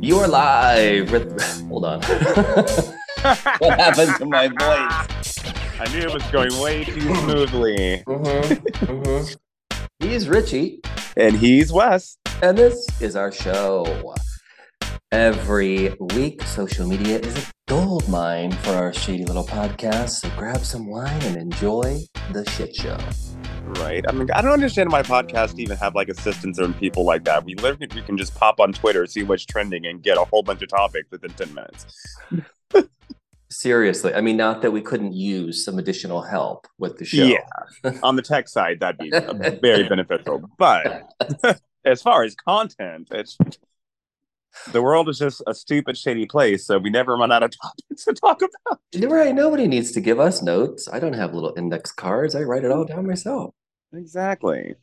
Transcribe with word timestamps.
You're 0.00 0.28
live 0.28 1.10
with. 1.10 1.40
Hold 1.68 1.84
on. 1.84 2.00
what 3.58 3.80
happened 3.80 4.14
to 4.18 4.26
my 4.26 4.48
voice? 4.48 5.38
I 5.80 5.86
knew 5.90 6.00
it 6.00 6.12
was 6.12 6.22
going 6.24 6.58
way 6.60 6.84
too 6.84 7.00
smoothly. 7.00 8.02
Mm-hmm, 8.06 8.52
mm-hmm. 8.84 9.34
He's 9.98 10.26
Richy, 10.26 10.84
And 11.16 11.34
he's 11.36 11.72
Wes. 11.72 12.18
and 12.42 12.56
this 12.58 12.86
is 13.00 13.16
our 13.16 13.32
show. 13.32 14.14
Every 15.12 15.94
week, 16.14 16.42
social 16.42 16.86
media 16.86 17.18
is 17.18 17.36
a 17.36 17.52
gold 17.68 18.08
mine 18.08 18.52
for 18.52 18.72
our 18.72 18.92
shady 18.92 19.24
little 19.24 19.46
podcast. 19.46 20.10
So 20.10 20.30
grab 20.36 20.58
some 20.64 20.86
wine 20.86 21.22
and 21.22 21.36
enjoy 21.36 22.00
the 22.32 22.48
shit 22.50 22.74
show. 22.76 22.98
Right. 23.66 24.04
I 24.08 24.12
mean, 24.12 24.30
I 24.32 24.42
don't 24.42 24.52
understand 24.52 24.92
why 24.92 25.02
podcasts 25.02 25.58
even 25.58 25.76
have 25.78 25.94
like 25.94 26.08
assistants 26.08 26.58
and 26.58 26.76
people 26.78 27.04
like 27.04 27.24
that. 27.24 27.44
We 27.44 27.54
literally 27.56 27.88
we 27.94 28.02
can 28.02 28.16
just 28.16 28.34
pop 28.34 28.60
on 28.60 28.72
Twitter, 28.72 29.06
see 29.06 29.22
what's 29.22 29.44
trending, 29.44 29.86
and 29.86 30.02
get 30.02 30.16
a 30.16 30.24
whole 30.24 30.42
bunch 30.42 30.62
of 30.62 30.68
topics 30.68 31.10
within 31.10 31.30
10 31.30 31.54
minutes. 31.54 32.16
Seriously, 33.50 34.12
I 34.14 34.20
mean, 34.20 34.36
not 34.36 34.62
that 34.62 34.72
we 34.72 34.80
couldn't 34.80 35.14
use 35.14 35.64
some 35.64 35.78
additional 35.78 36.22
help 36.22 36.66
with 36.78 36.98
the 36.98 37.04
show. 37.04 37.24
Yeah. 37.24 37.98
on 38.02 38.16
the 38.16 38.22
tech 38.22 38.48
side, 38.48 38.80
that'd 38.80 38.98
be 38.98 39.10
very 39.62 39.88
beneficial. 39.88 40.42
But 40.58 41.08
as 41.84 42.02
far 42.02 42.24
as 42.24 42.34
content, 42.34 43.08
it's 43.12 43.36
the 44.72 44.82
world 44.82 45.08
is 45.08 45.18
just 45.18 45.42
a 45.46 45.54
stupid, 45.54 45.96
shady 45.96 46.26
place. 46.26 46.66
So 46.66 46.78
we 46.78 46.90
never 46.90 47.16
run 47.16 47.32
out 47.32 47.42
of 47.42 47.50
topics 47.50 48.04
to 48.04 48.14
talk 48.14 48.42
about. 48.42 48.80
Right. 48.96 49.34
Nobody 49.34 49.66
needs 49.66 49.92
to 49.92 50.00
give 50.00 50.18
us 50.18 50.42
notes. 50.42 50.88
I 50.92 50.98
don't 50.98 51.12
have 51.12 51.34
little 51.34 51.54
index 51.56 51.92
cards. 51.92 52.34
I 52.34 52.42
write 52.42 52.64
it 52.64 52.70
all 52.70 52.84
down 52.84 53.06
myself. 53.06 53.54
Exactly. 53.92 54.74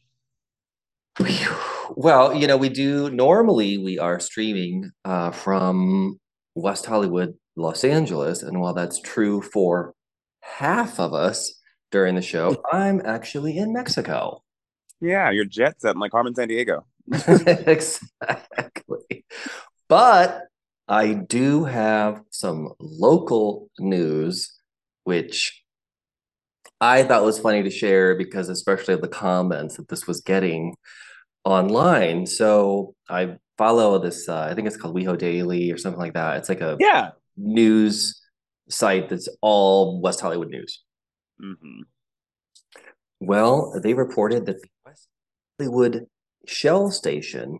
Well, 1.95 2.33
you 2.33 2.47
know, 2.47 2.57
we 2.57 2.69
do 2.69 3.09
normally 3.09 3.77
we 3.77 3.99
are 3.99 4.19
streaming 4.19 4.91
uh, 5.05 5.31
from 5.31 6.19
West 6.55 6.85
Hollywood, 6.85 7.35
Los 7.55 7.83
Angeles, 7.83 8.41
and 8.41 8.59
while 8.59 8.73
that's 8.73 8.99
true 9.01 9.41
for 9.41 9.93
half 10.41 10.99
of 10.99 11.13
us 11.13 11.59
during 11.91 12.15
the 12.15 12.21
show, 12.21 12.55
I'm 12.71 13.01
actually 13.05 13.57
in 13.57 13.73
Mexico. 13.73 14.43
Yeah, 15.01 15.31
your 15.31 15.45
jet 15.45 15.81
set 15.81 15.97
like 15.97 16.11
Carmen 16.11 16.33
Sandiego. 16.33 16.83
exactly. 17.67 19.25
But 19.89 20.43
I 20.87 21.13
do 21.13 21.65
have 21.65 22.21
some 22.31 22.69
local 22.79 23.69
news, 23.79 24.51
which 25.03 25.62
I 26.83 27.03
thought 27.03 27.21
it 27.21 27.25
was 27.25 27.39
funny 27.39 27.63
to 27.63 27.69
share 27.69 28.13
because, 28.15 28.49
especially 28.49 28.97
the 28.97 29.07
comments 29.07 29.77
that 29.77 29.87
this 29.87 30.05
was 30.05 30.19
getting 30.19 30.75
online. 31.45 32.25
So 32.25 32.93
I 33.09 33.37
follow 33.57 33.99
this, 33.99 34.27
uh, 34.27 34.41
I 34.41 34.53
think 34.53 34.67
it's 34.67 34.75
called 34.75 34.93
WeHo 34.93 35.17
Daily 35.17 35.71
or 35.71 35.77
something 35.77 35.99
like 35.99 36.13
that. 36.13 36.37
It's 36.37 36.49
like 36.49 36.59
a 36.59 36.75
Yeah. 36.81 37.11
news 37.37 38.21
site 38.69 39.07
that's 39.07 39.29
all 39.41 40.01
West 40.01 40.19
Hollywood 40.19 40.49
news. 40.49 40.83
hmm 41.39 41.83
Well, 43.21 43.79
they 43.81 43.93
reported 43.93 44.45
that 44.47 44.61
the 44.61 44.67
West 44.85 45.07
Hollywood 45.57 46.07
Shell 46.45 46.91
station 46.91 47.59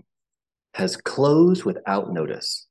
has 0.73 0.97
closed 0.97 1.63
without 1.63 2.11
notice. 2.11 2.67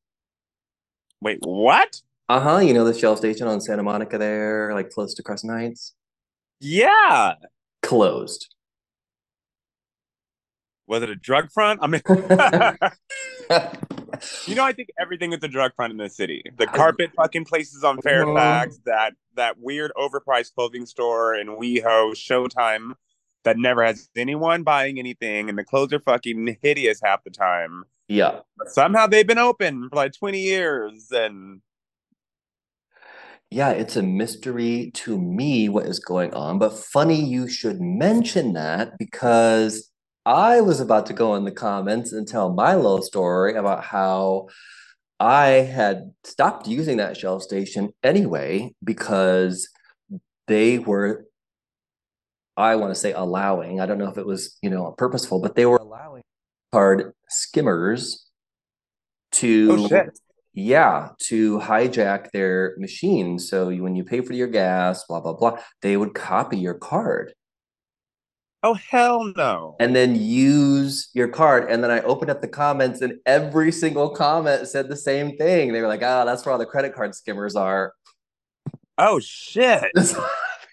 Wait, 1.22 1.38
what? 1.40 2.02
Uh 2.28 2.40
huh. 2.40 2.58
You 2.58 2.74
know 2.74 2.84
the 2.84 2.92
Shell 2.92 3.16
station 3.16 3.46
on 3.46 3.62
Santa 3.62 3.82
Monica 3.82 4.18
there, 4.18 4.74
like 4.74 4.90
close 4.90 5.14
to 5.14 5.22
Crescent 5.22 5.50
Heights? 5.50 5.94
Yeah. 6.62 7.34
Closed. 7.82 8.48
Was 10.86 11.02
it 11.02 11.10
a 11.10 11.16
drug 11.16 11.50
front? 11.50 11.80
I 11.82 11.86
mean, 11.86 12.02
you 14.46 14.54
know, 14.54 14.64
I 14.64 14.72
think 14.72 14.90
everything 14.98 15.32
is 15.32 15.42
a 15.42 15.48
drug 15.48 15.74
front 15.74 15.90
in 15.90 15.96
the 15.96 16.08
city. 16.08 16.42
The 16.56 16.66
carpet 16.66 17.10
fucking 17.16 17.44
places 17.46 17.82
on 17.82 18.00
Fairfax, 18.02 18.78
that 18.84 19.14
that 19.34 19.58
weird 19.58 19.90
overpriced 19.96 20.54
clothing 20.54 20.86
store 20.86 21.34
in 21.34 21.48
WeHo, 21.48 22.12
Showtime, 22.12 22.92
that 23.44 23.56
never 23.58 23.82
has 23.84 24.08
anyone 24.16 24.62
buying 24.64 24.98
anything, 24.98 25.48
and 25.48 25.56
the 25.58 25.64
clothes 25.64 25.92
are 25.92 26.00
fucking 26.00 26.58
hideous 26.62 27.00
half 27.02 27.24
the 27.24 27.30
time. 27.30 27.84
yeah. 28.08 28.40
But 28.58 28.68
somehow 28.70 29.06
they've 29.06 29.26
been 29.26 29.38
open 29.38 29.88
for 29.88 29.96
like 29.96 30.12
twenty 30.12 30.40
years, 30.40 31.10
and 31.10 31.60
Yeah, 33.52 33.72
it's 33.72 33.96
a 33.96 34.02
mystery 34.02 34.90
to 34.94 35.18
me 35.18 35.68
what 35.68 35.84
is 35.84 35.98
going 35.98 36.32
on. 36.32 36.58
But 36.58 36.72
funny 36.72 37.22
you 37.22 37.48
should 37.48 37.82
mention 37.82 38.54
that 38.54 38.96
because 38.98 39.90
I 40.24 40.62
was 40.62 40.80
about 40.80 41.04
to 41.06 41.12
go 41.12 41.34
in 41.34 41.44
the 41.44 41.52
comments 41.52 42.12
and 42.12 42.26
tell 42.26 42.54
my 42.54 42.74
little 42.74 43.02
story 43.02 43.54
about 43.54 43.84
how 43.84 44.48
I 45.20 45.48
had 45.48 46.12
stopped 46.24 46.66
using 46.66 46.96
that 46.96 47.18
Shell 47.18 47.40
station 47.40 47.92
anyway 48.02 48.74
because 48.82 49.68
they 50.48 50.78
were, 50.78 51.26
I 52.56 52.76
want 52.76 52.94
to 52.94 52.98
say 52.98 53.12
allowing, 53.12 53.82
I 53.82 53.86
don't 53.86 53.98
know 53.98 54.08
if 54.08 54.16
it 54.16 54.24
was, 54.24 54.56
you 54.62 54.70
know, 54.70 54.94
purposeful, 54.96 55.42
but 55.42 55.56
they 55.56 55.66
were 55.66 55.76
allowing 55.76 56.22
card 56.72 57.12
skimmers 57.28 58.26
to 59.32 59.68
oh 59.72 59.88
yeah, 60.54 61.10
to 61.24 61.58
hijack 61.60 62.30
their 62.30 62.74
machine. 62.78 63.38
So 63.38 63.68
you, 63.70 63.82
when 63.82 63.96
you 63.96 64.04
pay 64.04 64.20
for 64.20 64.32
your 64.32 64.48
gas, 64.48 65.04
blah, 65.04 65.20
blah, 65.20 65.32
blah, 65.32 65.58
they 65.80 65.96
would 65.96 66.14
copy 66.14 66.58
your 66.58 66.74
card 66.74 67.34
oh 68.62 68.74
hell 68.74 69.32
no. 69.36 69.76
and 69.80 69.94
then 69.94 70.14
use 70.14 71.10
your 71.14 71.28
card. 71.28 71.70
And 71.70 71.82
then 71.82 71.90
I 71.90 72.00
opened 72.00 72.30
up 72.30 72.40
the 72.40 72.48
comments, 72.48 73.00
and 73.00 73.18
every 73.26 73.72
single 73.72 74.10
comment 74.10 74.68
said 74.68 74.88
the 74.88 74.96
same 74.96 75.36
thing. 75.36 75.72
They 75.72 75.80
were 75.80 75.88
like, 75.88 76.02
oh, 76.02 76.24
that's 76.24 76.44
where 76.44 76.52
all 76.52 76.58
the 76.58 76.66
credit 76.66 76.94
card 76.94 77.14
skimmers 77.14 77.56
are. 77.56 77.94
Oh 78.98 79.20
shit. 79.20 79.90
This 79.94 80.16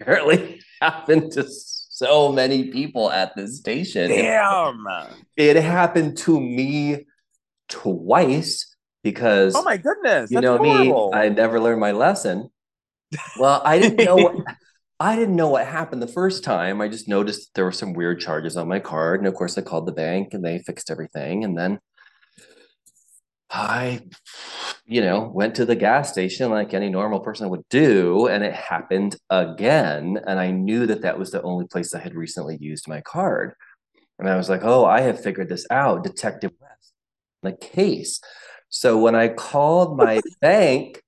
apparently 0.01 0.61
happened 0.81 1.33
to 1.33 1.45
so 1.49 2.31
many 2.31 2.71
people 2.71 3.11
at 3.11 3.35
this 3.35 3.57
station. 3.57 4.09
Damn. 4.09 4.85
It 5.35 5.57
happened 5.57 6.17
to 6.19 6.39
me 6.39 7.05
twice 7.67 8.68
because 9.03 9.55
Oh 9.55 9.63
my 9.63 9.77
goodness. 9.77 10.31
you 10.31 10.41
know 10.41 10.57
horrible. 10.57 11.11
me, 11.11 11.17
I 11.17 11.29
never 11.29 11.59
learned 11.59 11.79
my 11.79 11.91
lesson. 11.91 12.49
Well, 13.39 13.61
I 13.65 13.79
didn't 13.79 14.05
know 14.05 14.15
what 14.15 14.35
I 14.99 15.15
didn't 15.15 15.37
know 15.37 15.47
what 15.47 15.65
happened 15.65 16.01
the 16.01 16.07
first 16.07 16.43
time. 16.43 16.81
I 16.81 16.89
just 16.89 17.07
noticed 17.07 17.51
there 17.55 17.63
were 17.63 17.71
some 17.71 17.93
weird 17.93 18.19
charges 18.19 18.57
on 18.57 18.67
my 18.67 18.79
card, 18.79 19.21
and 19.21 19.27
of 19.27 19.33
course, 19.33 19.57
I 19.57 19.61
called 19.61 19.87
the 19.87 19.93
bank 19.93 20.33
and 20.33 20.43
they 20.43 20.59
fixed 20.59 20.91
everything. 20.91 21.45
And 21.45 21.57
then 21.57 21.79
I, 23.49 24.01
you 24.85 25.01
know, 25.01 25.31
went 25.33 25.55
to 25.55 25.65
the 25.65 25.75
gas 25.75 26.11
station 26.11 26.51
like 26.51 26.73
any 26.73 26.89
normal 26.89 27.21
person 27.21 27.49
would 27.49 27.67
do, 27.69 28.27
and 28.27 28.43
it 28.43 28.53
happened 28.53 29.15
again. 29.29 30.19
And 30.27 30.37
I 30.37 30.51
knew 30.51 30.85
that 30.87 31.01
that 31.01 31.17
was 31.17 31.31
the 31.31 31.41
only 31.43 31.65
place 31.65 31.93
I 31.93 31.99
had 31.99 32.13
recently 32.13 32.57
used 32.59 32.87
my 32.87 33.01
card. 33.01 33.53
And 34.19 34.29
I 34.29 34.35
was 34.35 34.49
like, 34.49 34.63
oh, 34.63 34.85
I 34.85 35.01
have 35.01 35.23
figured 35.23 35.47
this 35.47 35.65
out, 35.71 36.03
Detective 36.03 36.51
West, 36.59 36.93
the 37.41 37.53
case. 37.53 38.19
So 38.69 38.97
when 38.99 39.15
I 39.15 39.29
called 39.29 39.97
my 39.97 40.21
bank, 40.41 41.01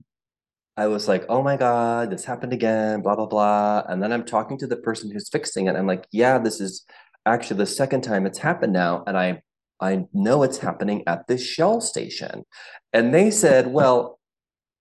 I 0.77 0.88
was 0.88 1.07
like, 1.07 1.25
oh 1.29 1.44
my 1.44 1.57
God, 1.57 2.09
this 2.09 2.25
happened 2.25 2.53
again, 2.53 3.01
blah, 3.01 3.16
blah, 3.16 3.27
blah. 3.27 3.83
And 3.88 4.01
then 4.01 4.11
I'm 4.11 4.25
talking 4.25 4.57
to 4.59 4.67
the 4.67 4.77
person 4.77 5.11
who's 5.11 5.29
fixing 5.29 5.67
it. 5.67 5.75
I'm 5.75 5.85
like, 5.85 6.07
yeah, 6.11 6.39
this 6.39 6.59
is 6.59 6.85
actually 7.25 7.57
the 7.57 7.66
second 7.67 8.01
time 8.01 8.25
it's 8.25 8.39
happened 8.39 8.73
now. 8.73 9.03
And 9.05 9.17
I 9.17 9.41
I 9.79 10.05
know 10.13 10.44
it's 10.44 10.59
happening 10.59 11.03
at 11.07 11.27
this 11.27 11.44
Shell 11.44 11.81
station. 11.81 12.45
And 12.94 13.13
they 13.13 13.31
said, 13.31 13.67
well, 13.67 14.19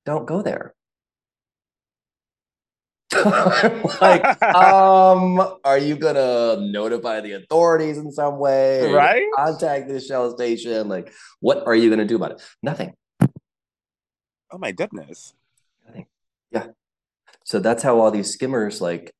don't 0.04 0.26
go 0.26 0.42
there. 0.42 0.74
Like, 4.00 4.42
um, 4.42 5.40
are 5.64 5.78
you 5.78 5.96
gonna 5.96 6.58
notify 6.60 7.20
the 7.20 7.32
authorities 7.32 7.98
in 7.98 8.12
some 8.12 8.38
way? 8.38 8.78
Are 8.78 8.82
you 8.82 8.86
gonna 8.88 8.96
right? 8.96 9.26
Contact 9.36 9.88
the 9.88 10.00
Shell 10.00 10.34
station. 10.36 10.88
Like, 10.88 11.12
what 11.40 11.66
are 11.66 11.74
you 11.74 11.90
gonna 11.90 12.04
do 12.04 12.16
about 12.16 12.32
it? 12.32 12.42
Nothing. 12.62 12.94
Oh 14.52 14.58
my 14.58 14.72
goodness. 14.72 15.34
Nothing. 15.86 16.06
Yeah. 16.50 16.66
So 17.44 17.58
that's 17.58 17.82
how 17.82 17.98
all 18.00 18.10
these 18.10 18.30
skimmers 18.32 18.80
like 18.80 19.12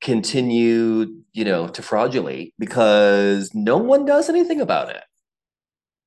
continue, 0.00 1.22
you 1.32 1.44
know, 1.44 1.68
to 1.68 1.82
fraudulate 1.82 2.52
because 2.58 3.54
no 3.54 3.76
one 3.78 4.04
does 4.04 4.28
anything 4.28 4.60
about 4.60 4.90
it 4.90 5.02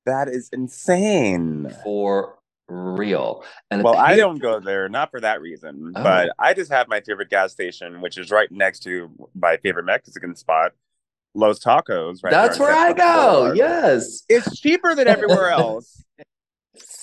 That 0.05 0.27
is 0.27 0.49
insane. 0.51 1.71
for 1.83 2.37
real. 2.67 3.43
And 3.71 3.83
Well, 3.83 3.95
I 3.95 4.15
don't 4.15 4.39
go 4.39 4.59
there, 4.59 4.89
not 4.89 5.11
for 5.11 5.21
that 5.21 5.41
reason, 5.41 5.93
Oh. 5.95 6.03
but 6.03 6.31
I 6.39 6.53
just 6.53 6.71
have 6.71 6.87
my 6.87 7.01
favorite 7.01 7.29
gas 7.29 7.51
station, 7.51 8.01
which 8.01 8.17
is 8.17 8.31
right 8.31 8.51
next 8.51 8.79
to 8.81 9.09
my 9.35 9.57
favorite 9.57 9.83
Mexican 9.85 10.35
spot, 10.35 10.71
Los 11.33 11.59
Tacos. 11.59 12.23
Right 12.23 12.31
That's 12.31 12.57
where 12.59 12.71
I 12.73 12.93
go. 12.93 13.53
Yes. 13.53 14.23
It's 14.29 14.59
cheaper 14.59 14.95
than 14.95 15.07
everywhere 15.07 15.49
else. 15.51 16.03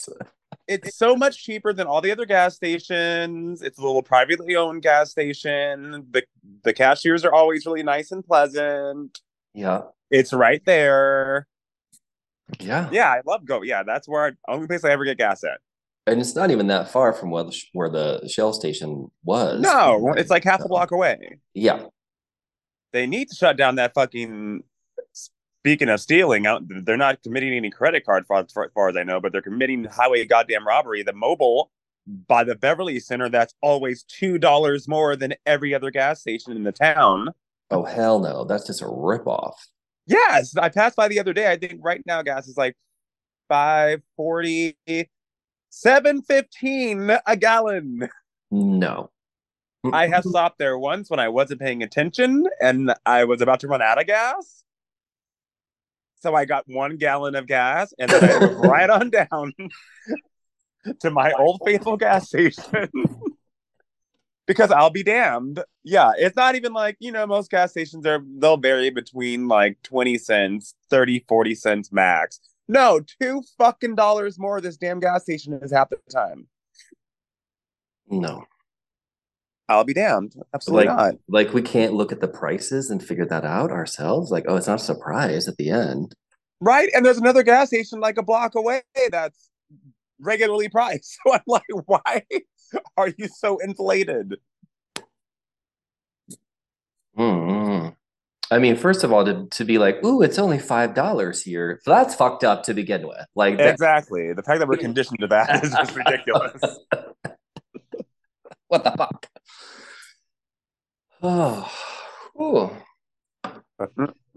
Uh, 0.09 0.25
it's 0.69 0.97
so 0.97 1.17
much 1.17 1.43
cheaper 1.43 1.73
than 1.73 1.87
all 1.87 2.01
the 2.01 2.11
other 2.13 2.25
gas 2.27 2.55
stations. 2.55 3.63
It's 3.63 3.79
a 3.79 3.83
little 3.83 4.03
privately 4.03 4.57
owned 4.57 4.83
gas 4.83 5.11
station. 5.11 6.07
The 6.11 6.23
the 6.65 6.73
cashiers 6.73 7.25
are 7.25 7.33
always 7.35 7.67
really 7.67 7.83
nice 7.83 8.11
and 8.13 8.25
pleasant. 8.25 9.21
Yeah. 9.55 9.83
It's 10.11 10.33
right 10.33 10.65
there. 10.65 11.47
Yeah. 12.61 12.89
Yeah, 12.93 13.09
I 13.09 13.21
love 13.27 13.45
go. 13.45 13.63
Yeah, 13.63 13.83
that's 13.83 14.09
where 14.09 14.27
I, 14.27 14.53
only 14.53 14.67
place 14.67 14.85
I 14.85 14.91
ever 14.91 15.05
get 15.05 15.19
gas 15.19 15.45
at. 15.45 15.59
And 16.07 16.21
it's 16.21 16.35
not 16.35 16.51
even 16.51 16.67
that 16.67 16.91
far 16.91 17.13
from 17.13 17.31
where 17.31 17.45
the, 17.45 17.57
where 17.73 17.89
the 17.89 18.29
Shell 18.29 18.55
station 18.55 19.11
was. 19.25 19.61
No, 19.61 20.13
it's 20.17 20.31
like 20.31 20.45
half 20.45 20.61
a 20.61 20.69
block 20.69 20.91
away. 20.91 21.39
Yeah. 21.55 21.85
They 22.93 23.07
need 23.07 23.29
to 23.31 23.37
shut 23.37 23.57
down 23.57 23.77
that 23.77 23.95
fucking. 23.95 24.65
Speaking 25.65 25.89
of 25.91 26.01
stealing, 26.01 26.45
out 26.45 26.65
they're 26.67 26.97
not 26.97 27.23
committing 27.23 27.53
any 27.53 27.71
credit 27.71 28.05
card 28.05 28.27
fraud, 28.27 28.47
as 28.47 28.73
far 28.75 28.89
as 28.89 28.97
I 28.97 29.05
know, 29.05 29.21
but 29.21 29.31
they're 29.31 29.41
committing 29.41 29.85
highway 29.85 30.25
goddamn 30.25 30.67
robbery. 30.67 31.05
The 31.05 31.13
Mobil 31.13 31.67
by 32.27 32.43
the 32.43 32.57
Beverly 32.57 32.99
Center 32.99 33.29
that's 33.29 33.55
always 33.63 34.03
two 34.03 34.39
dollars 34.39 34.89
more 34.89 35.15
than 35.15 35.35
every 35.47 35.73
other 35.73 35.93
gas 35.93 36.21
station 36.21 36.53
in 36.53 36.65
the 36.65 36.73
town. 36.73 37.29
Oh 37.71 37.85
hell 37.85 38.19
no, 38.19 38.43
that's 38.45 38.67
just 38.67 38.83
a 38.83 38.87
ripoff. 38.87 39.55
Yes, 40.07 40.57
I 40.57 40.69
passed 40.69 40.97
by 40.97 41.09
the 41.09 41.21
other 41.21 41.33
day. 41.33 41.51
I 41.51 41.57
think 41.57 41.81
right 41.83 42.03
now 42.07 42.23
gas 42.23 42.49
is 42.49 42.57
like 42.57 42.77
five 43.49 44.03
forty, 44.17 44.77
seven 45.71 46.23
fifteen 46.23 47.11
a 47.27 47.37
gallon. 47.37 48.09
No. 48.51 49.11
I 49.93 50.07
have 50.07 50.25
stopped 50.25 50.59
there 50.59 50.79
once 50.79 51.11
when 51.11 51.19
I 51.19 51.29
wasn't 51.29 51.61
paying 51.61 51.83
attention 51.83 52.47
and 52.61 52.95
I 53.05 53.25
was 53.25 53.41
about 53.41 53.61
to 53.61 53.69
run 53.69 53.83
out 53.83 54.01
of 54.01 54.07
gas. 54.07 54.63
So 56.21 56.37
I 56.37 56.45
got 56.45 56.65
one 56.69 56.99
gallon 56.99 57.35
of 57.35 57.49
gas 57.49 57.93
and 57.99 58.09
then 58.09 58.23
I 58.23 58.39
went 58.39 58.59
right 58.59 58.89
on 58.89 59.11
down 59.11 59.53
to 61.01 61.11
my 61.11 61.33
old 61.33 61.63
faithful 61.65 61.97
gas 61.97 62.29
station. 62.29 62.89
because 64.47 64.71
I'll 64.71 64.91
be 64.91 65.03
damned. 65.03 65.63
Yeah, 65.85 66.13
it's 66.17 66.37
not 66.37 66.55
even 66.55 66.73
like, 66.73 66.97
you 67.01 67.13
know, 67.13 67.27
most 67.27 67.51
gas 67.51 67.71
stations 67.71 68.07
are 68.07 68.25
they'll 68.39 68.57
vary 68.57 68.91
between 68.91 69.49
like 69.49 69.81
20 69.83 70.19
cents, 70.19 70.75
30, 70.91 71.25
40 71.29 71.55
cents 71.55 71.93
max. 71.93 72.41
No, 72.69 73.01
two 73.21 73.43
fucking 73.59 73.95
dollars 73.95 74.39
more 74.39 74.61
this 74.61 74.77
damn 74.77 75.01
gas 75.01 75.23
station 75.23 75.53
is 75.55 75.73
half 75.73 75.91
the 75.91 75.99
time. 76.11 76.47
No. 78.09 78.45
I'll 79.69 79.85
be 79.85 79.95
damned. 79.95 80.35
Absolutely 80.55 80.89
like, 80.89 80.97
not. 80.97 81.15
Like 81.29 81.55
we 81.55 81.63
can't 81.63 81.95
look 81.95 82.13
at 82.13 82.21
the 82.21 82.29
prices 82.29 82.91
and 82.91 83.03
figure 83.03 83.27
that 83.27 83.45
out 83.45 83.71
ourselves. 83.71 84.31
Like, 84.31 84.45
oh, 84.49 84.57
it's 84.57 84.67
not 84.67 84.81
a 84.81 84.85
surprise 84.85 85.49
at 85.49 85.57
the 85.57 85.71
end. 85.71 86.15
Right. 86.61 86.91
And 86.95 87.05
there's 87.05 87.19
another 87.19 87.43
gas 87.43 87.69
station 87.69 88.01
like 88.01 88.19
a 88.19 88.23
block 88.23 88.55
away 88.55 88.83
that's 89.11 89.51
regularly 90.21 90.69
priced. 90.69 91.19
So 91.25 91.33
I'm 91.35 91.41
like, 91.47 91.65
why 91.87 92.23
are 92.97 93.09
you 93.17 93.29
so 93.29 93.59
inflated? 93.59 94.37
Mm-hmm. 97.19 97.89
I 98.51 98.59
mean, 98.59 98.77
first 98.77 99.03
of 99.03 99.13
all, 99.13 99.25
to, 99.25 99.47
to 99.47 99.65
be 99.65 99.79
like, 99.79 100.05
ooh, 100.05 100.21
it's 100.23 100.39
only 100.39 100.59
five 100.59 100.95
dollars 100.95 101.43
here. 101.43 101.81
That's 101.87 102.15
fucked 102.15 102.45
up 102.45 102.65
to 102.65 102.75
begin 102.75 103.07
with. 103.09 103.25
Like 103.35 103.57
that- 103.57 103.71
exactly. 103.73 104.33
The 104.33 104.43
fact 104.43 104.61
that 104.61 104.69
we're 104.69 104.77
conditioned 104.77 105.21
to 105.21 105.27
that 105.29 105.65
is 105.65 105.73
just 105.73 105.97
ridiculous. 105.97 106.61
what 108.69 108.85
the 108.85 108.93
fuck? 108.93 109.27
Oh, 111.25 111.71
ooh. 112.41 112.71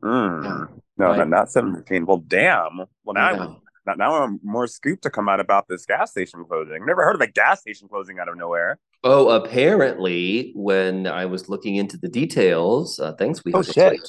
Mm. 0.04 0.82
No, 0.98 1.06
right. 1.08 1.28
not 1.28 1.50
17. 1.50 2.06
Well, 2.06 2.18
damn. 2.18 2.86
Well, 3.04 3.14
now 3.16 3.32
yeah. 3.32 3.54
Now 3.86 4.24
I'm 4.24 4.40
more 4.44 4.68
scoop 4.68 5.02
to 5.02 5.10
come 5.10 5.30
out 5.30 5.40
about 5.40 5.68
this 5.68 5.86
gas 5.86 6.12
station 6.12 6.44
closing. 6.46 6.86
Never 6.86 7.04
heard 7.04 7.16
of 7.16 7.22
a 7.22 7.28
gas 7.28 7.62
station 7.62 7.88
closing 7.88 8.20
out 8.20 8.28
of 8.28 8.38
nowhere. 8.38 8.80
Oh, 9.04 9.30
apparently, 9.30 10.52
when 10.56 11.08
I 11.08 11.26
was 11.26 11.48
looking 11.50 11.76
into 11.76 11.98
the 11.98 12.08
details, 12.08 13.00
uh, 13.00 13.14
thanks 13.14 13.44
we 13.46 13.54
oh 13.54 13.62
shit, 13.62 14.00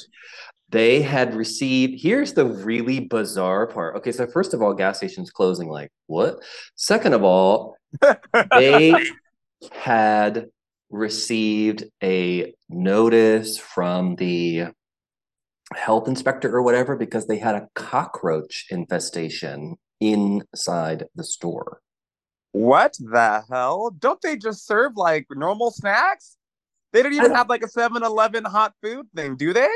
they 0.69 1.01
had 1.01 1.35
received. 1.35 2.01
Here's 2.01 2.33
the 2.33 2.45
really 2.45 3.01
bizarre 3.01 3.67
part. 3.67 3.95
Okay, 3.97 4.11
so 4.11 4.27
first 4.27 4.53
of 4.53 4.61
all, 4.61 4.73
gas 4.73 4.97
stations 4.97 5.29
closing. 5.29 5.69
Like 5.69 5.91
what? 6.07 6.37
Second 6.75 7.13
of 7.13 7.23
all, 7.23 7.77
they 8.57 8.93
had 9.71 10.47
received 10.89 11.83
a 12.03 12.53
notice 12.69 13.57
from 13.57 14.15
the 14.15 14.67
health 15.75 16.07
inspector 16.07 16.55
or 16.55 16.61
whatever 16.61 16.95
because 16.95 17.27
they 17.27 17.37
had 17.37 17.55
a 17.55 17.67
cockroach 17.75 18.65
infestation 18.69 19.75
inside 19.99 21.05
the 21.15 21.23
store. 21.23 21.81
What 22.51 22.95
the 22.99 23.43
hell? 23.49 23.91
Don't 23.97 24.21
they 24.21 24.37
just 24.37 24.65
serve 24.65 24.93
like 24.95 25.27
normal 25.29 25.71
snacks? 25.71 26.37
They 26.93 27.03
don't 27.03 27.13
even 27.13 27.33
have 27.33 27.49
like 27.49 27.63
a 27.63 27.67
7 27.67 28.01
Eleven 28.01 28.45
hot 28.45 28.73
food 28.81 29.07
thing, 29.15 29.35
do 29.35 29.53
they? 29.53 29.69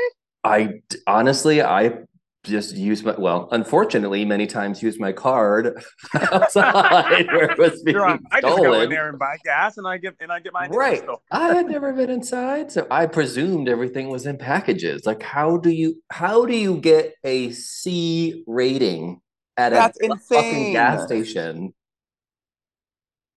I 0.44 0.80
honestly, 1.06 1.62
I 1.62 1.98
just 2.44 2.74
use 2.74 3.04
my 3.04 3.14
well 3.18 3.48
unfortunately 3.52 4.24
many 4.24 4.46
times 4.48 4.82
use 4.82 4.98
my 4.98 5.12
card 5.12 5.80
outside 6.32 7.26
where 7.28 7.50
it 7.52 7.58
was 7.58 7.82
being 7.82 7.96
stolen. 7.96 8.20
I 8.32 8.40
just 8.40 8.56
go 8.56 8.80
in 8.80 8.90
there 8.90 9.08
and 9.08 9.18
buy 9.18 9.36
gas 9.44 9.78
and 9.78 9.86
I 9.86 9.96
get 9.98 10.16
and 10.20 10.32
I 10.32 10.40
get 10.40 10.52
my 10.52 10.66
right. 10.68 11.02
I 11.30 11.54
had 11.54 11.68
never 11.68 11.92
been 11.92 12.10
inside 12.10 12.72
so 12.72 12.86
I 12.90 13.06
presumed 13.06 13.68
everything 13.68 14.08
was 14.08 14.26
in 14.26 14.38
packages. 14.38 15.06
Like 15.06 15.22
how 15.22 15.56
do 15.56 15.70
you 15.70 16.02
how 16.10 16.44
do 16.44 16.56
you 16.56 16.78
get 16.78 17.14
a 17.22 17.52
C 17.52 18.42
rating 18.48 19.20
at 19.56 19.70
That's 19.70 20.00
a 20.00 20.06
insane. 20.06 20.42
fucking 20.42 20.72
gas 20.72 21.04
station? 21.04 21.74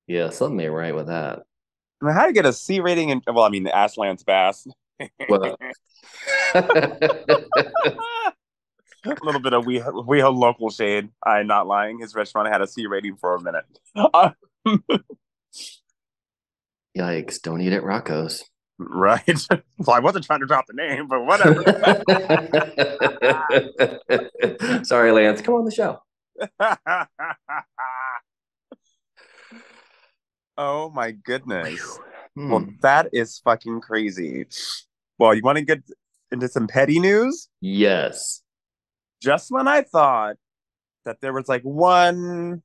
Yeah 0.08 0.32
something 0.32 0.60
ain't 0.60 0.74
right 0.74 0.96
with 0.96 1.08
that. 1.08 1.44
I 2.02 2.06
mean, 2.06 2.16
how 2.16 2.26
to 2.26 2.34
get 2.34 2.48
a 2.48 2.54
C 2.54 2.80
rating 2.80 3.10
in 3.10 3.22
well 3.28 3.46
I 3.46 3.50
mean 3.50 3.68
ask 3.68 3.98
Lance 3.98 4.24
Bass. 4.24 4.66
Well 5.30 5.58
a 9.06 9.26
little 9.26 9.42
bit 9.42 9.54
of 9.54 9.66
we 9.66 9.82
we 10.06 10.24
local 10.24 10.70
shade. 10.70 11.10
I'm 11.26 11.48
not 11.48 11.68
lying. 11.68 12.00
His 12.00 12.16
restaurant 12.16 12.52
had 12.52 12.62
a 12.62 12.68
C 12.68 12.88
rating 12.88 13.18
for 13.18 13.36
a 13.36 13.42
minute. 13.42 13.66
Uh, 13.96 14.32
Yikes! 16.98 17.42
Don't 17.42 17.62
eat 17.62 17.74
at 17.74 17.84
Rocco's. 17.84 18.44
Right. 18.78 19.40
well, 19.78 19.96
I 19.96 20.00
wasn't 20.00 20.26
trying 20.26 20.42
to 20.42 20.48
drop 20.48 20.66
the 20.68 20.74
name, 20.74 21.08
but 21.08 21.24
whatever. 21.26 21.64
Sorry, 24.84 25.14
Lance. 25.14 25.40
Come 25.40 25.54
on 25.54 25.64
the 25.64 25.72
show. 25.72 26.02
oh 30.58 30.90
my 30.90 31.12
goodness. 31.12 32.00
Hmm. 32.36 32.50
Well, 32.50 32.68
that 32.82 33.08
is 33.14 33.40
fucking 33.46 33.80
crazy. 33.80 34.48
Well, 35.18 35.34
you 35.34 35.42
want 35.42 35.58
to 35.58 35.64
get 35.64 35.82
into 36.34 36.50
some 36.50 36.68
petty 36.68 37.00
news? 37.00 37.48
Yes 37.62 38.42
just 39.26 39.52
when 39.52 39.68
I 39.68 39.82
thought 39.82 40.36
that 41.04 41.20
there 41.20 41.34
was 41.34 41.50
like 41.50 41.64
one 41.64 42.62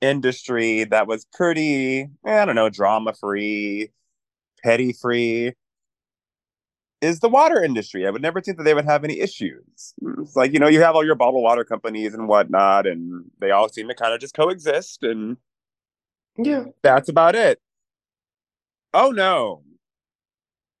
industry 0.00 0.84
that 0.84 1.08
was 1.08 1.26
pretty, 1.32 2.02
eh, 2.24 2.42
I 2.42 2.44
don't 2.44 2.54
know, 2.54 2.70
drama 2.70 3.12
free, 3.12 3.90
petty 4.62 4.92
free, 4.92 5.54
is 7.02 7.18
the 7.20 7.28
water 7.28 7.62
industry. 7.62 8.06
I 8.06 8.10
would 8.10 8.22
never 8.22 8.40
think 8.40 8.56
that 8.58 8.64
they 8.64 8.74
would 8.74 8.84
have 8.84 9.02
any 9.02 9.18
issues. 9.20 9.94
Hmm. 10.00 10.22
It's 10.22 10.36
like, 10.36 10.52
you 10.52 10.60
know, 10.60 10.68
you 10.68 10.80
have 10.80 10.94
all 10.94 11.04
your 11.04 11.16
bottled 11.16 11.42
water 11.42 11.64
companies 11.64 12.14
and 12.14 12.28
whatnot, 12.28 12.86
and 12.86 13.24
they 13.40 13.50
all 13.50 13.68
seem 13.68 13.88
to 13.88 13.94
kind 13.94 14.14
of 14.14 14.20
just 14.20 14.34
coexist. 14.34 15.02
And 15.02 15.38
yeah, 16.38 16.64
that's 16.82 17.08
about 17.08 17.34
it. 17.34 17.60
Oh, 18.94 19.10
no. 19.10 19.62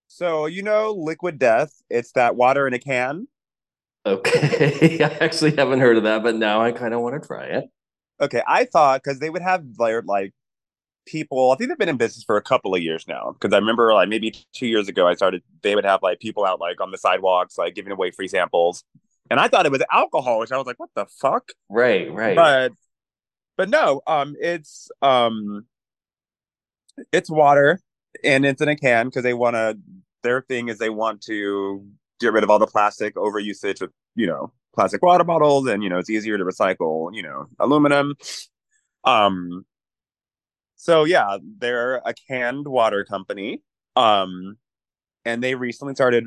So, 0.06 0.46
you 0.46 0.62
know, 0.62 0.92
liquid 0.92 1.38
death, 1.38 1.82
it's 1.88 2.12
that 2.12 2.36
water 2.36 2.66
in 2.66 2.74
a 2.74 2.78
can. 2.78 3.28
Okay, 4.06 4.98
I 5.04 5.24
actually 5.24 5.54
haven't 5.56 5.80
heard 5.80 5.96
of 5.96 6.04
that, 6.04 6.22
but 6.22 6.34
now 6.34 6.62
I 6.62 6.72
kind 6.72 6.94
of 6.94 7.00
want 7.00 7.20
to 7.20 7.26
try 7.26 7.44
it. 7.44 7.64
Okay, 8.20 8.42
I 8.46 8.64
thought 8.64 9.02
because 9.02 9.18
they 9.18 9.30
would 9.30 9.42
have 9.42 9.64
like, 9.78 9.94
like 10.06 10.34
people. 11.06 11.50
I 11.50 11.56
think 11.56 11.68
they've 11.68 11.78
been 11.78 11.88
in 11.88 11.96
business 11.96 12.24
for 12.24 12.36
a 12.36 12.42
couple 12.42 12.74
of 12.74 12.82
years 12.82 13.06
now. 13.06 13.32
Because 13.32 13.54
I 13.54 13.58
remember 13.58 13.92
like 13.92 14.08
maybe 14.08 14.34
two 14.54 14.66
years 14.66 14.88
ago, 14.88 15.06
I 15.06 15.14
started. 15.14 15.42
They 15.62 15.74
would 15.74 15.84
have 15.84 16.02
like 16.02 16.20
people 16.20 16.44
out 16.44 16.60
like 16.60 16.80
on 16.80 16.90
the 16.90 16.98
sidewalks, 16.98 17.58
like 17.58 17.74
giving 17.74 17.92
away 17.92 18.10
free 18.10 18.28
samples, 18.28 18.84
and 19.30 19.38
I 19.38 19.48
thought 19.48 19.66
it 19.66 19.72
was 19.72 19.82
alcohol, 19.90 20.40
which 20.40 20.52
I 20.52 20.56
was 20.56 20.66
like, 20.66 20.78
what 20.78 20.90
the 20.94 21.06
fuck? 21.06 21.52
Right, 21.68 22.12
right. 22.12 22.36
But 22.36 22.72
but 23.56 23.68
no, 23.68 24.00
um, 24.06 24.34
it's 24.40 24.90
um, 25.02 25.66
it's 27.12 27.30
water, 27.30 27.80
and 28.24 28.46
it's 28.46 28.62
in 28.62 28.68
a 28.68 28.76
can 28.76 29.06
because 29.06 29.22
they 29.22 29.34
want 29.34 29.56
to. 29.56 29.78
Their 30.22 30.42
thing 30.42 30.68
is 30.68 30.78
they 30.78 30.90
want 30.90 31.22
to 31.22 31.86
get 32.20 32.32
rid 32.32 32.44
of 32.44 32.50
all 32.50 32.58
the 32.58 32.66
plastic 32.66 33.14
overusage 33.16 33.80
of 33.80 33.90
you 34.14 34.26
know 34.26 34.52
plastic 34.74 35.02
water 35.02 35.24
bottles 35.24 35.66
and 35.66 35.82
you 35.82 35.88
know 35.88 35.98
it's 35.98 36.10
easier 36.10 36.38
to 36.38 36.44
recycle 36.44 37.14
you 37.14 37.22
know 37.22 37.46
aluminum. 37.58 38.14
Um 39.04 39.64
so 40.76 41.04
yeah 41.04 41.38
they're 41.58 41.96
a 41.96 42.14
canned 42.28 42.68
water 42.68 43.04
company. 43.04 43.62
Um 43.96 44.58
and 45.24 45.42
they 45.42 45.54
recently 45.54 45.94
started 45.94 46.24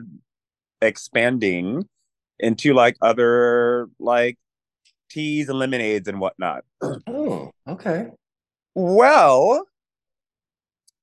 expanding 0.81 1.88
into 2.39 2.73
like 2.73 2.97
other 3.01 3.88
like 4.00 4.38
teas 5.09 5.47
and 5.47 5.59
lemonades 5.59 6.07
and 6.07 6.19
whatnot. 6.19 6.65
Oh 7.07 7.51
okay. 7.67 8.07
Well 8.75 9.67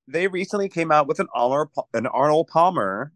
they 0.08 0.26
recently 0.26 0.68
came 0.68 0.90
out 0.90 1.06
with 1.06 1.20
an 1.20 1.28
Arnold, 1.32 1.70
an 1.94 2.06
Arnold 2.06 2.48
Palmer 2.48 3.12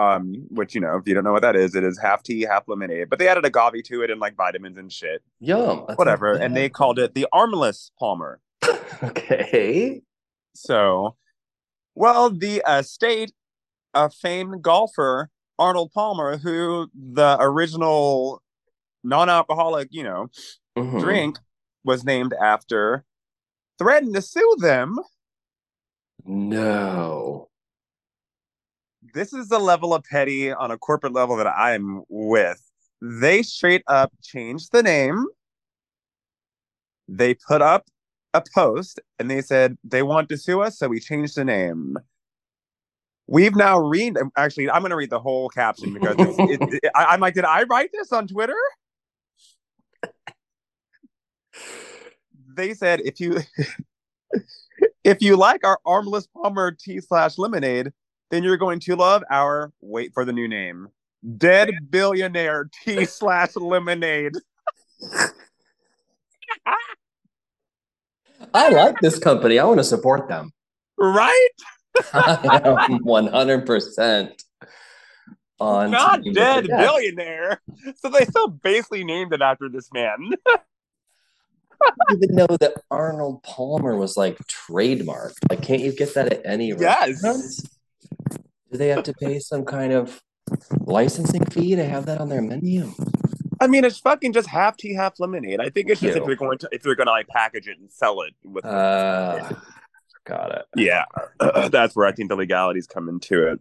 Um, 0.00 0.46
which 0.50 0.74
you 0.74 0.80
know, 0.80 0.96
if 0.96 1.06
you 1.06 1.14
don't 1.14 1.24
know 1.24 1.32
what 1.32 1.42
that 1.42 1.56
is, 1.56 1.74
it 1.74 1.84
is 1.84 1.98
half 1.98 2.22
tea, 2.22 2.42
half 2.42 2.68
lemonade. 2.68 3.10
But 3.10 3.18
they 3.18 3.28
added 3.28 3.44
agave 3.44 3.82
to 3.84 4.02
it 4.02 4.10
and 4.10 4.20
like 4.20 4.34
vitamins 4.36 4.78
and 4.78 4.90
shit. 4.92 5.22
Yum. 5.40 5.80
Whatever. 5.96 6.34
And 6.34 6.56
they 6.56 6.68
called 6.68 6.98
it 6.98 7.14
the 7.14 7.26
armless 7.32 7.90
Palmer. 7.98 8.40
okay. 9.02 10.00
So, 10.54 11.16
well, 11.94 12.30
the 12.30 12.62
uh, 12.62 12.82
state 12.82 13.32
of 13.94 14.14
famed 14.14 14.62
golfer 14.62 15.28
Arnold 15.58 15.92
Palmer, 15.92 16.38
who 16.38 16.90
the 16.94 17.36
original 17.40 18.42
non-alcoholic, 19.04 19.88
you 19.90 20.02
know, 20.04 20.28
Mhm. 20.78 21.00
drink 21.00 21.38
was 21.84 22.04
named 22.04 22.32
after, 22.34 23.04
threatened 23.78 24.14
to 24.14 24.22
sue 24.22 24.56
them. 24.60 24.98
No. 26.24 27.49
This 29.14 29.32
is 29.32 29.48
the 29.48 29.58
level 29.58 29.94
of 29.94 30.04
petty 30.04 30.52
on 30.52 30.70
a 30.70 30.78
corporate 30.78 31.12
level 31.12 31.36
that 31.36 31.46
I'm 31.46 32.02
with. 32.08 32.62
They 33.00 33.42
straight 33.42 33.82
up 33.86 34.12
changed 34.22 34.72
the 34.72 34.82
name. 34.82 35.26
They 37.08 37.34
put 37.34 37.62
up 37.62 37.86
a 38.34 38.42
post 38.54 39.00
and 39.18 39.30
they 39.30 39.42
said 39.42 39.76
they 39.82 40.02
want 40.02 40.28
to 40.28 40.36
sue 40.36 40.60
us, 40.60 40.78
so 40.78 40.88
we 40.88 41.00
changed 41.00 41.34
the 41.36 41.44
name. 41.44 41.96
We've 43.26 43.56
now 43.56 43.78
read. 43.78 44.16
Actually, 44.36 44.70
I'm 44.70 44.82
going 44.82 44.90
to 44.90 44.96
read 44.96 45.10
the 45.10 45.20
whole 45.20 45.48
caption 45.48 45.92
because 45.92 46.16
it, 46.50 46.60
it- 46.82 46.90
I, 46.94 47.06
I'm 47.06 47.20
like, 47.20 47.34
did 47.34 47.44
I 47.44 47.62
write 47.64 47.90
this 47.92 48.12
on 48.12 48.28
Twitter? 48.28 48.56
They 52.54 52.74
said 52.74 53.00
if 53.04 53.20
you 53.20 53.40
if 55.04 55.22
you 55.22 55.36
like 55.36 55.64
our 55.64 55.78
armless 55.86 56.26
Palmer 56.26 56.72
tea 56.72 57.00
slash 57.00 57.38
lemonade, 57.38 57.92
then 58.30 58.42
you're 58.42 58.56
going 58.56 58.80
to 58.80 58.96
love 58.96 59.22
our 59.30 59.72
wait 59.80 60.12
for 60.14 60.24
the 60.24 60.32
new 60.32 60.48
name, 60.48 60.88
dead 61.36 61.70
billionaire 61.90 62.70
tea 62.84 63.04
slash 63.04 63.56
lemonade. 63.56 64.32
I 68.54 68.68
like 68.70 68.98
this 69.00 69.18
company. 69.18 69.58
I 69.58 69.64
want 69.64 69.78
to 69.78 69.84
support 69.84 70.28
them. 70.28 70.50
Right? 70.96 71.48
I 72.14 72.60
am 72.64 73.00
100% 73.04 74.44
on 75.60 75.90
Not 75.90 76.22
team 76.22 76.32
dead 76.32 76.64
the 76.64 76.68
billionaire. 76.68 77.60
So 77.96 78.08
they 78.08 78.24
still 78.24 78.48
basically 78.48 79.04
named 79.04 79.32
it 79.32 79.42
after 79.42 79.68
this 79.68 79.92
man. 79.92 80.30
I 81.82 81.90
didn't 82.10 82.24
even 82.24 82.36
know 82.36 82.56
that 82.60 82.74
Arnold 82.90 83.42
Palmer 83.42 83.96
was 83.96 84.16
like 84.16 84.38
trademarked. 84.46 85.36
Like, 85.48 85.62
can't 85.62 85.80
you 85.80 85.92
get 85.92 86.14
that 86.14 86.32
at 86.32 86.42
any 86.44 86.72
Yes. 86.72 87.22
restaurant? 87.22 87.79
Do 88.70 88.78
they 88.78 88.88
have 88.88 89.02
to 89.04 89.12
pay 89.12 89.38
some 89.38 89.64
kind 89.64 89.92
of 89.92 90.22
licensing 90.80 91.44
fee 91.46 91.74
to 91.76 91.84
have 91.84 92.06
that 92.06 92.20
on 92.20 92.28
their 92.28 92.42
menu? 92.42 92.92
I 93.60 93.66
mean, 93.66 93.84
it's 93.84 93.98
fucking 93.98 94.32
just 94.32 94.48
half 94.48 94.76
tea, 94.76 94.94
half 94.94 95.20
lemonade. 95.20 95.60
I 95.60 95.68
think 95.68 95.90
it's 95.90 96.00
just 96.00 96.16
if 96.16 96.24
they're 96.24 96.36
going 96.36 96.58
to 96.58 96.68
if 96.72 96.82
they're 96.82 96.94
going 96.94 97.08
to 97.08 97.12
like 97.12 97.28
package 97.28 97.68
it 97.68 97.78
and 97.78 97.90
sell 97.90 98.22
it 98.22 98.34
with. 98.44 98.64
Uh, 98.64 99.50
got 100.24 100.52
it. 100.52 100.64
yeah, 100.76 101.04
that's 101.70 101.94
where 101.94 102.06
I 102.06 102.12
think 102.12 102.30
the 102.30 102.36
legalities 102.36 102.86
come 102.86 103.08
into 103.08 103.46
it. 103.48 103.60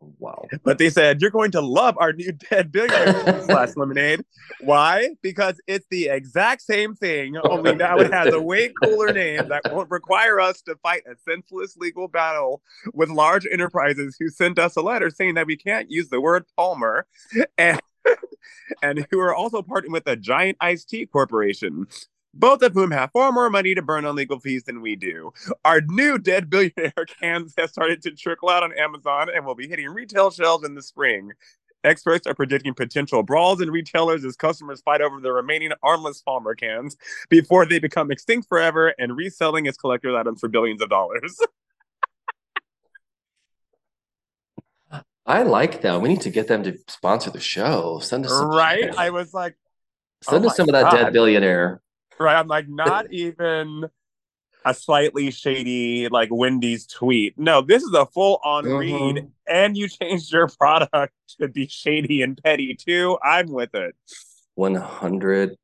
Wow. 0.00 0.46
But 0.62 0.78
they 0.78 0.90
said 0.90 1.20
you're 1.20 1.30
going 1.30 1.50
to 1.52 1.60
love 1.60 1.96
our 1.98 2.12
new 2.12 2.32
dead 2.32 2.70
billionaire 2.72 3.42
slash 3.46 3.76
lemonade. 3.76 4.24
Why? 4.60 5.10
Because 5.22 5.60
it's 5.66 5.86
the 5.90 6.08
exact 6.08 6.62
same 6.62 6.94
thing, 6.94 7.36
only 7.38 7.74
now 7.74 7.98
it 7.98 8.12
has 8.12 8.32
a 8.32 8.40
way 8.40 8.72
cooler 8.82 9.12
name 9.12 9.48
that 9.48 9.62
won't 9.72 9.90
require 9.90 10.40
us 10.40 10.62
to 10.62 10.76
fight 10.76 11.02
a 11.06 11.16
senseless 11.16 11.76
legal 11.76 12.08
battle 12.08 12.62
with 12.92 13.08
large 13.08 13.46
enterprises 13.50 14.16
who 14.18 14.28
sent 14.28 14.58
us 14.58 14.76
a 14.76 14.82
letter 14.82 15.10
saying 15.10 15.34
that 15.34 15.46
we 15.46 15.56
can't 15.56 15.90
use 15.90 16.08
the 16.08 16.20
word 16.20 16.44
Palmer, 16.56 17.06
and 17.56 17.80
and 18.82 19.06
who 19.10 19.20
are 19.20 19.34
also 19.34 19.62
partnering 19.62 19.92
with 19.92 20.06
a 20.06 20.16
giant 20.16 20.56
iced 20.60 20.88
tea 20.88 21.06
corporation. 21.06 21.86
Both 22.34 22.62
of 22.62 22.74
whom 22.74 22.90
have 22.90 23.10
far 23.12 23.32
more 23.32 23.50
money 23.50 23.74
to 23.74 23.82
burn 23.82 24.04
on 24.04 24.14
legal 24.14 24.38
fees 24.38 24.64
than 24.64 24.80
we 24.80 24.96
do. 24.96 25.32
Our 25.64 25.80
new 25.80 26.18
dead 26.18 26.50
billionaire 26.50 27.06
cans 27.20 27.54
have 27.56 27.70
started 27.70 28.02
to 28.02 28.10
trickle 28.10 28.48
out 28.50 28.62
on 28.62 28.72
Amazon 28.78 29.28
and 29.34 29.46
will 29.46 29.54
be 29.54 29.68
hitting 29.68 29.88
retail 29.88 30.30
shelves 30.30 30.64
in 30.64 30.74
the 30.74 30.82
spring. 30.82 31.32
Experts 31.84 32.26
are 32.26 32.34
predicting 32.34 32.74
potential 32.74 33.22
brawls 33.22 33.60
in 33.60 33.70
retailers 33.70 34.24
as 34.24 34.34
customers 34.36 34.80
fight 34.80 35.00
over 35.00 35.20
the 35.20 35.32
remaining 35.32 35.70
armless 35.82 36.20
Palmer 36.20 36.54
cans 36.54 36.96
before 37.28 37.64
they 37.64 37.78
become 37.78 38.10
extinct 38.10 38.48
forever 38.48 38.92
and 38.98 39.16
reselling 39.16 39.68
as 39.68 39.76
collector's 39.76 40.16
items 40.16 40.40
for 40.40 40.48
billions 40.48 40.82
of 40.82 40.90
dollars. 40.90 41.38
I 45.24 45.42
like 45.42 45.82
them. 45.82 46.00
We 46.02 46.08
need 46.08 46.22
to 46.22 46.30
get 46.30 46.48
them 46.48 46.62
to 46.64 46.76
sponsor 46.88 47.30
the 47.30 47.38
show. 47.38 48.00
Send 48.00 48.24
us 48.24 48.32
some 48.32 48.48
right? 48.48 48.92
I 48.96 49.10
was 49.10 49.34
like, 49.34 49.56
Send 50.22 50.44
oh 50.44 50.48
us 50.48 50.56
some 50.56 50.66
my 50.70 50.80
of 50.80 50.90
that 50.90 50.96
dead 50.96 51.12
billionaire. 51.12 51.80
Right? 52.20 52.36
I'm 52.36 52.48
like, 52.48 52.68
not 52.68 53.12
even 53.12 53.88
a 54.64 54.74
slightly 54.74 55.30
shady 55.30 56.08
like 56.08 56.28
Wendy's 56.32 56.86
tweet. 56.86 57.38
No, 57.38 57.60
this 57.62 57.82
is 57.82 57.94
a 57.94 58.06
full 58.06 58.40
on 58.44 58.64
read, 58.66 59.16
Mhm. 59.16 59.30
and 59.46 59.76
you 59.76 59.88
changed 59.88 60.32
your 60.32 60.48
product 60.58 61.14
to 61.40 61.48
be 61.48 61.66
shady 61.68 62.22
and 62.22 62.40
petty 62.42 62.74
too. 62.74 63.18
I'm 63.22 63.48
with 63.52 63.74
it. 63.74 63.94
100%. 64.58 65.56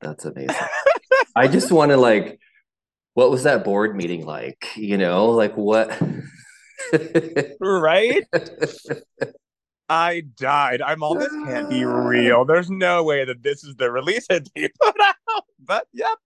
That's 0.00 0.24
amazing. 0.26 0.54
I 1.34 1.48
just 1.48 1.72
want 1.72 1.90
to 1.90 1.96
like, 1.96 2.38
what 3.14 3.30
was 3.30 3.42
that 3.44 3.64
board 3.64 3.96
meeting 3.96 4.24
like? 4.26 4.66
You 4.76 4.98
know, 4.98 5.30
like 5.30 5.56
what? 5.56 5.90
Right? 7.60 8.24
I 9.90 10.22
died. 10.36 10.80
I'm 10.82 11.02
all 11.02 11.16
this 11.16 11.32
can't 11.44 11.68
be 11.68 11.84
real. 11.84 12.44
There's 12.44 12.70
no 12.70 13.02
way 13.02 13.24
that 13.24 13.42
this 13.42 13.64
is 13.64 13.74
the 13.74 13.90
release 13.90 14.28
that 14.28 14.46
they 14.54 14.68
put 14.80 14.94
out. 15.00 15.42
But 15.58 15.88
yep. 15.92 16.16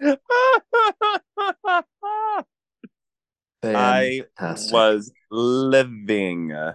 I 3.62 4.22
was 4.72 5.12
living. 5.30 6.52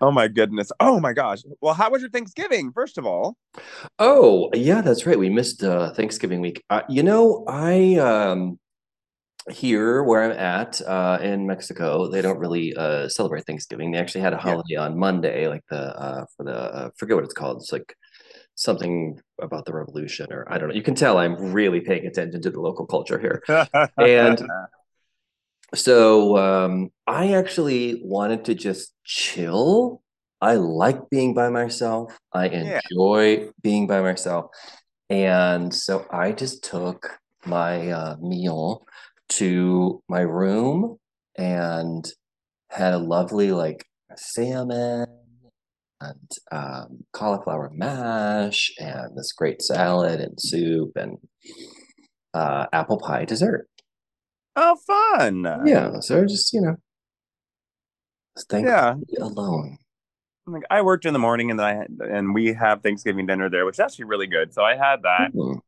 oh 0.00 0.10
my 0.10 0.26
goodness. 0.26 0.72
Oh 0.80 0.98
my 0.98 1.12
gosh. 1.12 1.42
Well, 1.60 1.74
how 1.74 1.92
was 1.92 2.02
your 2.02 2.10
Thanksgiving, 2.10 2.72
first 2.72 2.98
of 2.98 3.06
all? 3.06 3.36
Oh, 4.00 4.50
yeah, 4.52 4.80
that's 4.80 5.06
right. 5.06 5.16
We 5.16 5.30
missed 5.30 5.62
uh, 5.62 5.94
Thanksgiving 5.94 6.40
week. 6.40 6.64
Uh, 6.68 6.82
you 6.88 7.04
know, 7.04 7.44
I 7.46 7.98
um 7.98 8.58
here 9.50 10.02
where 10.02 10.22
I'm 10.24 10.36
at 10.38 10.80
uh 10.82 11.18
in 11.22 11.46
Mexico, 11.46 12.08
they 12.08 12.22
don't 12.22 12.38
really 12.38 12.74
uh 12.76 13.08
celebrate 13.08 13.46
Thanksgiving. 13.46 13.90
They 13.92 13.98
actually 13.98 14.22
had 14.22 14.32
a 14.32 14.36
Yeah. 14.36 14.42
holiday 14.42 14.76
on 14.76 14.98
Monday, 14.98 15.48
like 15.48 15.64
the 15.70 15.96
uh 15.98 16.24
for 16.36 16.44
the 16.44 16.54
uh, 16.56 16.90
forget 16.96 17.16
what 17.16 17.24
it's 17.24 17.34
called. 17.34 17.58
It's 17.62 17.72
like 17.72 17.94
something 18.54 19.20
about 19.40 19.64
the 19.66 19.72
revolution 19.72 20.32
or 20.32 20.50
I 20.50 20.58
don't 20.58 20.68
know. 20.68 20.74
You 20.74 20.82
can 20.82 20.94
tell 20.94 21.18
I'm 21.18 21.36
really 21.52 21.80
paying 21.80 22.06
attention 22.06 22.40
to 22.42 22.50
the 22.50 22.60
local 22.60 22.86
culture 22.86 23.18
here. 23.18 23.42
And- 23.98 24.40
So 25.74 26.36
um 26.38 26.90
I 27.06 27.32
actually 27.34 28.00
wanted 28.04 28.44
to 28.46 28.54
just 28.54 28.94
chill. 29.04 30.02
I 30.40 30.54
like 30.54 31.08
being 31.10 31.34
by 31.34 31.48
myself. 31.50 32.16
I 32.32 32.48
Yeah. 32.48 32.80
enjoy 32.90 33.50
being 33.62 33.86
by 33.86 34.00
myself. 34.00 34.46
And 35.10 35.72
so 35.74 36.06
I 36.10 36.32
just 36.32 36.62
took 36.64 37.18
my 37.44 37.90
uh, 37.90 38.16
meal 38.20 38.86
to 39.30 40.02
my 40.08 40.20
room 40.20 40.98
and 41.36 42.04
had 42.70 42.94
a 42.94 42.98
lovely 42.98 43.52
like 43.52 43.84
salmon 44.16 45.06
and 46.00 46.30
um, 46.52 47.04
cauliflower 47.12 47.70
mash 47.72 48.70
and 48.78 49.16
this 49.16 49.32
great 49.32 49.62
salad 49.62 50.20
and 50.20 50.38
soup 50.40 50.92
and 50.96 51.18
uh, 52.34 52.66
apple 52.72 52.98
pie 52.98 53.24
dessert. 53.24 53.66
oh, 54.56 54.76
fun. 54.86 55.46
Yeah, 55.66 56.00
so 56.00 56.24
just 56.26 56.52
you 56.52 56.60
know, 56.60 56.76
thankfully 58.48 59.04
Yeah. 59.08 59.24
alone. 59.24 59.78
Like 60.46 60.62
I 60.70 60.82
worked 60.82 61.06
in 61.06 61.12
the 61.12 61.18
morning 61.18 61.50
and 61.50 61.58
then 61.58 61.66
I 61.66 61.74
had, 61.74 61.88
and 62.00 62.32
we 62.32 62.52
have 62.52 62.82
Thanksgiving 62.82 63.26
dinner 63.26 63.50
there, 63.50 63.64
which 63.66 63.76
is 63.76 63.80
actually 63.80 64.04
really 64.04 64.28
good. 64.28 64.54
So 64.54 64.62
I 64.62 64.76
had 64.76 65.02
that. 65.02 65.32
Mhm. 65.34 65.60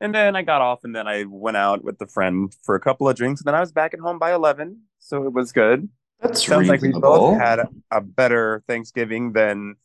And 0.00 0.14
then 0.14 0.36
I 0.36 0.42
got 0.42 0.60
off 0.60 0.80
and 0.84 0.94
then 0.94 1.06
I 1.06 1.24
went 1.24 1.56
out 1.56 1.84
with 1.84 2.00
a 2.00 2.06
friend 2.06 2.54
for 2.62 2.74
a 2.74 2.80
couple 2.80 3.08
of 3.08 3.16
drinks 3.16 3.40
and 3.40 3.46
then 3.46 3.54
I 3.54 3.60
was 3.60 3.72
back 3.72 3.94
at 3.94 4.00
home 4.00 4.18
by 4.18 4.34
11. 4.34 4.80
So 4.98 5.24
it 5.24 5.32
was 5.32 5.52
good. 5.52 5.88
That's 6.20 6.44
Sounds 6.46 6.68
like 6.68 6.82
we 6.82 6.92
both 6.92 7.38
had 7.38 7.60
a 7.90 8.00
better 8.00 8.62
Thanksgiving 8.66 9.32
than 9.32 9.76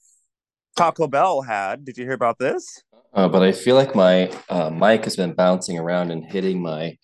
Taco 0.77 1.07
Bell 1.07 1.41
had. 1.41 1.83
Did 1.85 1.97
you 1.97 2.05
hear 2.05 2.13
about 2.13 2.39
this? 2.39 2.81
Uh, 3.13 3.27
but 3.27 3.43
I 3.43 3.51
feel 3.51 3.75
like 3.75 3.95
my 3.95 4.31
uh, 4.49 4.69
mic 4.69 5.03
has 5.03 5.15
been 5.15 5.33
bouncing 5.33 5.77
around 5.77 6.11
and 6.11 6.23
hitting 6.23 6.61
my 6.61 6.97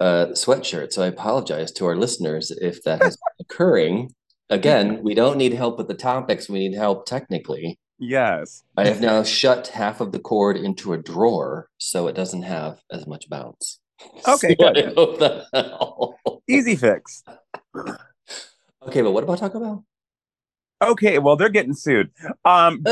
uh, 0.00 0.26
sweatshirt. 0.32 0.92
So 0.92 1.02
I 1.02 1.06
apologize 1.06 1.72
to 1.72 1.86
our 1.86 1.96
listeners 1.96 2.50
if 2.50 2.82
that 2.82 3.02
is 3.02 3.16
occurring. 3.40 4.10
Again, 4.50 5.02
we 5.02 5.14
don't 5.14 5.38
need 5.38 5.54
help 5.54 5.78
with 5.78 5.88
the 5.88 5.94
topics. 5.94 6.48
We 6.48 6.58
need 6.58 6.76
help 6.76 7.06
technically. 7.06 7.78
Yes. 8.04 8.64
I 8.76 8.88
have 8.88 9.00
now 9.00 9.22
shut 9.22 9.68
half 9.68 10.00
of 10.00 10.10
the 10.10 10.18
cord 10.18 10.56
into 10.56 10.92
a 10.92 10.98
drawer 10.98 11.68
so 11.78 12.08
it 12.08 12.14
doesn't 12.16 12.42
have 12.42 12.80
as 12.90 13.06
much 13.06 13.28
bounce. 13.30 13.78
Okay, 14.26 14.56
So 14.58 15.14
good. 15.46 16.34
Easy 16.48 16.74
fix. 16.74 17.22
Okay, 17.76 19.02
but 19.02 19.12
what 19.12 19.22
about 19.22 19.38
Taco 19.38 19.60
Bell? 19.60 19.84
Okay, 20.82 21.20
well, 21.20 21.36
they're 21.36 21.48
getting 21.48 21.74
sued. 21.74 22.10
Um, 22.44 22.82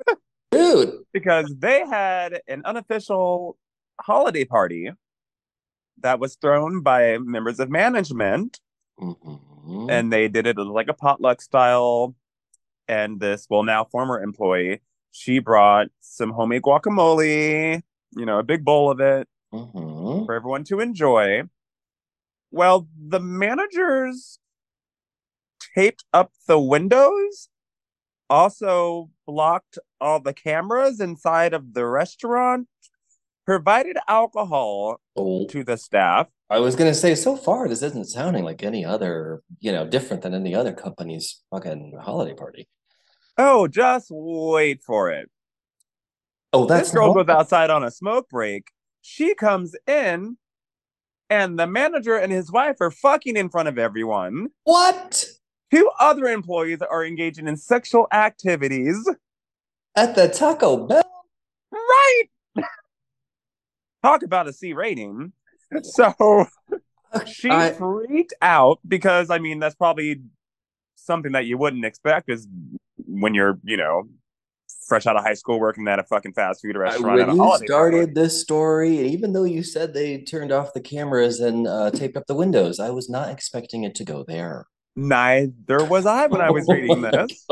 Dude. 0.50 0.94
because 1.12 1.54
they 1.58 1.84
had 1.86 2.40
an 2.48 2.62
unofficial 2.64 3.58
holiday 4.00 4.46
party 4.46 4.90
that 6.00 6.18
was 6.18 6.36
thrown 6.36 6.80
by 6.80 7.18
members 7.18 7.60
of 7.60 7.68
management, 7.68 8.60
Mhm. 8.98 9.90
and 9.90 10.10
they 10.10 10.28
did 10.28 10.46
it 10.46 10.56
like 10.56 10.88
a 10.88 10.94
potluck 10.94 11.42
style. 11.42 12.14
And 12.88 13.20
this, 13.20 13.46
well, 13.48 13.62
now 13.62 13.84
former 13.84 14.22
employee, 14.22 14.82
she 15.10 15.38
brought 15.38 15.88
some 16.00 16.30
homemade 16.30 16.62
guacamole, 16.62 17.82
you 18.16 18.26
know, 18.26 18.38
a 18.38 18.42
big 18.42 18.64
bowl 18.64 18.90
of 18.90 19.00
it 19.00 19.28
Mhm. 19.52 20.26
for 20.26 20.34
everyone 20.34 20.64
to 20.64 20.80
enjoy. 20.80 21.44
Well, 22.50 22.88
the 22.96 23.20
managers 23.20 24.38
taped 25.74 26.04
up 26.12 26.32
the 26.46 26.58
windows, 26.60 27.48
also 28.30 29.10
blocked 29.26 29.78
all 30.00 30.20
the 30.20 30.34
cameras 30.34 31.00
inside 31.00 31.52
of 31.54 31.74
the 31.74 31.86
restaurant, 31.86 32.68
provided 33.44 33.96
alcohol 34.08 35.00
Oh, 35.16 35.46
to 35.48 35.64
the 35.64 35.76
staff. 35.76 36.28
I 36.50 36.58
was 36.58 36.76
gonna 36.76 36.94
say, 36.94 37.14
so 37.14 37.36
far 37.36 37.68
this 37.68 37.82
isn't 37.82 38.04
sounding 38.06 38.44
like 38.44 38.62
any 38.62 38.84
other, 38.84 39.42
you 39.60 39.72
know, 39.72 39.86
different 39.86 40.22
than 40.22 40.34
any 40.34 40.54
other 40.54 40.72
company's 40.72 41.42
fucking 41.50 41.98
holiday 42.02 42.34
party. 42.34 42.68
Oh, 43.38 43.66
just 43.66 44.08
wait 44.10 44.82
for 44.82 45.10
it. 45.10 45.30
Oh, 46.52 46.66
that's 46.66 46.88
this 46.88 46.94
girl 46.94 47.14
not- 47.14 47.26
goes 47.26 47.34
outside 47.34 47.70
on 47.70 47.82
a 47.82 47.90
smoke 47.90 48.28
break. 48.28 48.68
She 49.02 49.34
comes 49.34 49.74
in, 49.86 50.36
and 51.28 51.58
the 51.58 51.66
manager 51.66 52.16
and 52.16 52.30
his 52.32 52.52
wife 52.52 52.76
are 52.80 52.90
fucking 52.90 53.36
in 53.36 53.48
front 53.48 53.68
of 53.68 53.78
everyone. 53.78 54.48
what 54.64 55.24
Two 55.72 55.90
other 55.98 56.26
employees 56.26 56.78
are 56.88 57.04
engaging 57.04 57.48
in 57.48 57.56
sexual 57.56 58.06
activities. 58.12 58.96
at 59.96 60.14
the 60.14 60.28
Taco 60.28 60.86
Bell. 60.86 61.02
Right. 61.72 62.24
Talk 64.04 64.22
about 64.22 64.46
a 64.46 64.52
C 64.52 64.72
rating. 64.74 65.32
So 65.84 66.46
she 67.26 67.50
I- 67.50 67.72
freaked 67.72 68.34
out 68.42 68.80
because 68.86 69.30
I 69.30 69.38
mean 69.38 69.60
that's 69.60 69.74
probably 69.74 70.22
something 70.96 71.32
that 71.32 71.46
you 71.46 71.58
wouldn't 71.58 71.84
expect 71.84 72.30
is 72.30 72.48
when 73.06 73.34
you're, 73.34 73.58
you 73.62 73.76
know, 73.76 74.08
fresh 74.86 75.06
out 75.06 75.16
of 75.16 75.22
high 75.22 75.34
school 75.34 75.58
working 75.58 75.86
at 75.88 75.98
a 75.98 76.02
fucking 76.02 76.32
fast 76.32 76.62
food 76.62 76.76
restaurant 76.76 77.18
when 77.18 77.28
a 77.30 77.34
you 77.34 77.56
started 77.66 77.98
party. 77.98 78.12
this 78.12 78.40
story, 78.40 78.98
and 78.98 79.06
even 79.06 79.32
though 79.32 79.44
you 79.44 79.62
said 79.62 79.94
they 79.94 80.18
turned 80.18 80.52
off 80.52 80.74
the 80.74 80.80
cameras 80.80 81.40
and 81.40 81.66
uh, 81.66 81.90
taped 81.90 82.16
up 82.16 82.26
the 82.26 82.34
windows, 82.34 82.80
I 82.80 82.90
was 82.90 83.08
not 83.08 83.30
expecting 83.30 83.84
it 83.84 83.94
to 83.96 84.04
go 84.04 84.24
there. 84.26 84.66
Neither 84.96 85.84
was 85.84 86.06
I 86.06 86.26
when 86.26 86.40
I 86.40 86.50
was 86.50 86.66
reading 86.68 87.00
this. 87.02 87.46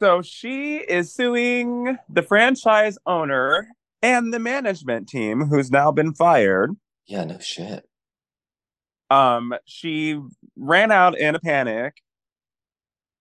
So 0.00 0.22
she 0.22 0.76
is 0.78 1.12
suing 1.12 1.98
the 2.08 2.22
franchise 2.22 2.96
owner 3.04 3.68
and 4.02 4.32
the 4.32 4.38
management 4.38 5.08
team 5.08 5.46
who's 5.46 5.70
now 5.70 5.90
been 5.92 6.14
fired. 6.14 6.76
yeah, 7.06 7.24
no 7.24 7.38
shit. 7.38 7.84
Um, 9.10 9.54
she 9.64 10.20
ran 10.56 10.92
out 10.92 11.18
in 11.18 11.34
a 11.34 11.40
panic, 11.40 11.94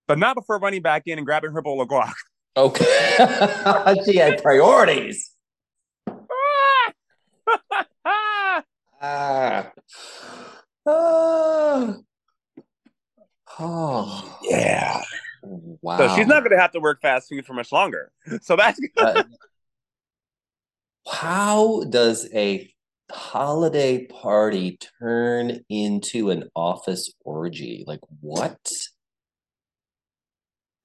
but 0.07 0.19
not 0.19 0.35
before 0.35 0.59
running 0.59 0.81
back 0.83 1.03
in 1.07 1.17
and 1.17 1.25
grabbing 1.25 1.51
her 1.51 1.61
bowl 1.61 1.81
of 1.81 1.87
guac. 1.89 2.13
Okay, 2.57 3.15
she 4.05 4.17
had 4.17 4.41
priorities. 4.41 5.31
Ah! 9.01 9.71
Ah. 10.85 11.95
Oh, 13.61 14.39
yeah. 14.43 15.01
wow. 15.43 15.97
So 15.97 16.15
she's 16.15 16.27
not 16.27 16.39
going 16.39 16.51
to 16.51 16.59
have 16.59 16.71
to 16.71 16.79
work 16.79 17.01
fast 17.01 17.29
food 17.29 17.45
for 17.45 17.53
much 17.53 17.71
longer. 17.71 18.11
So 18.41 18.55
that's 18.55 18.79
good. 18.79 18.91
Uh, 18.97 19.23
how 21.09 21.83
does 21.89 22.29
a 22.33 22.71
holiday 23.11 24.05
party 24.05 24.77
turn 24.99 25.61
into 25.69 26.29
an 26.29 26.49
office 26.55 27.11
orgy? 27.25 27.83
Like 27.87 28.01
what? 28.21 28.59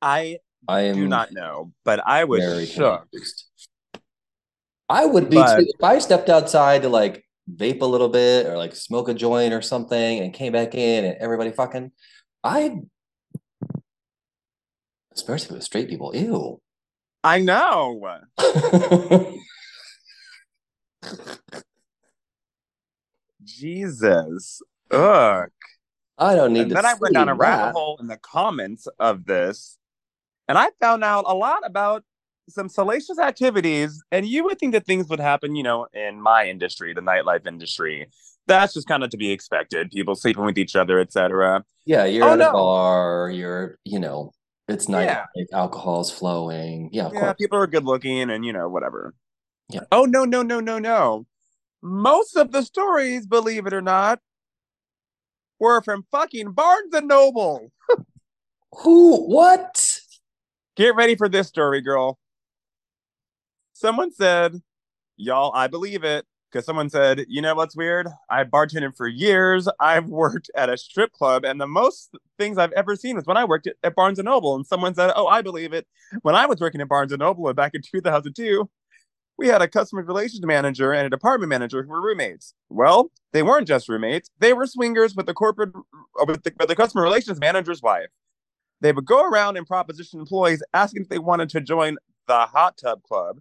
I 0.00 0.38
I 0.66 0.92
do 0.92 1.06
not 1.06 1.32
know, 1.32 1.72
but 1.84 2.00
I 2.06 2.24
was 2.24 2.40
confused. 2.74 3.44
I 4.88 5.04
would 5.06 5.30
be 5.30 5.36
But- 5.36 5.56
too 5.58 5.66
if 5.78 5.84
I 5.84 5.98
stepped 5.98 6.28
outside 6.28 6.82
to 6.82 6.88
like 6.88 7.24
vape 7.50 7.82
a 7.82 7.86
little 7.86 8.08
bit 8.08 8.46
or 8.46 8.56
like 8.56 8.74
smoke 8.74 9.08
a 9.08 9.14
joint 9.14 9.52
or 9.52 9.60
something 9.60 10.20
and 10.20 10.32
came 10.32 10.52
back 10.52 10.74
in 10.74 11.04
and 11.04 11.16
everybody 11.18 11.50
fucking 11.50 11.92
I 12.42 12.78
especially 15.14 15.56
with 15.56 15.64
straight 15.64 15.88
people. 15.88 16.14
Ew. 16.14 16.60
I 17.22 17.40
know. 17.40 18.00
Jesus. 23.42 24.62
Ugh. 24.90 25.48
I 26.16 26.34
don't 26.34 26.52
need 26.52 26.60
And 26.62 26.68
to 26.70 26.74
then 26.76 26.86
I 26.86 26.94
went 26.94 27.14
down 27.14 27.28
a 27.28 27.34
rabbit 27.34 27.72
hole 27.72 27.98
in 28.00 28.06
the 28.06 28.16
comments 28.16 28.86
of 29.00 29.24
this, 29.26 29.76
and 30.48 30.56
I 30.56 30.68
found 30.80 31.02
out 31.02 31.24
a 31.26 31.34
lot 31.34 31.62
about 31.66 32.04
some 32.48 32.68
salacious 32.68 33.18
activities. 33.18 34.02
And 34.12 34.26
you 34.26 34.44
would 34.44 34.58
think 34.58 34.72
that 34.72 34.86
things 34.86 35.08
would 35.08 35.18
happen, 35.18 35.56
you 35.56 35.62
know, 35.62 35.86
in 35.92 36.20
my 36.20 36.46
industry, 36.46 36.94
the 36.94 37.00
nightlife 37.00 37.46
industry. 37.46 38.06
That's 38.46 38.74
just 38.74 38.86
kind 38.86 39.02
of 39.02 39.10
to 39.10 39.16
be 39.16 39.32
expected. 39.32 39.90
People 39.90 40.14
sleeping 40.14 40.44
with 40.44 40.58
each 40.58 40.76
other, 40.76 41.00
etc. 41.00 41.64
Yeah, 41.86 42.04
you're 42.04 42.24
Oh, 42.24 42.34
at 42.34 42.40
a 42.40 42.52
bar, 42.52 43.30
you're, 43.30 43.78
you 43.84 43.98
know, 43.98 44.32
it's 44.68 44.88
night, 44.88 45.04
Yeah. 45.06 45.24
alcohol's 45.52 46.10
flowing. 46.10 46.90
Yeah, 46.92 47.06
of 47.06 47.14
Yeah, 47.14 47.20
course. 47.20 47.36
people 47.38 47.58
are 47.58 47.66
good 47.66 47.84
looking, 47.84 48.30
and 48.30 48.44
you 48.44 48.52
know, 48.52 48.68
whatever. 48.68 49.14
Yeah. 49.70 49.80
Oh 49.90 50.04
no, 50.04 50.24
no, 50.24 50.42
no, 50.42 50.60
no, 50.60 50.78
no. 50.78 51.26
Most 51.82 52.36
of 52.36 52.52
the 52.52 52.62
stories, 52.62 53.26
believe 53.26 53.66
it 53.66 53.72
or 53.72 53.82
not, 53.82 54.20
were 55.58 55.82
from 55.82 56.06
fucking 56.10 56.52
Barnes 56.52 56.94
and 56.94 57.08
Noble. 57.08 57.70
Who, 58.82 59.24
what? 59.26 60.00
Get 60.76 60.96
ready 60.96 61.14
for 61.14 61.28
this 61.28 61.48
story, 61.48 61.80
girl. 61.80 62.18
Someone 63.72 64.12
said, 64.12 64.60
Y'all, 65.16 65.52
I 65.54 65.68
believe 65.68 66.04
it. 66.04 66.26
Because 66.50 66.66
someone 66.66 66.88
said, 66.88 67.24
You 67.28 67.42
know 67.42 67.54
what's 67.54 67.76
weird? 67.76 68.08
I 68.30 68.44
bartended 68.44 68.96
for 68.96 69.08
years. 69.08 69.68
I've 69.80 70.06
worked 70.06 70.50
at 70.56 70.70
a 70.70 70.76
strip 70.76 71.12
club, 71.12 71.44
and 71.44 71.60
the 71.60 71.66
most 71.66 72.14
things 72.38 72.58
I've 72.58 72.72
ever 72.72 72.96
seen 72.96 73.16
was 73.16 73.26
when 73.26 73.36
I 73.36 73.44
worked 73.44 73.66
at, 73.66 73.76
at 73.82 73.94
Barnes 73.94 74.18
and 74.18 74.26
Noble. 74.26 74.56
And 74.56 74.66
someone 74.66 74.94
said, 74.94 75.12
Oh, 75.16 75.26
I 75.26 75.42
believe 75.42 75.72
it. 75.72 75.86
When 76.22 76.34
I 76.34 76.46
was 76.46 76.60
working 76.60 76.80
at 76.80 76.88
Barnes 76.88 77.12
and 77.12 77.20
Noble 77.20 77.52
back 77.54 77.74
in 77.74 77.82
2002, 77.82 78.68
we 79.36 79.48
had 79.48 79.62
a 79.62 79.68
customer 79.68 80.02
relations 80.02 80.44
manager 80.44 80.92
and 80.92 81.06
a 81.06 81.10
department 81.10 81.50
manager 81.50 81.82
who 81.82 81.88
were 81.88 82.02
roommates. 82.02 82.54
Well, 82.68 83.10
they 83.32 83.42
weren't 83.42 83.66
just 83.66 83.88
roommates, 83.88 84.30
they 84.38 84.52
were 84.52 84.66
swingers 84.66 85.14
with 85.14 85.26
the 85.26 85.34
corporate, 85.34 85.72
uh, 85.74 86.24
with 86.26 86.42
the, 86.44 86.52
with 86.58 86.68
the 86.68 86.76
customer 86.76 87.02
relations 87.02 87.40
manager's 87.40 87.82
wife. 87.82 88.08
They 88.80 88.92
would 88.92 89.06
go 89.06 89.24
around 89.24 89.56
and 89.56 89.66
proposition 89.66 90.20
employees 90.20 90.62
asking 90.72 91.02
if 91.02 91.08
they 91.08 91.18
wanted 91.18 91.48
to 91.50 91.60
join 91.60 91.96
the 92.26 92.40
hot 92.46 92.76
tub 92.76 93.02
club. 93.02 93.40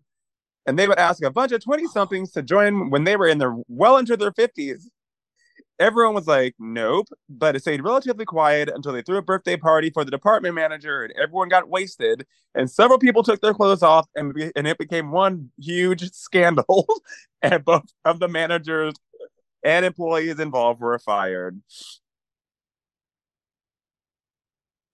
And 0.65 0.79
they 0.79 0.87
would 0.87 0.99
ask 0.99 1.21
a 1.23 1.31
bunch 1.31 1.51
of 1.51 1.61
20 1.61 1.87
somethings 1.87 2.31
to 2.31 2.41
join 2.41 2.89
when 2.89 3.03
they 3.03 3.17
were 3.17 3.27
in 3.27 3.37
their 3.37 3.55
well 3.67 3.97
into 3.97 4.15
their 4.15 4.31
50s. 4.31 4.83
Everyone 5.79 6.13
was 6.13 6.27
like, 6.27 6.55
nope. 6.59 7.07
But 7.29 7.55
it 7.55 7.61
stayed 7.61 7.83
relatively 7.83 8.25
quiet 8.25 8.69
until 8.73 8.93
they 8.93 9.01
threw 9.01 9.17
a 9.17 9.21
birthday 9.21 9.57
party 9.57 9.89
for 9.89 10.05
the 10.05 10.11
department 10.11 10.55
manager 10.55 11.03
and 11.03 11.13
everyone 11.13 11.49
got 11.49 11.69
wasted. 11.69 12.25
And 12.55 12.69
several 12.69 12.99
people 12.99 13.23
took 13.23 13.41
their 13.41 13.53
clothes 13.53 13.83
off 13.83 14.07
and, 14.15 14.33
be- 14.33 14.51
and 14.55 14.67
it 14.67 14.77
became 14.77 15.11
one 15.11 15.51
huge 15.59 16.11
scandal. 16.13 16.87
and 17.41 17.65
both 17.65 17.85
of 18.05 18.19
the 18.19 18.27
managers 18.27 18.93
and 19.63 19.85
employees 19.85 20.39
involved 20.39 20.81
were 20.81 20.99
fired. 20.99 21.61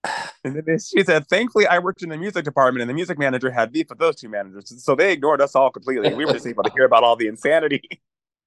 And 0.42 0.56
then 0.64 0.78
she 0.78 1.04
said, 1.04 1.26
thankfully, 1.26 1.66
I 1.66 1.80
worked 1.80 2.02
in 2.02 2.08
the 2.08 2.16
music 2.16 2.46
department 2.46 2.80
and 2.80 2.88
the 2.88 2.94
music 2.94 3.18
manager 3.18 3.50
had 3.50 3.72
beef 3.72 3.90
with 3.90 3.98
those 3.98 4.16
two 4.16 4.30
managers. 4.30 4.82
So 4.82 4.94
they 4.94 5.12
ignored 5.12 5.42
us 5.42 5.54
all 5.54 5.70
completely. 5.70 6.14
We 6.14 6.24
were 6.24 6.32
just 6.32 6.46
able 6.46 6.62
to 6.62 6.72
hear 6.72 6.86
about 6.86 7.04
all 7.04 7.14
the 7.14 7.26
insanity. 7.26 7.82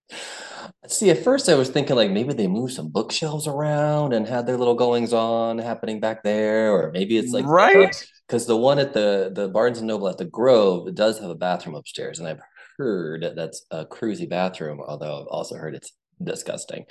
See, 0.88 1.10
at 1.10 1.24
first 1.24 1.48
I 1.48 1.56
was 1.56 1.70
thinking 1.70 1.96
like 1.96 2.12
maybe 2.12 2.34
they 2.34 2.48
moved 2.48 2.74
some 2.74 2.90
bookshelves 2.90 3.48
around 3.48 4.14
and 4.14 4.28
had 4.28 4.46
their 4.46 4.58
little 4.58 4.76
goings 4.76 5.14
on 5.14 5.58
happening 5.58 6.00
back 6.02 6.24
there, 6.24 6.74
or 6.74 6.92
maybe 6.92 7.18
it's 7.18 7.32
like 7.32 7.46
right? 7.46 8.06
because 8.28 8.46
the 8.48 8.58
one 8.58 8.80
at 8.80 8.94
the 8.94 9.32
the 9.34 9.48
Barnes 9.48 9.78
and 9.80 9.88
Noble 9.88 10.10
at 10.10 10.18
the 10.18 10.26
Grove 10.26 10.94
does 10.94 11.20
have 11.20 11.30
a 11.30 11.36
bathroom 11.36 11.76
upstairs, 11.76 12.20
and 12.20 12.28
I've 12.28 12.42
heard 12.78 13.26
that's 13.36 13.66
a 13.72 13.86
cruisy 13.86 14.28
bathroom, 14.28 14.82
although 14.86 15.22
I've 15.22 15.28
also 15.28 15.56
heard 15.56 15.76
it's 15.76 15.94
disgusting. 16.22 16.86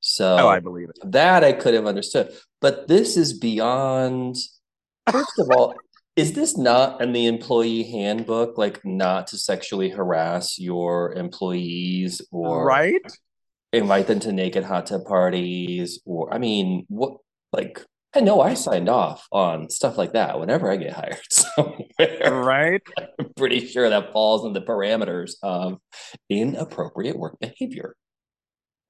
So 0.00 0.36
Oh, 0.38 0.48
I 0.48 0.60
believe 0.60 0.88
it. 0.88 1.12
that 1.12 1.44
I 1.44 1.52
could 1.52 1.74
have 1.74 1.86
understood, 1.86 2.32
but 2.60 2.88
this 2.88 3.16
is 3.18 3.38
beyond. 3.38 4.36
First 5.10 5.38
of 5.38 5.50
all, 5.50 5.74
is 6.16 6.32
this 6.32 6.56
not 6.56 7.00
in 7.02 7.12
the 7.12 7.26
employee 7.26 7.82
handbook, 7.84 8.56
like 8.56 8.84
not 8.84 9.26
to 9.28 9.38
sexually 9.38 9.90
harass 9.90 10.58
your 10.58 11.12
employees 11.14 12.22
or 12.30 12.64
Right? 12.64 13.00
invite 13.72 14.06
them 14.06 14.20
to 14.20 14.32
naked 14.32 14.62
hot 14.64 14.86
tub 14.86 15.04
parties, 15.04 16.00
or 16.04 16.32
I 16.32 16.38
mean, 16.38 16.86
what 16.88 17.18
like 17.52 17.84
I 18.16 18.20
know 18.20 18.40
I 18.40 18.54
signed 18.54 18.88
off 18.88 19.26
on 19.32 19.68
stuff 19.70 19.98
like 19.98 20.12
that 20.12 20.38
whenever 20.38 20.70
I 20.70 20.76
get 20.76 20.92
hired 20.92 21.18
somewhere. 21.30 22.42
Right? 22.44 22.82
I'm 23.18 23.32
pretty 23.36 23.66
sure 23.66 23.90
that 23.90 24.12
falls 24.12 24.44
in 24.46 24.52
the 24.52 24.60
parameters 24.62 25.32
of 25.42 25.78
inappropriate 26.30 27.18
work 27.18 27.40
behavior. 27.40 27.96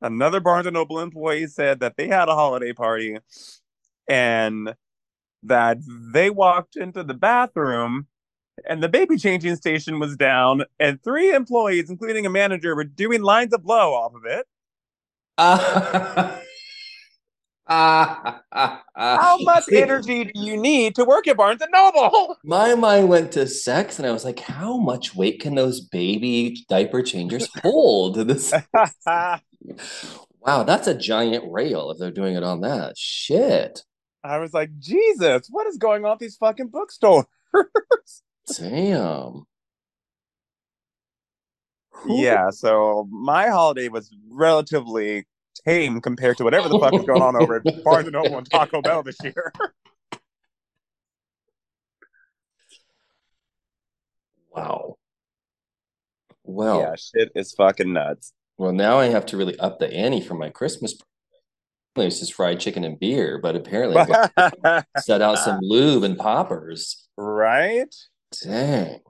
Another 0.02 0.40
Barnes 0.40 0.66
and 0.66 0.74
Noble 0.74 1.00
employee 1.00 1.46
said 1.46 1.80
that 1.80 1.96
they 1.96 2.08
had 2.08 2.28
a 2.28 2.34
holiday 2.34 2.74
party 2.74 3.16
and 4.06 4.74
that 5.44 5.78
they 6.12 6.30
walked 6.30 6.76
into 6.76 7.02
the 7.02 7.14
bathroom 7.14 8.07
and 8.68 8.83
the 8.83 8.88
baby 8.88 9.16
changing 9.16 9.57
station 9.57 9.98
was 9.98 10.16
down 10.16 10.64
and 10.78 11.02
three 11.02 11.35
employees 11.35 11.90
including 11.90 12.26
a 12.26 12.30
manager 12.30 12.74
were 12.74 12.85
doing 12.85 13.22
lines 13.22 13.52
of 13.52 13.62
blow 13.62 13.94
off 13.94 14.14
of 14.14 14.24
it 14.24 14.46
Uh, 17.66 18.38
how 18.94 19.38
much 19.38 19.64
energy 19.72 20.24
do 20.24 20.33
you 20.35 20.57
need 20.57 20.94
to 20.94 21.04
work 21.04 21.26
at 21.26 21.37
barnes 21.37 21.62
and 21.62 21.72
noble 21.72 22.37
My 22.44 22.74
mind 22.74 23.09
went 23.09 23.33
to 23.33 23.46
sex, 23.46 23.98
and 23.98 24.07
I 24.07 24.12
was 24.12 24.24
like, 24.24 24.38
"How 24.40 24.76
much 24.76 25.14
weight 25.14 25.40
can 25.40 25.54
those 25.54 25.80
baby 25.80 26.64
diaper 26.68 27.02
changers 27.02 27.48
hold?" 27.62 28.16
This, 28.16 28.52
wow, 29.07 30.62
that's 30.64 30.87
a 30.87 30.94
giant 30.94 31.50
rail 31.50 31.90
if 31.90 31.98
they're 31.98 32.11
doing 32.11 32.37
it 32.37 32.42
on 32.42 32.61
that. 32.61 32.98
Shit, 32.98 33.83
i 34.24 34.38
was 34.38 34.52
like 34.52 34.76
jesus 34.78 35.48
what 35.50 35.66
is 35.66 35.76
going 35.76 36.04
on 36.04 36.16
these 36.18 36.37
fucking 36.37 36.68
bookstores 36.68 37.26
damn. 38.58 39.44
Yeah 42.06 42.50
so 42.50 43.06
my 43.10 43.48
holiday 43.48 43.88
was 43.88 44.14
relatively 44.28 45.26
tame 45.64 46.00
compared 46.00 46.37
to 46.38 46.44
whatever 46.44 46.68
the 46.68 46.78
fuck 46.78 46.94
is 46.94 47.04
going 47.04 47.22
on 47.22 47.37
over 47.37 47.56
at 47.56 47.62
barnes 47.84 48.06
and 48.06 48.14
noble 48.14 48.37
and 48.37 48.50
taco 48.50 48.82
bell 48.82 49.02
this 49.02 49.22
year 49.22 49.52
Wow. 54.50 54.98
Well, 56.44 56.80
yeah 56.80 56.94
shit 56.96 57.32
is 57.34 57.52
fucking 57.52 57.92
nuts 57.92 58.32
well, 58.56 58.72
now 58.72 58.98
I 58.98 59.06
have 59.06 59.26
to 59.26 59.37
really 59.37 59.58
up 59.58 59.78
the 59.78 59.92
ante 59.92 60.20
for 60.20 60.34
my 60.34 60.48
Christmas. 60.48 60.96
It's 61.96 62.20
just 62.20 62.35
fried 62.35 62.61
chicken 62.61 62.85
and 62.85 62.98
beer, 62.98 63.38
but 63.38 63.57
apparently 63.57 64.02
set 64.98 65.22
out 65.22 65.38
some 65.38 65.61
lube 65.62 66.02
and 66.02 66.18
poppers. 66.18 67.09
right 67.16 67.94
Dang. 68.42 69.00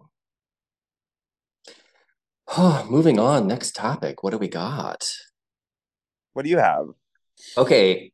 Moving 2.88 3.18
on, 3.18 3.46
next 3.48 3.74
topic. 3.74 4.22
What 4.22 4.30
do 4.30 4.38
we 4.38 4.48
got? 4.48 5.04
what 6.34 6.42
do 6.42 6.50
you 6.50 6.58
have 6.58 6.86
Okay, 7.56 8.12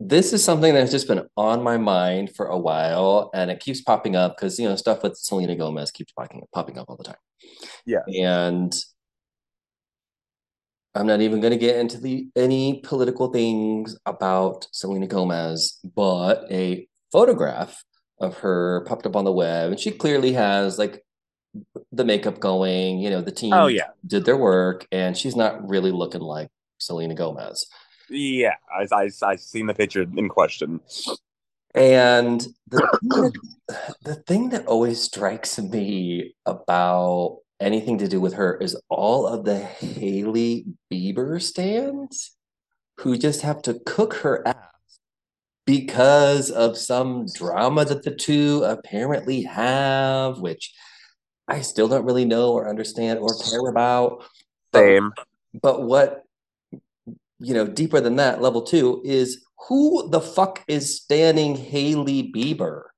this 0.00 0.32
is 0.32 0.42
something 0.42 0.74
that's 0.74 0.90
just 0.90 1.06
been 1.06 1.26
on 1.36 1.62
my 1.62 1.76
mind 1.76 2.34
for 2.34 2.46
a 2.46 2.58
while, 2.58 3.30
and 3.32 3.50
it 3.50 3.60
keeps 3.60 3.80
popping 3.80 4.16
up 4.16 4.36
because 4.36 4.58
you 4.58 4.68
know 4.68 4.74
stuff 4.76 5.02
with 5.02 5.16
Selena 5.16 5.54
Gomez 5.54 5.90
keeps 5.90 6.12
popping 6.12 6.42
popping 6.52 6.78
up 6.78 6.86
all 6.88 6.96
the 6.96 7.04
time. 7.04 7.16
Yeah. 7.86 8.00
And 8.08 8.74
I'm 10.94 11.06
not 11.06 11.20
even 11.20 11.40
going 11.40 11.52
to 11.52 11.58
get 11.58 11.76
into 11.76 11.98
the 11.98 12.28
any 12.34 12.80
political 12.80 13.32
things 13.32 13.96
about 14.06 14.66
Selena 14.72 15.06
Gomez, 15.06 15.78
but 15.94 16.44
a 16.50 16.88
photograph 17.12 17.84
of 18.20 18.38
her 18.38 18.84
popped 18.86 19.06
up 19.06 19.16
on 19.16 19.24
the 19.24 19.32
web, 19.32 19.70
and 19.70 19.80
she 19.80 19.90
clearly 19.90 20.32
has 20.32 20.78
like 20.78 21.04
the 21.92 22.04
makeup 22.04 22.40
going. 22.40 22.98
You 22.98 23.10
know, 23.10 23.20
the 23.20 23.30
team 23.30 23.52
oh 23.52 23.68
yeah 23.68 23.88
did 24.06 24.24
their 24.24 24.36
work, 24.36 24.86
and 24.90 25.16
she's 25.16 25.36
not 25.36 25.68
really 25.68 25.92
looking 25.92 26.22
like 26.22 26.48
Selena 26.78 27.14
Gomez. 27.14 27.66
Yeah, 28.08 28.54
I, 28.74 28.86
I, 28.92 29.10
I 29.22 29.36
seen 29.36 29.66
the 29.66 29.74
picture 29.74 30.02
in 30.02 30.28
question. 30.28 30.80
And 31.72 32.44
the 32.66 33.32
the 34.02 34.16
thing 34.26 34.48
that 34.48 34.66
always 34.66 35.00
strikes 35.00 35.58
me 35.60 36.34
about 36.44 37.38
anything 37.60 37.98
to 37.98 38.08
do 38.08 38.20
with 38.20 38.34
her 38.34 38.56
is 38.58 38.76
all 38.88 39.26
of 39.26 39.44
the 39.44 39.58
Hailey 39.58 40.66
Bieber 40.92 41.40
stans 41.40 42.36
who 42.98 43.16
just 43.16 43.42
have 43.42 43.62
to 43.62 43.80
cook 43.86 44.14
her 44.14 44.46
ass 44.46 44.56
because 45.66 46.50
of 46.50 46.76
some 46.76 47.26
drama 47.34 47.84
that 47.84 48.02
the 48.02 48.10
two 48.10 48.62
apparently 48.64 49.42
have, 49.42 50.40
which 50.40 50.74
I 51.46 51.60
still 51.60 51.88
don't 51.88 52.04
really 52.04 52.24
know 52.24 52.52
or 52.52 52.68
understand 52.68 53.18
or 53.18 53.34
care 53.34 53.68
about. 53.68 54.24
But 54.72 54.80
Same. 54.80 55.12
but 55.62 55.82
what, 55.82 56.24
you 57.38 57.54
know, 57.54 57.66
deeper 57.66 58.00
than 58.00 58.16
that, 58.16 58.40
level 58.42 58.62
two, 58.62 59.02
is 59.04 59.44
who 59.68 60.08
the 60.10 60.20
fuck 60.20 60.64
is 60.68 60.96
standing 60.96 61.56
Hailey 61.56 62.32
Bieber? 62.34 62.89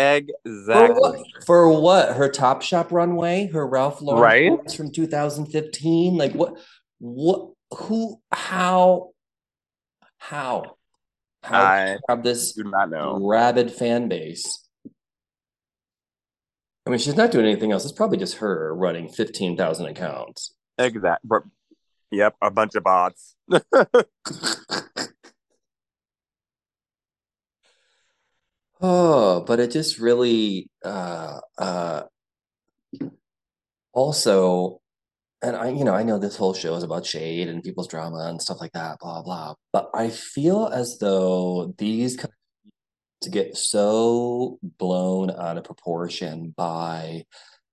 For 0.00 0.22
Exactly. 0.44 1.00
what? 1.00 1.44
For 1.46 1.80
what? 1.80 2.16
Her 2.16 2.28
Top 2.28 2.62
Shop 2.62 2.90
runway, 2.90 3.48
her 3.52 3.66
Ralph 3.66 4.00
Lauren 4.00 4.22
Right? 4.22 4.72
from 4.72 4.90
2015. 4.92 6.16
Like 6.16 6.32
what? 6.32 6.56
What? 6.98 7.50
Who? 7.74 8.20
How? 8.32 9.10
How? 10.18 10.76
How 11.42 11.60
I 11.62 11.98
have 12.08 12.22
this 12.22 12.52
do 12.52 12.64
not 12.64 12.90
know. 12.90 13.18
rabid 13.22 13.70
fan 13.72 14.08
base? 14.08 14.66
I 16.86 16.90
mean, 16.90 16.98
she's 16.98 17.16
not 17.16 17.30
doing 17.30 17.46
anything 17.46 17.72
else. 17.72 17.84
It's 17.84 17.92
probably 17.92 18.18
just 18.18 18.36
her 18.38 18.74
running 18.74 19.08
15,000 19.08 19.86
accounts. 19.86 20.54
Exact. 20.78 21.26
but- 21.26 21.42
Yep, 22.12 22.34
a 22.42 22.50
bunch 22.50 22.74
of 22.74 22.82
bots. 22.82 23.36
Oh, 28.80 29.42
but 29.46 29.60
it 29.60 29.70
just 29.70 29.98
really 29.98 30.68
uh 30.84 31.40
uh 31.58 32.02
also 33.92 34.80
and 35.42 35.56
I 35.56 35.70
you 35.70 35.84
know 35.84 35.94
I 35.94 36.02
know 36.04 36.18
this 36.18 36.36
whole 36.36 36.54
show 36.54 36.74
is 36.76 36.84
about 36.84 37.06
shade 37.06 37.48
and 37.48 37.62
people's 37.62 37.88
drama 37.88 38.28
and 38.28 38.42
stuff 38.42 38.60
like 38.60 38.72
that, 38.72 38.98
blah 39.00 39.22
blah. 39.22 39.54
But 39.72 39.90
I 39.94 40.10
feel 40.10 40.68
as 40.68 40.98
though 40.98 41.74
these 41.78 42.16
kind 42.16 42.26
of 42.30 42.34
to 43.22 43.30
get 43.30 43.56
so 43.56 44.58
blown 44.78 45.30
out 45.30 45.58
of 45.58 45.64
proportion 45.64 46.54
by 46.56 47.24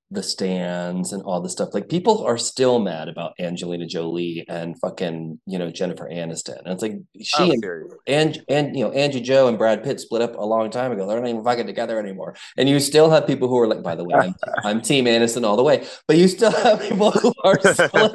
the 0.10 0.24
stans 0.24 1.12
and 1.12 1.22
all 1.24 1.42
the 1.42 1.50
stuff. 1.50 1.74
Like 1.74 1.90
people 1.90 2.26
are 2.26 2.38
still 2.38 2.80
mad 2.80 3.10
about 3.10 3.34
Angelina 3.40 3.86
Jolie 3.86 4.46
and 4.48 4.80
fucking, 4.80 5.40
you 5.46 5.60
know, 5.60 5.70
Jennifer 5.70 6.08
Aniston. 6.10 6.60
And 6.60 6.68
it's 6.68 6.82
like 6.82 6.96
she 7.22 7.36
Oh, 7.40 7.52
and 7.52 7.64
and 8.08 8.44
and 8.48 8.78
you 8.78 8.86
know 8.86 8.92
Angie 8.92 9.20
Joe 9.20 9.48
and 9.48 9.58
Brad 9.58 9.84
Pitt 9.84 10.00
split 10.00 10.22
up 10.22 10.36
a 10.36 10.46
long 10.46 10.70
time 10.70 10.92
ago. 10.92 11.06
They're 11.06 11.20
not 11.20 11.30
even 11.30 11.44
fucking 11.44 11.68
together 11.68 12.00
anymore. 12.00 12.36
And 12.56 12.70
you 12.70 12.80
still 12.80 13.10
have 13.10 13.28
people 13.28 13.50
who 13.50 13.58
are 13.60 13.68
like, 13.68 13.84
by 13.84 13.96
the 13.96 14.06
way, 14.06 14.16
I'm, 14.16 14.36
I'm 14.64 14.82
Team 14.82 15.06
Aniston 15.06 15.46
all 15.46 15.58
the 15.58 15.64
way. 15.64 15.86
But 16.08 16.18
you 16.18 16.28
still 16.30 16.52
have 16.52 16.82
people 16.82 17.12
who 17.12 17.34
are 17.44 17.60
split. 17.74 18.14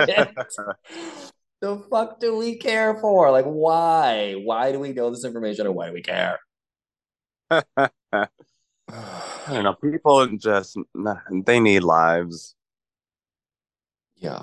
the 1.61 1.85
fuck 1.91 2.21
do 2.21 2.37
we 2.37 2.57
care 2.57 2.97
for? 2.97 3.31
Like, 3.31 3.45
why? 3.45 4.41
Why 4.43 4.73
do 4.73 4.79
we 4.79 4.93
know 4.93 5.11
this 5.11 5.25
information 5.25 5.67
and 5.67 5.75
why 5.75 5.89
do 5.89 5.93
we 5.93 6.03
care? 6.03 6.39
I 8.93 9.55
don't 9.55 9.65
know. 9.65 9.75
People 9.75 10.27
just 10.37 10.77
they 11.47 11.61
need 11.61 11.81
lives. 11.81 12.55
Yeah. 14.17 14.43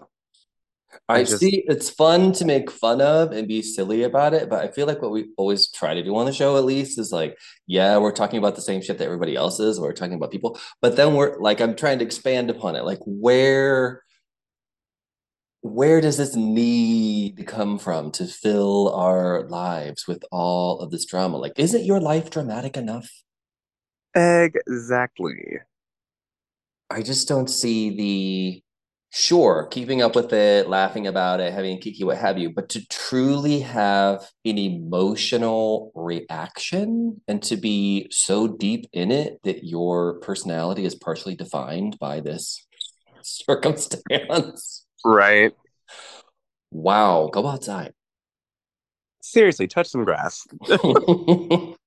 I 1.08 1.20
I 1.20 1.24
just- 1.24 1.40
see 1.40 1.64
it's 1.68 1.90
fun 1.90 2.32
to 2.34 2.46
make 2.46 2.72
fun 2.72 3.00
of 3.00 3.32
and 3.32 3.48
be 3.48 3.62
silly 3.62 4.04
about 4.04 4.34
it, 4.34 4.50
but 4.50 4.64
I 4.64 4.68
feel 4.70 4.88
like 4.88 5.02
what 5.02 5.12
we 5.12 5.28
always 5.38 5.72
try 5.72 5.94
to 5.94 6.04
do 6.04 6.16
on 6.16 6.26
the 6.26 6.34
show 6.34 6.58
at 6.58 6.66
least 6.66 6.98
is 6.98 7.12
like, 7.12 7.38
yeah, 7.68 7.98
we're 7.98 8.12
talking 8.12 8.40
about 8.40 8.56
the 8.56 8.62
same 8.62 8.82
shit 8.82 8.98
that 8.98 9.06
everybody 9.06 9.36
else 9.36 9.60
is, 9.60 9.80
we're 9.80 9.94
talking 9.94 10.16
about 10.16 10.32
people, 10.32 10.60
but 10.82 10.96
then 10.96 11.14
we're 11.16 11.38
like 11.40 11.62
I'm 11.62 11.76
trying 11.76 12.00
to 12.00 12.06
expand 12.06 12.50
upon 12.50 12.76
it. 12.76 12.86
Like 12.86 13.00
where 13.06 14.04
where 15.62 16.02
does 16.02 16.18
this 16.18 16.36
need 16.36 17.46
come 17.46 17.78
from 17.78 18.12
to 18.12 18.26
fill 18.26 18.94
our 18.96 19.44
lives 19.50 20.08
with 20.08 20.24
all 20.32 20.80
of 20.80 20.90
this 20.90 21.06
drama? 21.06 21.38
Like, 21.38 21.60
isn't 21.60 21.84
your 21.84 22.00
life 22.00 22.30
dramatic 22.30 22.78
enough? 22.78 23.10
Exactly. 24.16 25.60
I 26.90 27.02
just 27.02 27.28
don't 27.28 27.50
see 27.50 27.96
the 27.96 28.64
sure 29.12 29.68
keeping 29.72 30.02
up 30.02 30.16
with 30.16 30.34
it, 30.34 30.68
laughing 30.68 31.08
about 31.08 31.40
it, 31.40 31.54
having 31.54 31.80
kiki, 31.80 32.04
what 32.04 32.18
have 32.18 32.38
you, 32.38 32.50
but 32.50 32.70
to 32.70 32.86
truly 32.88 33.60
have 33.60 34.30
an 34.46 34.58
emotional 34.58 35.92
reaction 35.96 37.22
and 37.28 37.42
to 37.44 37.58
be 37.58 38.08
so 38.12 38.48
deep 38.48 38.88
in 38.94 39.12
it 39.12 39.40
that 39.44 39.64
your 39.64 40.20
personality 40.20 40.86
is 40.86 40.96
partially 40.96 41.36
defined 41.36 41.98
by 42.00 42.20
this 42.20 42.66
circumstance. 43.22 44.86
Right. 45.06 45.54
Wow, 46.72 47.30
go 47.32 47.48
outside. 47.48 47.94
Seriously, 49.22 49.68
touch 49.68 49.88
some 49.88 50.06
grass. 50.06 50.48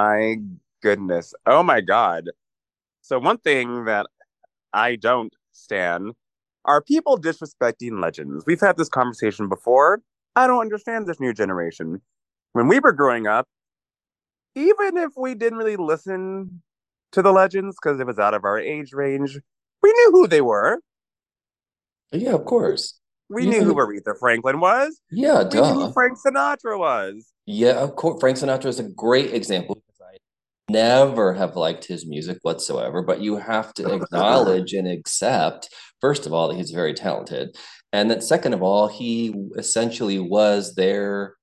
My 0.00 0.36
goodness. 0.82 1.34
Oh 1.44 1.62
my 1.62 1.82
God. 1.82 2.30
So, 3.02 3.18
one 3.18 3.36
thing 3.36 3.84
that 3.84 4.06
I 4.72 4.96
don't 4.96 5.34
stand 5.52 6.12
Are 6.64 6.80
people 6.82 7.18
disrespecting 7.18 8.00
legends? 8.00 8.44
We've 8.46 8.60
had 8.60 8.78
this 8.78 8.88
conversation 8.88 9.48
before. 9.48 10.00
I 10.36 10.46
don't 10.46 10.60
understand 10.60 11.06
this 11.06 11.20
new 11.20 11.34
generation. 11.34 12.00
When 12.52 12.66
we 12.66 12.80
were 12.80 12.92
growing 12.92 13.26
up, 13.26 13.46
even 14.54 14.96
if 14.96 15.12
we 15.18 15.34
didn't 15.34 15.58
really 15.58 15.76
listen 15.76 16.62
to 17.12 17.20
the 17.20 17.32
legends 17.32 17.76
because 17.76 18.00
it 18.00 18.06
was 18.06 18.18
out 18.18 18.32
of 18.32 18.44
our 18.44 18.58
age 18.58 18.94
range, 18.94 19.38
we 19.82 19.92
knew 19.92 20.10
who 20.12 20.26
they 20.26 20.40
were. 20.40 20.80
Yeah, 22.10 22.34
of 22.34 22.46
course. 22.46 22.98
We 23.28 23.46
knew 23.46 23.64
who 23.64 23.74
Aretha 23.74 24.18
Franklin 24.18 24.60
was. 24.60 25.00
Yeah, 25.10 25.42
We 25.42 25.60
knew 25.60 25.86
who. 25.86 25.92
Frank 25.92 26.18
Sinatra 26.18 26.78
was. 26.78 27.32
Yeah, 27.46 27.76
of 27.84 27.96
course. 27.96 28.18
Frank 28.20 28.38
Sinatra 28.38 28.66
is 28.66 28.80
a 28.80 28.88
great 28.88 29.34
example 29.34 29.82
never 30.70 31.34
have 31.34 31.56
liked 31.56 31.84
his 31.84 32.06
music 32.06 32.38
whatsoever, 32.42 33.02
but 33.02 33.20
you 33.20 33.36
have 33.36 33.72
to 33.74 33.92
acknowledge 33.94 34.72
and 34.72 34.88
accept, 34.88 35.68
first 36.00 36.26
of 36.26 36.32
all, 36.32 36.48
that 36.48 36.56
he's 36.56 36.70
very 36.70 36.94
talented. 36.94 37.56
And 37.92 38.10
that 38.10 38.22
second 38.22 38.54
of 38.54 38.62
all, 38.62 38.86
he 38.88 39.34
essentially 39.56 40.18
was 40.18 40.74
their 40.74 41.34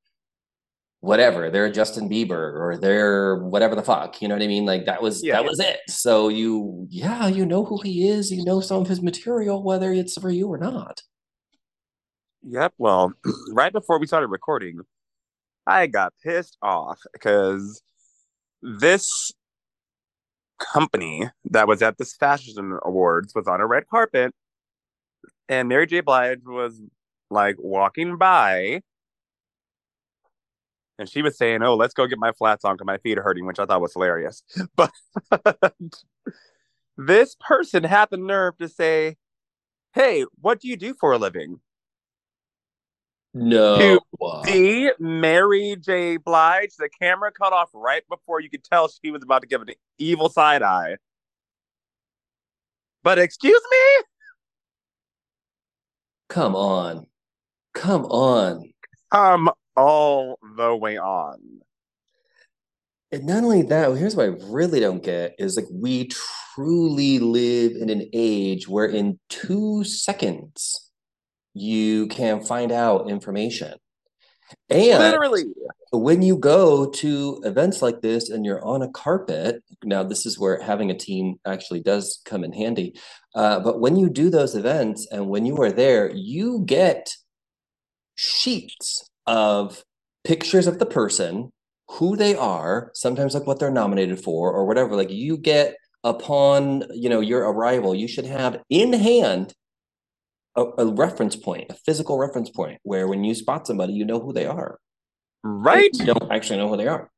whatever, 1.02 1.52
their 1.52 1.72
Justin 1.72 2.10
Bieber 2.10 2.60
or 2.60 2.78
their 2.78 3.38
whatever 3.38 3.76
the 3.76 3.84
fuck. 3.84 4.22
You 4.22 4.28
know 4.28 4.36
what 4.36 4.42
I 4.44 4.48
mean? 4.48 4.66
Like 4.66 4.86
that 4.86 5.02
was 5.02 5.24
Yeah. 5.24 5.34
that 5.34 5.46
was 5.46 5.60
it. 5.60 5.80
So 5.90 6.30
you 6.30 6.88
yeah, 6.90 7.28
you 7.28 7.46
know 7.46 7.66
who 7.66 7.82
he 7.82 8.08
is, 8.08 8.32
you 8.32 8.44
know 8.44 8.62
some 8.62 8.82
of 8.82 8.88
his 8.88 9.02
material, 9.02 9.64
whether 9.64 9.92
it's 9.94 10.20
for 10.20 10.30
you 10.30 10.48
or 10.48 10.58
not. 10.58 11.02
Yep. 12.44 12.74
Well, 12.78 13.14
right 13.52 13.74
before 13.74 14.00
we 14.00 14.08
started 14.08 14.28
recording, 14.28 14.80
I 15.66 15.88
got 15.88 16.14
pissed 16.24 16.58
off 16.62 17.00
because 17.14 17.82
this 18.62 19.32
company 20.60 21.30
that 21.46 21.68
was 21.68 21.82
at 21.82 21.98
this 21.98 22.16
fashion 22.16 22.78
awards 22.84 23.34
was 23.36 23.48
on 23.48 23.62
a 23.62 23.68
red 23.68 23.88
carpet, 23.88 24.34
and 25.50 25.70
Mary 25.70 25.88
J. 25.88 26.02
Blige 26.02 26.42
was 26.46 26.82
like 27.30 27.56
walking 27.60 28.18
by, 28.18 28.82
and 31.00 31.10
she 31.10 31.22
was 31.22 31.38
saying, 31.38 31.62
"Oh, 31.64 31.76
let's 31.76 31.94
go 31.94 32.08
get 32.08 32.20
my 32.20 32.32
flats 32.32 32.66
on 32.66 32.76
because 32.76 32.86
my 32.86 32.98
feet 32.98 33.18
are 33.18 33.24
hurting," 33.24 33.46
which 33.46 33.60
I 33.60 33.66
thought 33.66 33.82
was 33.82 33.94
hilarious. 33.94 34.44
But 34.76 34.92
this 36.98 37.36
person 37.40 37.84
had 37.84 38.10
the 38.10 38.18
nerve 38.18 38.58
to 38.58 38.68
say, 38.68 39.18
"Hey, 39.94 40.26
what 40.42 40.62
do 40.62 40.68
you 40.68 40.78
do 40.78 40.94
for 40.94 41.14
a 41.14 41.18
living?" 41.18 41.62
No. 43.38 43.78
To 43.78 44.42
See, 44.46 44.92
Mary 45.00 45.76
J. 45.80 46.18
Blige, 46.18 46.76
the 46.78 46.90
camera 46.90 47.32
cut 47.32 47.54
off 47.54 47.70
right 47.74 48.02
before 48.10 48.40
you 48.42 48.50
could 48.50 48.64
tell 48.64 48.88
she 48.88 49.12
was 49.12 49.22
about 49.24 49.42
to 49.42 49.48
give 49.48 49.62
an 49.62 49.70
evil 50.00 50.30
side 50.30 50.64
eye. 50.64 50.98
But 53.04 53.20
excuse 53.20 53.62
me? 53.72 54.04
Come 56.30 56.56
on. 56.56 57.06
Come 57.74 58.06
on. 58.06 58.72
Come 59.12 59.52
all 59.76 60.40
the 60.58 60.76
way 60.76 60.98
on. 60.98 61.38
And 63.12 63.26
not 63.26 63.44
only 63.44 63.62
that, 63.62 63.96
here's 63.96 64.16
what 64.16 64.24
I 64.26 64.36
really 64.48 64.80
don't 64.80 65.04
get 65.04 65.36
is 65.38 65.56
like 65.56 65.68
we 65.72 66.10
truly 66.56 67.20
live 67.20 67.74
in 67.74 67.90
an 67.90 68.10
age 68.12 68.68
where 68.68 68.88
in 68.88 69.20
two 69.30 69.84
seconds 69.84 70.87
you 71.60 72.08
can 72.08 72.44
find 72.44 72.72
out 72.72 73.10
information. 73.10 73.74
And 74.70 75.00
Literally. 75.00 75.46
when 75.92 76.22
you 76.22 76.38
go 76.38 76.90
to 76.90 77.42
events 77.44 77.82
like 77.82 78.02
this 78.02 78.30
and 78.30 78.46
you're 78.46 78.64
on 78.66 78.82
a 78.82 78.90
carpet, 78.90 79.64
now 79.84 80.04
this 80.04 80.26
is 80.26 80.40
where 80.40 80.62
having 80.62 80.90
a 80.90 80.98
team 80.98 81.36
actually 81.46 81.82
does 81.82 82.22
come 82.26 82.44
in 82.44 82.54
handy. 82.54 82.98
Uh, 83.36 83.60
but 83.60 83.80
when 83.80 83.96
you 83.96 84.10
do 84.10 84.30
those 84.30 84.56
events 84.56 85.08
and 85.12 85.30
when 85.30 85.46
you 85.46 85.58
are 85.58 85.72
there, 85.72 86.14
you 86.14 86.64
get 86.66 87.10
sheets 88.16 89.10
of 89.26 89.84
pictures 90.24 90.68
of 90.68 90.80
the 90.80 90.86
person, 90.86 91.52
who 91.90 92.18
they 92.18 92.36
are, 92.36 92.92
sometimes 92.94 93.34
like 93.34 93.48
what 93.48 93.60
they're 93.60 93.72
nominated 93.72 94.22
for 94.22 94.52
or 94.52 94.66
whatever. 94.66 94.96
Like 94.96 95.10
you 95.10 95.38
get 95.38 95.76
upon 96.04 96.84
you 96.94 97.10
know 97.10 97.22
your 97.22 97.42
arrival, 97.50 97.96
you 97.96 98.08
should 98.08 98.26
have 98.26 98.62
in 98.70 98.94
hand 98.94 99.54
a, 100.58 100.64
a 100.80 100.86
reference 100.88 101.36
point, 101.36 101.68
a 101.70 101.74
physical 101.74 102.18
reference 102.18 102.50
point, 102.50 102.80
where 102.84 103.08
when 103.08 103.24
you 103.24 103.34
spot 103.36 103.68
somebody, 103.68 103.94
you 103.94 104.04
know 104.04 104.20
who 104.20 104.34
they 104.34 104.46
are 104.46 104.80
Right? 105.44 105.90
you 105.94 106.06
don't 106.06 106.32
actually 106.32 106.58
know 106.58 106.68
who 106.68 106.78
they 106.78 106.88
are. 106.88 107.10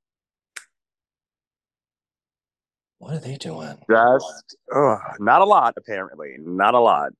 What 2.99 3.13
are 3.13 3.19
they 3.19 3.37
doing? 3.37 3.77
Just 3.89 4.57
ugh, 4.75 4.99
not 5.19 5.41
a 5.41 5.45
lot, 5.45 5.73
apparently. 5.77 6.35
Not 6.39 6.73
a 6.73 6.79
lot. 6.79 7.13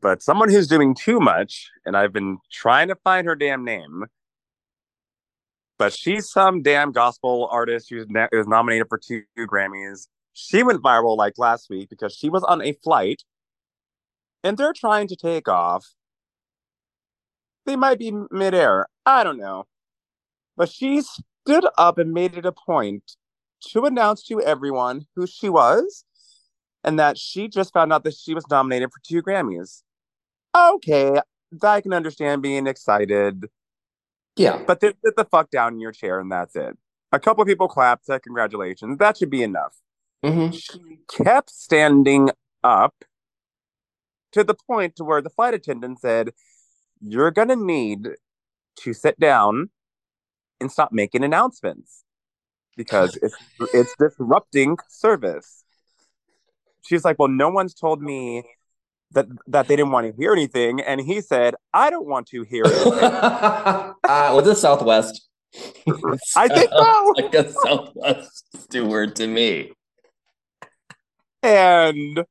But 0.00 0.22
someone 0.22 0.48
who's 0.48 0.68
doing 0.68 0.94
too 0.94 1.18
much, 1.18 1.70
and 1.84 1.96
I've 1.96 2.12
been 2.12 2.38
trying 2.52 2.88
to 2.88 2.94
find 2.94 3.26
her 3.26 3.34
damn 3.34 3.64
name. 3.64 4.04
But 5.76 5.92
she's 5.92 6.30
some 6.30 6.62
damn 6.62 6.92
gospel 6.92 7.48
artist 7.50 7.88
who's 7.90 8.06
na- 8.08 8.28
is 8.30 8.46
nominated 8.46 8.86
for 8.88 8.96
two 8.96 9.24
Grammys. 9.36 10.06
She 10.34 10.62
went 10.62 10.82
viral 10.82 11.16
like 11.16 11.34
last 11.36 11.68
week 11.68 11.90
because 11.90 12.14
she 12.14 12.30
was 12.30 12.44
on 12.44 12.62
a 12.62 12.72
flight 12.84 13.22
and 14.44 14.56
they're 14.58 14.74
trying 14.74 15.08
to 15.08 15.16
take 15.16 15.48
off. 15.48 15.86
They 17.66 17.76
might 17.76 17.98
be 17.98 18.12
midair. 18.30 18.86
I 19.06 19.24
don't 19.24 19.38
know. 19.38 19.64
But 20.56 20.68
she 20.68 21.00
stood 21.00 21.66
up 21.78 21.98
and 21.98 22.12
made 22.12 22.36
it 22.36 22.44
a 22.46 22.52
point 22.52 23.16
to 23.70 23.86
announce 23.86 24.22
to 24.24 24.40
everyone 24.42 25.06
who 25.16 25.26
she 25.26 25.48
was 25.48 26.04
and 26.84 26.98
that 26.98 27.16
she 27.16 27.48
just 27.48 27.72
found 27.72 27.92
out 27.92 28.04
that 28.04 28.14
she 28.14 28.34
was 28.34 28.44
nominated 28.50 28.90
for 28.92 29.00
two 29.02 29.22
Grammys. 29.22 29.82
Okay, 30.54 31.18
I 31.62 31.80
can 31.80 31.94
understand 31.94 32.42
being 32.42 32.66
excited, 32.66 33.46
Yeah. 34.36 34.62
but 34.66 34.80
sit 34.82 34.96
the 35.02 35.24
fuck 35.24 35.50
down 35.50 35.74
in 35.74 35.80
your 35.80 35.92
chair 35.92 36.20
and 36.20 36.30
that's 36.30 36.54
it. 36.54 36.76
A 37.10 37.18
couple 37.18 37.42
of 37.42 37.48
people 37.48 37.66
clapped, 37.68 38.04
said 38.04 38.22
congratulations. 38.22 38.98
That 38.98 39.16
should 39.16 39.30
be 39.30 39.42
enough. 39.42 39.74
hmm 40.22 40.50
She 40.50 41.00
kept 41.10 41.50
standing 41.50 42.30
up 42.62 42.94
to 44.34 44.44
the 44.44 44.54
point 44.54 44.96
to 44.96 45.04
where 45.04 45.22
the 45.22 45.30
flight 45.30 45.54
attendant 45.54 46.00
said, 46.00 46.30
You're 47.00 47.30
gonna 47.30 47.56
need 47.56 48.08
to 48.80 48.92
sit 48.92 49.18
down 49.18 49.70
and 50.60 50.70
stop 50.70 50.92
making 50.92 51.24
announcements 51.24 52.04
because 52.76 53.16
it's 53.22 53.36
it's 53.74 53.94
disrupting 53.98 54.76
service. 54.88 55.64
She's 56.82 57.04
like, 57.04 57.18
Well, 57.18 57.28
no 57.28 57.48
one's 57.48 57.74
told 57.74 58.02
me 58.02 58.42
that 59.12 59.26
that 59.46 59.68
they 59.68 59.76
didn't 59.76 59.92
want 59.92 60.06
to 60.08 60.12
hear 60.20 60.32
anything. 60.32 60.80
And 60.80 61.00
he 61.00 61.20
said, 61.20 61.54
I 61.72 61.90
don't 61.90 62.06
want 62.06 62.26
to 62.28 62.42
hear 62.42 62.64
anything. 62.66 62.92
uh, 62.92 63.92
was 64.04 64.46
it 64.48 64.56
Southwest? 64.56 65.28
I 66.36 66.48
think 66.48 66.70
so. 66.72 67.12
like 67.16 67.34
a 67.34 67.52
Southwest 67.52 68.44
steward 68.64 69.14
to 69.16 69.28
me. 69.28 69.70
And 71.44 72.24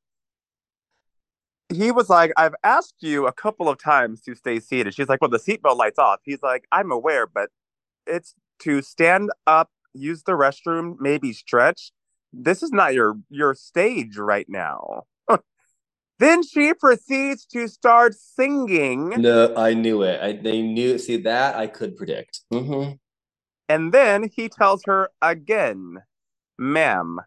he 1.76 1.92
was 1.92 2.10
like, 2.10 2.32
I've 2.38 2.56
asked 2.64 2.96
you 3.02 3.28
a 3.28 3.34
couple 3.34 3.70
of 3.70 3.78
times 3.78 4.22
to 4.22 4.36
stay 4.36 4.60
seated. 4.60 4.94
She's 4.94 5.10
like, 5.10 5.22
Well, 5.22 5.30
the 5.30 5.40
seatbelt 5.40 5.78
light's 5.78 6.00
off. 6.00 6.20
He's 6.24 6.42
like, 6.42 6.66
I'm 6.72 6.92
aware, 6.92 7.28
but 7.28 7.50
it's 8.08 8.36
to 8.60 8.82
stand 8.82 9.30
up, 9.48 9.70
use 9.94 10.24
the 10.24 10.34
restroom, 10.34 10.96
maybe 11.00 11.34
stretch. 11.34 11.92
This 12.32 12.64
is 12.64 12.72
not 12.72 12.94
your 12.94 13.16
your 13.30 13.54
stage 13.54 14.18
right 14.18 14.48
now. 14.50 15.04
then 16.20 16.44
she 16.44 16.74
proceeds 16.74 17.46
to 17.48 17.68
start 17.68 18.16
singing, 18.16 19.22
No, 19.22 19.54
I 19.56 19.74
knew 19.74 20.04
it. 20.04 20.22
I 20.22 20.34
they 20.34 20.62
knew. 20.62 20.98
See 20.98 21.18
that 21.18 21.56
I 21.56 21.68
could 21.68 21.96
predict. 21.96 22.42
hmm 22.52 22.92
and 23.70 23.94
then 23.94 24.30
he 24.36 24.50
tells 24.50 24.84
her 24.86 25.10
again, 25.22 26.04
ma'am, 26.58 27.20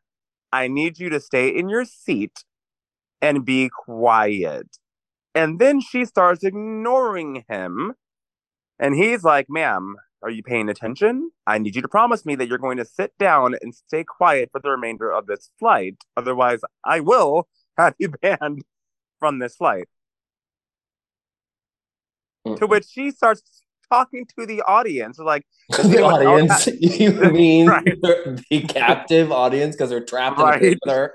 I 0.52 0.68
need 0.68 0.98
you 0.98 1.08
to 1.08 1.18
stay 1.18 1.48
in 1.48 1.68
your 1.68 1.84
seat 1.84 2.44
and 3.20 3.44
be 3.44 3.70
quiet. 3.70 4.78
And 5.34 5.58
then 5.58 5.80
she 5.80 6.04
starts 6.04 6.44
ignoring 6.44 7.44
him. 7.48 7.94
And 8.78 8.94
he's 8.94 9.22
like, 9.24 9.46
ma'am, 9.48 9.96
are 10.22 10.30
you 10.30 10.42
paying 10.42 10.68
attention? 10.68 11.30
I 11.46 11.58
need 11.58 11.76
you 11.76 11.82
to 11.82 11.88
promise 11.88 12.24
me 12.24 12.34
that 12.36 12.48
you're 12.48 12.58
going 12.58 12.78
to 12.78 12.84
sit 12.84 13.12
down 13.18 13.54
and 13.60 13.74
stay 13.74 14.04
quiet 14.04 14.50
for 14.50 14.60
the 14.60 14.70
remainder 14.70 15.12
of 15.12 15.26
this 15.26 15.50
flight. 15.58 15.96
Otherwise, 16.16 16.60
I 16.84 17.00
will 17.00 17.48
have 17.78 17.94
you 17.98 18.08
banned 18.08 18.64
from 19.18 19.38
this 19.38 19.56
flight. 19.56 19.88
To 22.46 22.52
mm-hmm. 22.52 22.66
which 22.66 22.86
she 22.86 23.10
starts 23.10 23.62
talking 23.90 24.26
to 24.38 24.46
the 24.46 24.62
audience, 24.62 25.18
like, 25.18 25.44
The 25.68 26.02
audience, 26.02 26.66
you 26.80 27.12
mean 27.12 27.66
Right. 27.68 27.84
the, 27.84 28.42
the 28.50 28.60
captive 28.62 29.32
audience 29.32 29.74
because 29.74 29.90
they're 29.90 30.04
trapped 30.04 30.38
in 30.38 30.46
Right. 30.46 30.60
with 30.62 30.78
her? 30.86 31.14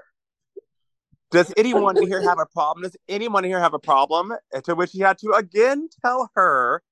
Does 1.31 1.53
anyone 1.55 1.95
here 2.05 2.21
have 2.21 2.39
a 2.39 2.45
problem? 2.45 2.83
Does 2.83 2.97
anyone 3.07 3.43
here 3.43 3.59
have 3.59 3.73
a 3.73 3.79
problem? 3.79 4.33
To 4.65 4.75
which 4.75 4.91
he 4.91 4.99
had 4.99 5.17
to 5.19 5.31
again 5.31 5.87
tell 6.03 6.29
her, 6.35 6.83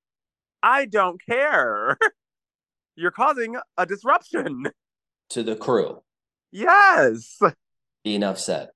I 0.63 0.85
don't 0.85 1.21
care. 1.23 1.97
You're 2.95 3.11
causing 3.11 3.57
a 3.77 3.85
disruption. 3.85 4.63
to 5.29 5.43
the 5.43 5.55
crew. 5.55 6.01
Yes. 6.51 7.39
Enough 8.05 8.39
said. 8.39 8.69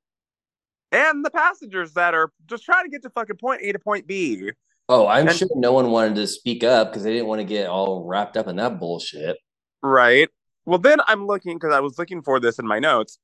and 0.92 1.26
the 1.26 1.32
passengers 1.32 1.94
that 1.94 2.14
are 2.14 2.32
just 2.46 2.64
trying 2.64 2.84
to 2.86 2.90
get 2.90 3.02
to 3.04 3.10
fucking 3.10 3.38
point 3.38 3.62
A 3.64 3.72
to 3.72 3.80
point 3.80 4.06
B. 4.06 4.52
Oh, 4.90 5.08
I'm 5.08 5.28
And- 5.30 5.36
sure 5.36 5.48
no 5.56 5.72
one 5.72 5.92
wanted 5.92 6.16
to 6.16 6.28
speak 6.28 6.64
up 6.64 6.90
because 6.92 7.04
they 7.04 7.12
didn't 7.14 7.28
want 7.28 7.40
to 7.40 7.46
get 7.46 7.68
all 7.68 8.06
wrapped 8.06 8.36
up 8.38 8.48
in 8.48 8.58
that 8.58 8.80
bullshit. 8.80 9.38
Right. 9.82 10.30
Well, 10.66 10.78
then 10.80 11.00
I'm 11.08 11.26
looking 11.26 11.58
because 11.58 11.74
I 11.74 11.80
was 11.80 11.98
looking 11.98 12.22
for 12.22 12.40
this 12.40 12.60
in 12.60 12.68
my 12.68 12.80
notes. 12.80 13.18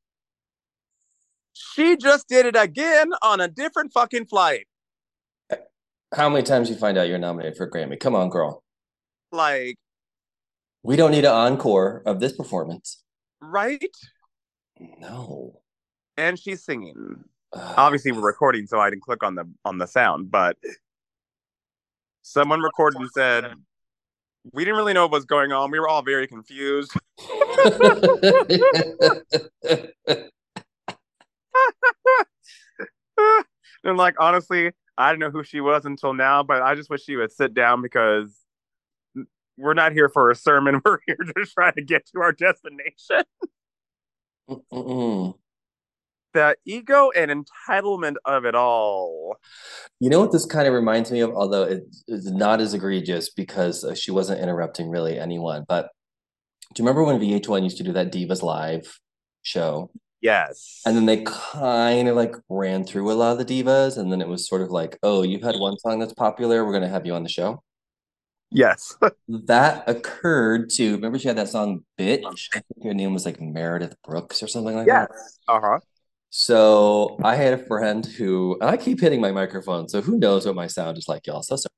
She 1.59 1.97
just 1.97 2.29
did 2.29 2.45
it 2.45 2.55
again 2.55 3.11
on 3.21 3.41
a 3.41 3.49
different 3.49 3.91
fucking 3.91 4.27
flight. 4.27 4.65
How 6.15 6.29
many 6.29 6.43
times 6.43 6.69
you 6.69 6.75
find 6.75 6.97
out 6.97 7.09
you're 7.09 7.17
nominated 7.19 7.57
for 7.57 7.65
a 7.65 7.69
Grammy? 7.69 7.99
Come 7.99 8.15
on, 8.15 8.29
girl. 8.29 8.63
Like, 9.31 9.75
We 10.83 10.95
don't 10.95 11.11
need 11.11 11.25
an 11.25 11.33
encore 11.33 12.01
of 12.05 12.21
this 12.21 12.31
performance. 12.31 13.03
right? 13.41 13.83
No. 14.99 15.59
And 16.15 16.39
she's 16.39 16.63
singing. 16.63 17.25
Ugh. 17.53 17.73
Obviously, 17.77 18.13
we're 18.13 18.21
recording, 18.21 18.65
so 18.65 18.79
I 18.79 18.89
didn't 18.89 19.03
click 19.03 19.21
on 19.23 19.35
the 19.35 19.43
on 19.65 19.77
the 19.77 19.87
sound, 19.87 20.31
but 20.31 20.55
someone 22.21 22.61
recorded 22.61 23.01
and 23.01 23.11
said 23.11 23.53
we 24.53 24.63
didn't 24.63 24.77
really 24.77 24.93
know 24.93 25.03
what 25.03 25.11
was 25.11 25.25
going 25.25 25.51
on. 25.51 25.69
We 25.71 25.79
were 25.79 25.89
all 25.89 26.01
very 26.01 26.27
confused. 26.27 26.93
and 33.83 33.97
like 33.97 34.15
honestly, 34.19 34.71
I 34.97 35.12
didn't 35.12 35.21
know 35.21 35.31
who 35.31 35.43
she 35.43 35.62
was 35.62 35.85
until 35.85 36.13
now, 36.13 36.43
but 36.43 36.62
I 36.62 36.75
just 36.75 36.89
wish 36.89 37.03
she 37.03 37.15
would 37.15 37.31
sit 37.31 37.53
down 37.53 37.81
because 37.81 38.35
we're 39.59 39.73
not 39.73 39.91
here 39.91 40.09
for 40.09 40.31
a 40.31 40.35
sermon. 40.35 40.81
We're 40.85 40.99
here 41.05 41.17
to 41.17 41.45
try 41.45 41.71
to 41.71 41.81
get 41.81 42.07
to 42.07 42.21
our 42.21 42.31
destination. 42.31 43.23
Mm-mm. 44.49 45.35
The 46.33 46.55
ego 46.65 47.12
and 47.15 47.31
entitlement 47.31 48.15
of 48.25 48.45
it 48.45 48.55
all. 48.55 49.38
You 49.99 50.09
know 50.09 50.19
what 50.19 50.31
this 50.31 50.45
kind 50.45 50.67
of 50.67 50.73
reminds 50.73 51.12
me 51.12 51.21
of, 51.21 51.31
although 51.31 51.63
it 51.63 51.83
is 52.07 52.31
not 52.31 52.62
as 52.62 52.73
egregious 52.73 53.29
because 53.29 53.83
uh, 53.83 53.95
she 53.95 54.12
wasn't 54.12 54.39
interrupting 54.41 54.89
really 54.89 55.19
anyone. 55.19 55.65
But 55.67 55.89
do 56.73 56.81
you 56.81 56.88
remember 56.88 57.03
when 57.03 57.19
VH1 57.19 57.63
used 57.63 57.77
to 57.77 57.83
do 57.83 57.93
that 57.93 58.13
Divas 58.13 58.43
Live 58.43 58.99
show? 59.41 59.91
Yes. 60.21 60.82
And 60.86 60.95
then 60.97 61.05
they 61.05 61.23
kind 61.23 62.08
of 62.10 62.15
like 62.15 62.36
ran 62.49 62.84
through 62.84 63.12
a 63.12 63.13
lot 63.13 63.39
of 63.39 63.45
the 63.45 63.63
divas, 63.63 63.97
and 63.97 64.12
then 64.12 64.21
it 64.21 64.27
was 64.27 64.47
sort 64.47 64.62
of 64.62 64.69
like, 64.71 64.97
oh, 65.03 65.23
you've 65.23 65.43
had 65.43 65.55
one 65.58 65.77
song 65.79 65.99
that's 65.99 66.13
popular, 66.13 66.65
we're 66.65 66.73
gonna 66.73 66.89
have 66.89 67.05
you 67.05 67.13
on 67.13 67.23
the 67.23 67.29
show. 67.29 67.63
yes. 68.51 68.95
That 69.27 69.88
occurred 69.88 70.69
to 70.71 70.93
remember 70.95 71.19
she 71.19 71.27
had 71.27 71.38
that 71.38 71.49
song 71.49 71.86
Bitch? 71.97 72.49
I 72.53 72.60
think 72.62 72.84
her 72.86 72.93
name 72.93 73.13
was 73.13 73.25
like 73.25 73.39
Meredith 73.41 73.95
Brooks 74.03 74.41
or 74.43 74.47
something 74.47 74.75
like 74.75 74.91
that. 74.91 75.10
yes. 75.12 75.39
Uh-huh. 75.47 75.79
So 76.32 77.17
I 77.23 77.36
had 77.36 77.53
a 77.53 77.65
friend 77.65 78.05
who, 78.05 78.58
and 78.62 78.69
I 78.69 78.77
keep 78.77 78.99
hitting 79.01 79.21
my 79.21 79.32
microphone, 79.32 79.89
so 79.89 80.01
who 80.01 80.17
knows 80.19 80.45
what 80.45 80.55
my 80.55 80.67
sound 80.67 80.97
is 80.97 81.08
like, 81.08 81.25
y'all. 81.27 81.41
So 81.43 81.55
sorry. 81.55 81.69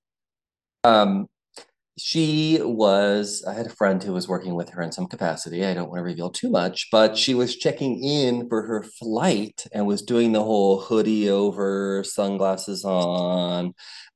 Um, 0.84 1.28
she 1.98 2.60
was, 2.62 3.44
I 3.48 3.54
had 3.54 3.68
a 3.68 3.70
friend 3.70 4.02
who 4.02 4.14
was 4.14 4.28
working 4.28 4.56
with 4.56 4.70
her 4.70 4.82
in 4.82 4.92
some 4.92 5.08
capacity. 5.08 5.66
I 5.66 5.74
don't 5.74 5.90
want 5.90 6.00
to 6.00 6.04
reveal 6.04 6.30
too 6.32 6.50
much, 6.50 6.88
but 6.92 7.18
she 7.18 7.34
was 7.34 7.56
checking 7.58 8.04
in 8.04 8.48
for 8.50 8.64
her 8.66 8.84
flight 8.84 9.66
and 9.74 9.86
was 9.86 10.02
doing 10.02 10.32
the 10.32 10.44
whole 10.44 10.80
hoodie 10.82 11.30
over, 11.30 12.04
sunglasses 12.04 12.86
on, 12.86 13.74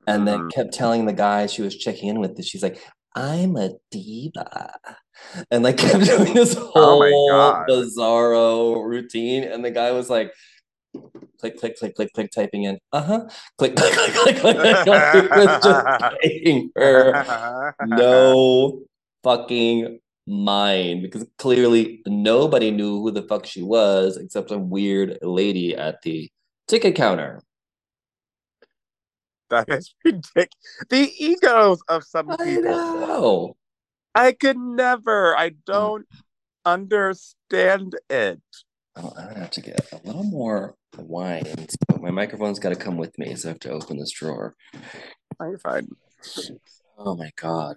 and 0.07 0.27
then 0.27 0.39
Mhm. 0.39 0.51
kept 0.51 0.73
telling 0.73 1.05
the 1.05 1.13
guy 1.13 1.47
she 1.47 1.61
was 1.61 1.77
checking 1.77 2.09
in 2.09 2.19
with 2.19 2.35
that 2.37 2.45
she's 2.45 2.63
like, 2.63 2.81
I'm 3.15 3.55
a 3.57 3.71
diva. 3.91 4.71
And 5.51 5.63
like 5.63 5.77
kept 5.79 6.05
doing 6.05 6.33
this 6.33 6.55
Oh 6.55 6.69
whole 6.99 7.29
God. 7.29 7.67
bizarro 7.69 8.83
routine. 8.83 9.43
And 9.43 9.63
the 9.63 9.71
guy 9.71 9.91
was 9.91 10.09
like, 10.09 10.31
click, 11.39 11.59
click, 11.59 11.77
click, 11.77 11.95
click, 11.95 12.13
click, 12.13 12.31
typing 12.31 12.63
in, 12.63 12.77
uh-huh, 12.91 13.27
click, 13.57 13.75
click, 13.75 13.93
click, 13.93 14.13
click, 14.13 14.37
click. 14.37 14.57
Like, 14.57 15.13
he 15.13 15.39
was 15.39 15.63
just 15.63 16.21
paying 16.21 16.71
her 16.75 17.75
no 17.85 18.81
fucking 19.23 19.99
mind 20.27 21.03
because 21.03 21.25
clearly 21.37 22.01
nobody 22.07 22.71
knew 22.71 22.99
who 23.01 23.11
the 23.11 23.21
fuck 23.23 23.45
she 23.45 23.61
was 23.61 24.17
except 24.17 24.49
some 24.49 24.69
weird 24.69 25.17
lady 25.21 25.75
at 25.75 26.01
the 26.01 26.29
ticket 26.67 26.95
counter. 26.95 27.41
That 29.49 29.69
is 29.69 29.93
ridiculous. 30.03 30.49
The 30.89 31.11
egos 31.19 31.79
of 31.87 32.03
some 32.03 32.31
I 32.31 32.37
people. 32.37 32.63
know. 32.63 33.57
I 34.15 34.31
could 34.31 34.57
never. 34.57 35.37
I 35.37 35.49
don't 35.65 36.07
understand 36.65 37.95
it. 38.09 38.41
Oh, 38.97 39.11
I'm 39.17 39.27
gonna 39.27 39.39
have 39.39 39.51
to 39.51 39.61
get 39.61 39.91
a 39.91 39.99
little 40.05 40.23
more 40.23 40.75
wine. 40.97 41.43
So 41.45 41.97
my 41.99 42.11
microphone's 42.11 42.59
got 42.59 42.69
to 42.69 42.75
come 42.75 42.97
with 42.97 43.17
me, 43.19 43.35
so 43.35 43.49
I 43.49 43.51
have 43.51 43.59
to 43.61 43.71
open 43.71 43.97
this 43.97 44.11
drawer. 44.11 44.55
Oh, 45.39 45.49
you're 45.49 45.57
fine. 45.57 45.87
Oh 46.97 47.15
my 47.15 47.31
god. 47.35 47.75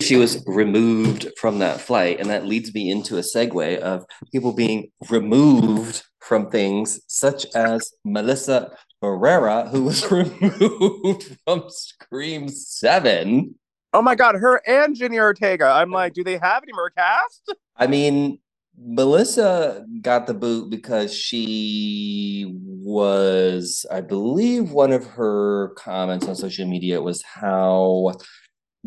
She 0.00 0.16
was 0.16 0.42
removed 0.46 1.28
from 1.38 1.58
that 1.60 1.80
flight, 1.80 2.18
and 2.20 2.28
that 2.30 2.46
leads 2.46 2.74
me 2.74 2.90
into 2.90 3.18
a 3.18 3.20
segue 3.20 3.78
of 3.78 4.04
people 4.32 4.52
being 4.52 4.90
removed 5.10 6.02
from 6.20 6.50
things 6.50 7.00
such 7.06 7.46
as 7.54 7.92
Melissa 8.04 8.76
Barrera, 9.02 9.68
who 9.70 9.84
was 9.84 10.10
removed 10.10 11.36
from 11.44 11.64
Scream 11.68 12.48
7. 12.48 13.54
Oh 13.92 14.02
my 14.02 14.14
god, 14.14 14.36
her 14.36 14.62
and 14.66 14.96
Jenna 14.96 15.18
Ortega. 15.18 15.66
I'm 15.66 15.90
like, 15.90 16.14
do 16.14 16.24
they 16.24 16.38
have 16.38 16.62
any 16.62 16.72
more 16.72 16.90
cast? 16.90 17.54
I 17.76 17.86
mean, 17.86 18.38
Melissa 18.84 19.86
got 20.00 20.26
the 20.26 20.34
boot 20.34 20.70
because 20.70 21.14
she 21.14 22.52
was, 22.56 23.86
I 23.90 24.00
believe, 24.00 24.72
one 24.72 24.92
of 24.92 25.06
her 25.06 25.70
comments 25.76 26.26
on 26.26 26.34
social 26.34 26.66
media 26.66 27.00
was 27.00 27.22
how 27.22 28.14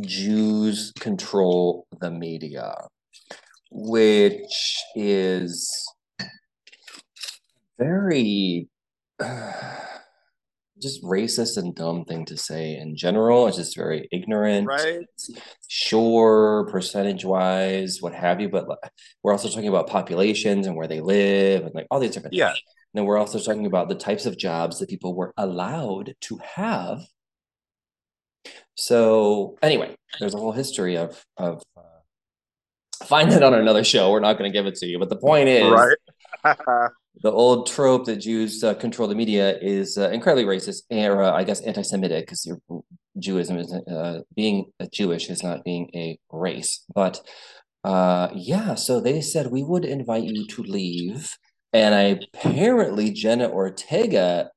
Jews 0.02 0.92
control 1.00 1.88
the 2.02 2.12
media, 2.12 2.76
which 3.72 4.78
is 4.96 5.88
very 7.78 8.68
just 10.82 11.02
racist 11.04 11.58
and 11.58 11.74
dumb 11.76 12.04
thing 12.06 12.26
to 12.26 12.38
say 12.38 12.76
in 12.76 12.96
general. 12.98 13.48
It's 13.48 13.58
just 13.58 13.76
very 13.76 14.08
ignorant 14.12 14.68
Right? 14.68 15.00
sure 15.68 16.68
percentage 16.70 17.26
wise 17.26 17.98
what 18.02 18.14
have 18.14 18.40
you 18.40 18.50
but 18.50 18.68
like, 18.68 18.78
we're 19.24 19.32
also 19.32 19.50
talking 19.50 19.68
about 19.68 19.88
populations 19.88 20.68
and 20.68 20.76
where 20.76 20.88
they 20.88 21.02
live 21.02 21.64
and 21.66 21.74
like 21.74 21.88
all 21.90 22.00
these 22.00 22.12
different 22.12 22.34
Yeah. 22.36 22.50
things. 22.50 22.62
And 22.94 23.00
then 23.00 23.06
we're 23.06 23.18
also 23.18 23.40
talking 23.40 23.66
about 23.66 23.90
the 23.90 23.96
types 23.96 24.26
of 24.26 24.38
jobs 24.38 24.80
that 24.80 24.90
people 24.90 25.16
were 25.16 25.34
allowed 25.38 26.14
to 26.22 26.40
have 26.56 27.02
so 28.76 29.58
anyway 29.62 29.96
there's 30.20 30.34
a 30.34 30.38
whole 30.38 30.52
history 30.52 30.98
of 30.98 31.26
of 31.38 31.64
uh, 31.78 33.06
find 33.06 33.32
that 33.32 33.42
on 33.44 33.54
another 33.54 33.84
show 33.84 34.12
we're 34.12 34.20
not 34.20 34.38
going 34.38 34.52
to 34.52 34.56
give 34.56 34.66
it 34.66 34.76
to 34.76 34.86
you 34.86 35.00
but 35.00 35.10
the 35.10 35.16
point 35.16 35.48
is 35.48 35.64
Right? 35.72 35.98
the 37.22 37.32
old 37.32 37.68
trope 37.68 38.06
that 38.06 38.18
Jews 38.18 38.64
uh, 38.64 38.74
control 38.74 39.08
the 39.08 39.16
media 39.16 39.58
is 39.60 39.98
uh, 39.98 40.10
incredibly 40.10 40.46
racist, 40.46 40.84
or 40.92 41.24
uh, 41.24 41.32
I 41.32 41.44
guess 41.44 41.62
anti-Semitic, 41.62 42.26
because 42.26 42.52
Jewism 43.18 43.60
is 43.60 43.74
uh, 43.74 44.22
being 44.36 44.72
Jewish 44.92 45.30
is 45.30 45.42
not 45.42 45.64
being 45.64 45.90
a 45.96 46.20
race. 46.32 46.84
But 46.94 47.22
uh, 47.84 48.30
yeah, 48.34 48.76
so 48.76 49.00
they 49.00 49.22
said 49.22 49.48
we 49.48 49.64
would 49.64 49.86
invite 49.86 50.24
you 50.24 50.48
to 50.48 50.64
leave, 50.64 51.38
and 51.72 51.96
I, 51.96 52.20
apparently 52.34 53.12
Jenna 53.12 53.50
Ortega 53.50 54.50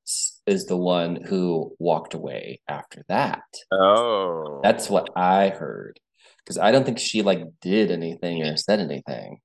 is 0.47 0.67
the 0.67 0.77
one 0.77 1.25
who 1.25 1.75
walked 1.79 2.15
away 2.15 2.61
after 2.69 3.05
that. 3.09 3.45
oh. 3.71 4.61
That's 4.63 4.89
what 4.91 5.11
I 5.15 5.51
heard, 5.51 6.01
because 6.39 6.59
I 6.59 6.73
don't 6.73 6.85
think 6.85 6.99
she 6.99 7.23
like 7.23 7.43
did 7.61 7.91
anything 7.91 8.43
or 8.43 8.57
said 8.57 8.81
anything. 8.81 9.41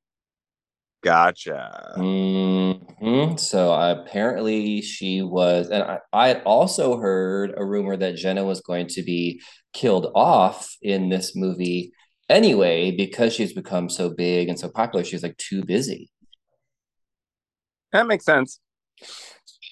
Gotcha. 1.04 1.96
hmm 1.96 3.36
So 3.38 3.74
apparently 3.74 4.82
she 4.82 5.22
was, 5.22 5.70
and 5.70 5.84
I, 5.84 6.00
I 6.14 6.34
also 6.42 6.98
heard 6.98 7.54
a 7.58 7.66
rumor 7.66 7.98
that 7.98 8.16
Jenna 8.16 8.44
was 8.44 8.62
going 8.62 8.88
to 8.88 9.04
be 9.04 9.42
killed 9.74 10.12
off 10.16 10.76
in 10.82 11.10
this 11.10 11.36
movie 11.36 11.94
anyway 12.30 12.92
because 12.92 13.34
she's 13.34 13.54
become 13.54 13.90
so 13.90 14.10
big 14.10 14.50
and 14.50 14.60
so 14.60 14.70
popular. 14.70 15.04
She's 15.06 15.24
like 15.24 15.38
too 15.38 15.64
busy. 15.64 16.10
That 17.92 18.08
makes 18.08 18.26
sense. 18.26 18.60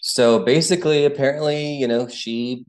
So 0.02 0.40
basically, 0.44 1.06
apparently, 1.06 1.74
you 1.76 1.88
know, 1.88 2.08
she 2.08 2.66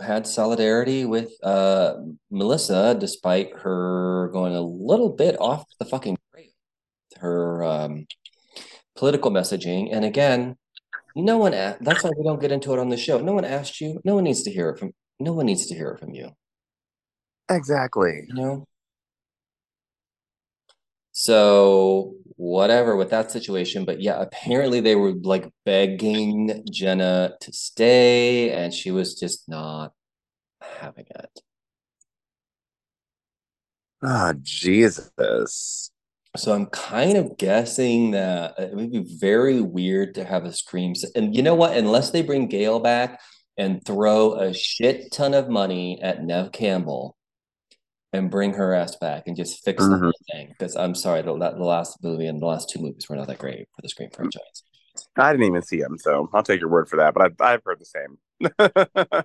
had 0.00 0.26
solidarity 0.26 1.04
with 1.04 1.30
uh 1.42 1.94
Melissa 2.30 2.96
despite 2.98 3.52
her 3.58 4.30
going 4.32 4.54
a 4.54 4.60
little 4.62 5.10
bit 5.10 5.38
off 5.40 5.64
the 5.78 5.84
fucking. 5.84 6.16
Her 7.20 7.62
um 7.64 8.06
political 8.96 9.30
messaging. 9.30 9.88
And 9.92 10.04
again, 10.04 10.56
no 11.16 11.38
one 11.38 11.54
a- 11.54 11.76
that's 11.80 12.04
why 12.04 12.10
we 12.16 12.24
don't 12.24 12.40
get 12.40 12.52
into 12.52 12.72
it 12.72 12.78
on 12.78 12.88
the 12.88 12.96
show. 12.96 13.18
No 13.20 13.32
one 13.32 13.44
asked 13.44 13.80
you. 13.80 14.00
No 14.04 14.14
one 14.16 14.24
needs 14.24 14.42
to 14.44 14.50
hear 14.50 14.70
it 14.70 14.78
from 14.78 14.92
no 15.20 15.32
one 15.32 15.46
needs 15.46 15.66
to 15.66 15.74
hear 15.74 15.90
it 15.90 16.00
from 16.00 16.14
you. 16.14 16.30
Exactly. 17.48 18.24
You 18.28 18.34
know? 18.34 18.66
So 21.12 22.16
whatever 22.36 22.96
with 22.96 23.10
that 23.10 23.30
situation. 23.30 23.84
But 23.84 24.00
yeah, 24.00 24.20
apparently 24.20 24.80
they 24.80 24.96
were 24.96 25.12
like 25.12 25.48
begging 25.64 26.64
Jenna 26.70 27.34
to 27.40 27.52
stay, 27.52 28.50
and 28.50 28.74
she 28.74 28.90
was 28.90 29.14
just 29.14 29.48
not 29.48 29.92
having 30.60 31.06
it. 31.08 31.40
Oh, 34.02 34.34
Jesus. 34.42 35.90
So 36.36 36.52
I'm 36.52 36.66
kind 36.66 37.16
of 37.16 37.36
guessing 37.38 38.10
that 38.12 38.58
it 38.58 38.74
would 38.74 38.90
be 38.90 39.04
very 39.18 39.60
weird 39.60 40.16
to 40.16 40.24
have 40.24 40.44
a 40.44 40.52
scream. 40.52 40.94
And 41.14 41.34
you 41.34 41.42
know 41.42 41.54
what? 41.54 41.76
Unless 41.76 42.10
they 42.10 42.22
bring 42.22 42.48
Gale 42.48 42.80
back 42.80 43.20
and 43.56 43.84
throw 43.84 44.34
a 44.34 44.52
shit 44.52 45.12
ton 45.12 45.32
of 45.32 45.48
money 45.48 46.00
at 46.02 46.24
Neve 46.24 46.50
Campbell 46.50 47.16
and 48.12 48.30
bring 48.30 48.54
her 48.54 48.74
ass 48.74 48.96
back 48.96 49.24
and 49.26 49.36
just 49.36 49.64
fix 49.64 49.82
mm-hmm. 49.82 49.92
the 49.92 49.98
whole 49.98 50.12
thing. 50.32 50.48
Because 50.48 50.76
I'm 50.76 50.94
sorry, 50.94 51.22
the, 51.22 51.32
the 51.36 51.64
last 51.64 52.02
movie 52.02 52.26
and 52.26 52.42
the 52.42 52.46
last 52.46 52.68
two 52.68 52.80
movies 52.80 53.08
were 53.08 53.16
not 53.16 53.28
that 53.28 53.38
great 53.38 53.68
for 53.74 53.82
the 53.82 53.88
Scream 53.88 54.10
franchise. 54.10 54.64
I 55.16 55.32
didn't 55.32 55.46
even 55.46 55.62
see 55.62 55.80
them, 55.80 55.98
so 55.98 56.28
I'll 56.32 56.42
take 56.42 56.60
your 56.60 56.70
word 56.70 56.88
for 56.88 56.96
that. 56.96 57.14
But 57.14 57.24
I've, 57.24 57.40
I've 57.40 57.64
heard 57.64 57.80
the 57.80 57.84
same. 57.84 59.24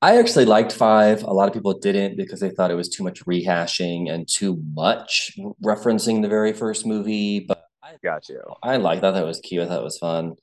I 0.00 0.18
actually 0.18 0.44
liked 0.44 0.72
five. 0.72 1.24
A 1.24 1.32
lot 1.32 1.48
of 1.48 1.54
people 1.54 1.76
didn't 1.76 2.16
because 2.16 2.38
they 2.38 2.50
thought 2.50 2.70
it 2.70 2.76
was 2.76 2.88
too 2.88 3.02
much 3.02 3.24
rehashing 3.24 4.10
and 4.10 4.28
too 4.28 4.62
much 4.74 5.36
referencing 5.64 6.22
the 6.22 6.28
very 6.28 6.52
first 6.52 6.86
movie. 6.86 7.40
But 7.40 7.64
I 7.82 7.96
got 8.02 8.28
you. 8.28 8.40
I 8.62 8.76
liked 8.76 9.02
that. 9.02 9.12
That 9.12 9.26
was 9.26 9.40
cute. 9.40 9.64
I 9.64 9.66
thought 9.66 9.80
it 9.80 9.84
was 9.84 9.98
fun. 9.98 10.34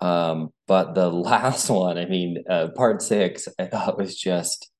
Um, 0.00 0.52
but 0.68 0.94
the 0.94 1.10
last 1.10 1.68
one, 1.68 1.98
I 1.98 2.06
mean, 2.06 2.44
uh, 2.48 2.68
part 2.76 3.02
six, 3.02 3.48
I 3.58 3.66
thought 3.66 3.98
was 3.98 4.16
just 4.16 4.70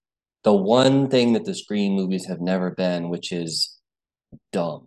the 0.44 0.54
one 0.54 1.08
thing 1.08 1.32
that 1.32 1.44
the 1.44 1.54
Scream 1.54 1.94
movies 1.94 2.26
have 2.26 2.40
never 2.40 2.70
been, 2.70 3.08
which 3.08 3.32
is 3.32 3.80
dumb. 4.52 4.86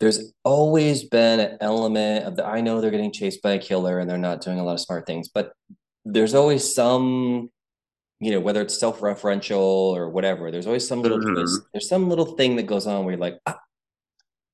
There's 0.00 0.32
always 0.44 1.04
been 1.04 1.38
an 1.40 1.58
element 1.60 2.24
of 2.24 2.34
the 2.34 2.44
I 2.44 2.62
know 2.62 2.80
they're 2.80 2.90
getting 2.90 3.12
chased 3.12 3.42
by 3.42 3.52
a 3.52 3.58
killer 3.58 4.00
and 4.00 4.10
they're 4.10 4.18
not 4.18 4.40
doing 4.40 4.58
a 4.58 4.64
lot 4.64 4.74
of 4.74 4.80
smart 4.80 5.06
things, 5.06 5.28
but 5.28 5.52
there's 6.04 6.34
always 6.34 6.74
some 6.74 7.50
you 8.20 8.30
know, 8.30 8.40
whether 8.40 8.60
it's 8.60 8.78
self-referential 8.78 9.58
or 9.58 10.10
whatever, 10.10 10.50
there's 10.50 10.66
always 10.66 10.86
some 10.86 11.02
little 11.02 11.18
mm-hmm. 11.18 11.34
twist. 11.34 11.62
There's 11.72 11.88
some 11.88 12.08
little 12.08 12.36
thing 12.36 12.56
that 12.56 12.64
goes 12.64 12.86
on 12.86 13.04
where 13.04 13.14
you're 13.14 13.20
like, 13.20 13.38
ah, 13.46 13.58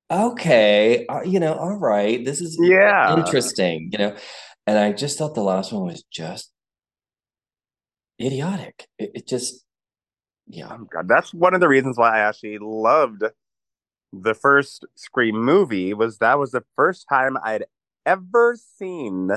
okay, 0.09 1.05
uh, 1.07 1.21
you 1.23 1.39
know, 1.39 1.53
all 1.53 1.75
right, 1.75 2.23
this 2.23 2.39
is 2.39 2.57
yeah 2.61 3.17
interesting, 3.17 3.89
you 3.91 3.97
know. 3.97 4.15
And 4.65 4.77
I 4.77 4.93
just 4.93 5.17
thought 5.17 5.35
the 5.35 5.41
last 5.41 5.73
one 5.73 5.85
was 5.85 6.03
just 6.11 6.51
idiotic. 8.21 8.87
It, 8.97 9.11
it 9.15 9.27
just, 9.27 9.65
yeah. 10.47 10.69
Oh 10.71 10.87
God, 10.91 11.07
that's 11.09 11.33
one 11.33 11.53
of 11.53 11.59
the 11.59 11.67
reasons 11.67 11.97
why 11.97 12.17
I 12.17 12.19
actually 12.19 12.57
loved 12.59 13.23
the 14.13 14.33
first 14.33 14.85
Scream 14.95 15.35
movie. 15.43 15.93
Was 15.93 16.19
that 16.19 16.39
was 16.39 16.51
the 16.51 16.63
first 16.77 17.05
time 17.09 17.37
I'd 17.43 17.65
ever 18.05 18.55
seen 18.77 19.31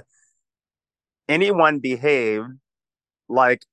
anyone 1.28 1.80
behave 1.80 2.44
like 3.28 3.64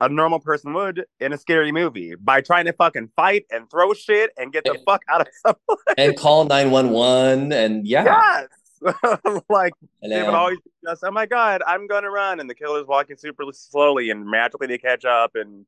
a 0.00 0.08
normal 0.08 0.40
person 0.40 0.72
would 0.74 1.06
in 1.20 1.32
a 1.32 1.38
scary 1.38 1.72
movie 1.72 2.14
by 2.16 2.40
trying 2.40 2.66
to 2.66 2.72
fucking 2.72 3.10
fight 3.16 3.46
and 3.50 3.70
throw 3.70 3.94
shit 3.94 4.30
and 4.36 4.52
get 4.52 4.64
the 4.64 4.72
and, 4.72 4.80
fuck 4.84 5.02
out 5.08 5.22
of 5.22 5.28
someone 5.46 5.94
and 5.96 6.16
call 6.16 6.44
911 6.44 7.52
and 7.52 7.86
yeah. 7.86 8.04
Yes! 8.04 8.48
Like 9.48 9.72
they 10.02 10.22
would 10.22 10.34
always 10.34 10.58
just 10.86 11.02
oh 11.02 11.10
my 11.10 11.24
god 11.24 11.62
i'm 11.66 11.86
gonna 11.86 12.10
run. 12.10 12.40
And 12.40 12.48
the 12.48 12.54
killer's 12.54 12.86
walking 12.86 13.16
super 13.16 13.44
slowly 13.52 14.10
and 14.10 14.26
magically 14.26 14.66
they 14.66 14.78
catch 14.78 15.04
up 15.04 15.34
and 15.34 15.64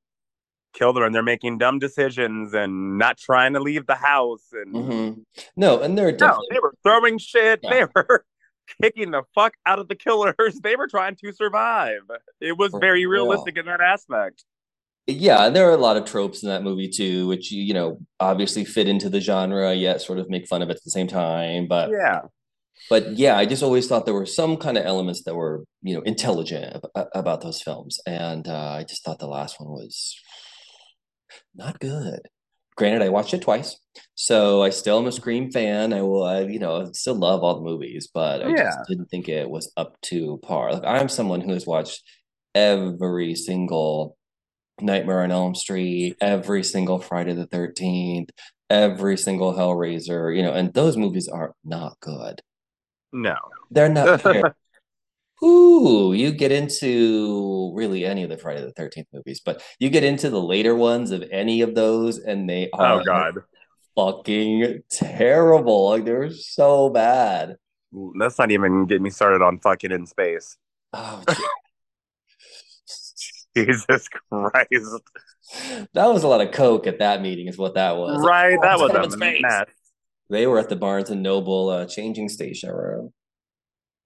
kill 0.75 0.93
them 0.93 1.03
and 1.03 1.15
they're 1.15 1.23
making 1.23 1.57
dumb 1.59 1.79
decisions 1.79 2.53
and 2.53 2.99
not 2.99 3.17
trying 3.17 3.55
to 3.55 3.61
leave 3.61 3.87
the 3.87 3.95
house 3.95 4.45
and 4.53 4.75
mm-hmm. 4.75 5.21
no 5.57 5.81
and 5.81 5.97
they're 5.97 6.13
definitely... 6.13 6.49
no, 6.51 6.55
they 6.55 6.61
were 6.61 6.75
throwing 6.83 7.19
shit. 7.19 7.61
Yeah. 7.63 7.71
they 7.71 7.85
were 7.95 8.25
kicking 8.83 9.11
the 9.11 9.23
fuck 9.35 9.55
out 9.67 9.79
of 9.79 9.89
the 9.89 9.95
killers. 9.95 10.35
They 10.63 10.77
were 10.77 10.89
trying 10.89 11.17
to 11.17 11.33
survive. 11.33 12.01
It 12.41 12.57
was 12.59 12.73
very 12.79 13.07
realistic 13.07 13.57
in 13.57 13.67
that 13.67 13.81
aspect. 13.81 14.45
Yeah, 15.07 15.47
and 15.47 15.57
there 15.57 15.69
are 15.69 15.75
a 15.75 15.79
lot 15.79 15.97
of 15.97 16.05
tropes 16.05 16.43
in 16.43 16.51
that 16.51 16.63
movie 16.63 16.89
too, 16.89 17.27
which 17.29 17.51
you 17.51 17.73
know 17.73 17.99
obviously 18.21 18.65
fit 18.65 18.89
into 18.89 19.09
the 19.09 19.21
genre, 19.21 19.73
yet 19.73 20.03
sort 20.03 20.19
of 20.19 20.29
make 20.29 20.47
fun 20.47 20.61
of 20.61 20.69
it 20.69 20.77
at 20.77 20.85
the 20.85 20.91
same 20.91 21.07
time. 21.07 21.67
But 21.67 21.91
yeah, 21.91 22.21
but 22.91 23.17
yeah, 23.17 23.37
I 23.37 23.47
just 23.47 23.63
always 23.63 23.87
thought 23.87 24.05
there 24.05 24.15
were 24.15 24.27
some 24.27 24.59
kind 24.59 24.77
of 24.77 24.85
elements 24.85 25.23
that 25.25 25.35
were 25.35 25.65
you 25.83 25.95
know 25.95 26.03
intelligent 26.03 26.85
about 26.95 27.41
those 27.41 27.63
films, 27.63 27.99
and 28.07 28.47
uh, 28.47 28.77
I 28.79 28.85
just 28.85 29.03
thought 29.03 29.19
the 29.19 29.27
last 29.27 29.59
one 29.59 29.71
was 29.71 30.15
not 31.55 31.81
good. 31.81 32.21
Granted, 32.79 33.03
I 33.03 33.09
watched 33.09 33.35
it 33.35 33.43
twice, 33.43 33.77
so 34.15 34.63
I 34.63 34.71
still 34.71 35.01
am 35.01 35.09
a 35.09 35.13
Scream 35.13 35.51
fan. 35.51 35.93
I 35.93 36.01
will, 36.03 36.23
I, 36.23 36.43
you 36.43 36.61
know, 36.61 36.89
still 36.93 37.17
love 37.17 37.43
all 37.43 37.57
the 37.57 37.69
movies, 37.69 38.09
but 38.15 38.41
I 38.41 38.51
yeah. 38.51 38.71
just 38.71 38.89
didn't 38.89 39.07
think 39.07 39.29
it 39.29 39.51
was 39.51 39.73
up 39.77 40.01
to 40.03 40.39
par. 40.45 40.73
Like 40.73 40.85
I'm 40.85 41.09
someone 41.09 41.41
who 41.41 41.53
has 41.55 41.67
watched 41.67 42.05
every 42.55 43.35
single 43.35 44.17
Nightmare 44.81 45.25
on 45.25 45.33
Elm 45.33 45.57
Street, 45.57 46.15
every 46.21 46.63
single 46.63 47.01
Friday 47.01 47.33
the 47.33 47.47
Thirteenth, 47.47 48.31
every 48.71 49.19
single 49.19 49.53
Hellraiser, 49.53 50.37
you 50.37 50.45
know, 50.45 50.53
and 50.53 50.73
those 50.73 50.97
movies 50.97 51.27
are 51.27 51.57
not 51.65 51.99
good. 51.99 52.41
No, 53.13 53.35
they're 53.73 53.89
not. 53.89 54.25
Ooh, 55.43 56.13
you 56.13 56.33
get 56.33 56.51
into 56.51 57.73
really 57.75 58.05
any 58.05 58.25
of 58.25 58.31
the 58.31 58.39
Friday 58.39 58.61
the 58.61 58.73
Thirteenth 58.73 59.07
movies, 59.13 59.41
but 59.45 59.63
you 59.79 59.89
get 59.89 60.03
into 60.03 60.31
the 60.31 60.43
later 60.43 60.75
ones 60.75 61.13
of 61.13 61.23
any 61.31 61.63
of 61.63 61.75
those, 61.75 62.19
and 62.19 62.51
they 62.51 62.71
oh, 62.73 62.79
are 62.79 63.01
oh 63.01 63.05
god, 63.05 63.35
fucking 63.95 64.83
terrible. 64.91 65.91
Like 65.91 66.05
they're 66.05 66.33
so 66.33 66.91
bad. 66.91 67.57
Let's 67.93 68.39
not 68.39 68.51
even 68.51 68.87
get 68.87 69.01
me 69.01 69.11
started 69.11 69.41
on 69.41 69.61
fucking 69.61 69.93
in 69.93 70.07
space. 70.07 70.57
Oh, 70.93 71.23
Jesus 73.57 74.09
Christ! 74.09 75.03
That 75.95 76.07
was 76.07 76.25
a 76.25 76.29
lot 76.29 76.41
of 76.41 76.51
coke 76.51 76.89
at 76.89 76.99
that 76.99 77.23
meeting, 77.23 77.47
is 77.47 77.57
what 77.57 77.75
that 77.75 77.97
was. 77.97 78.27
Right, 78.27 78.59
that 78.61 78.79
was 78.79 79.15
a 79.15 79.17
mess. 79.17 79.67
They 80.31 80.49
were 80.49 80.59
at 80.59 80.69
the 80.69 80.77
Barnes 80.77 81.11
and 81.11 81.23
Noble 81.23 81.71
uh, 81.71 81.87
changing 81.87 82.29
station 82.29 82.71
room. 82.71 83.13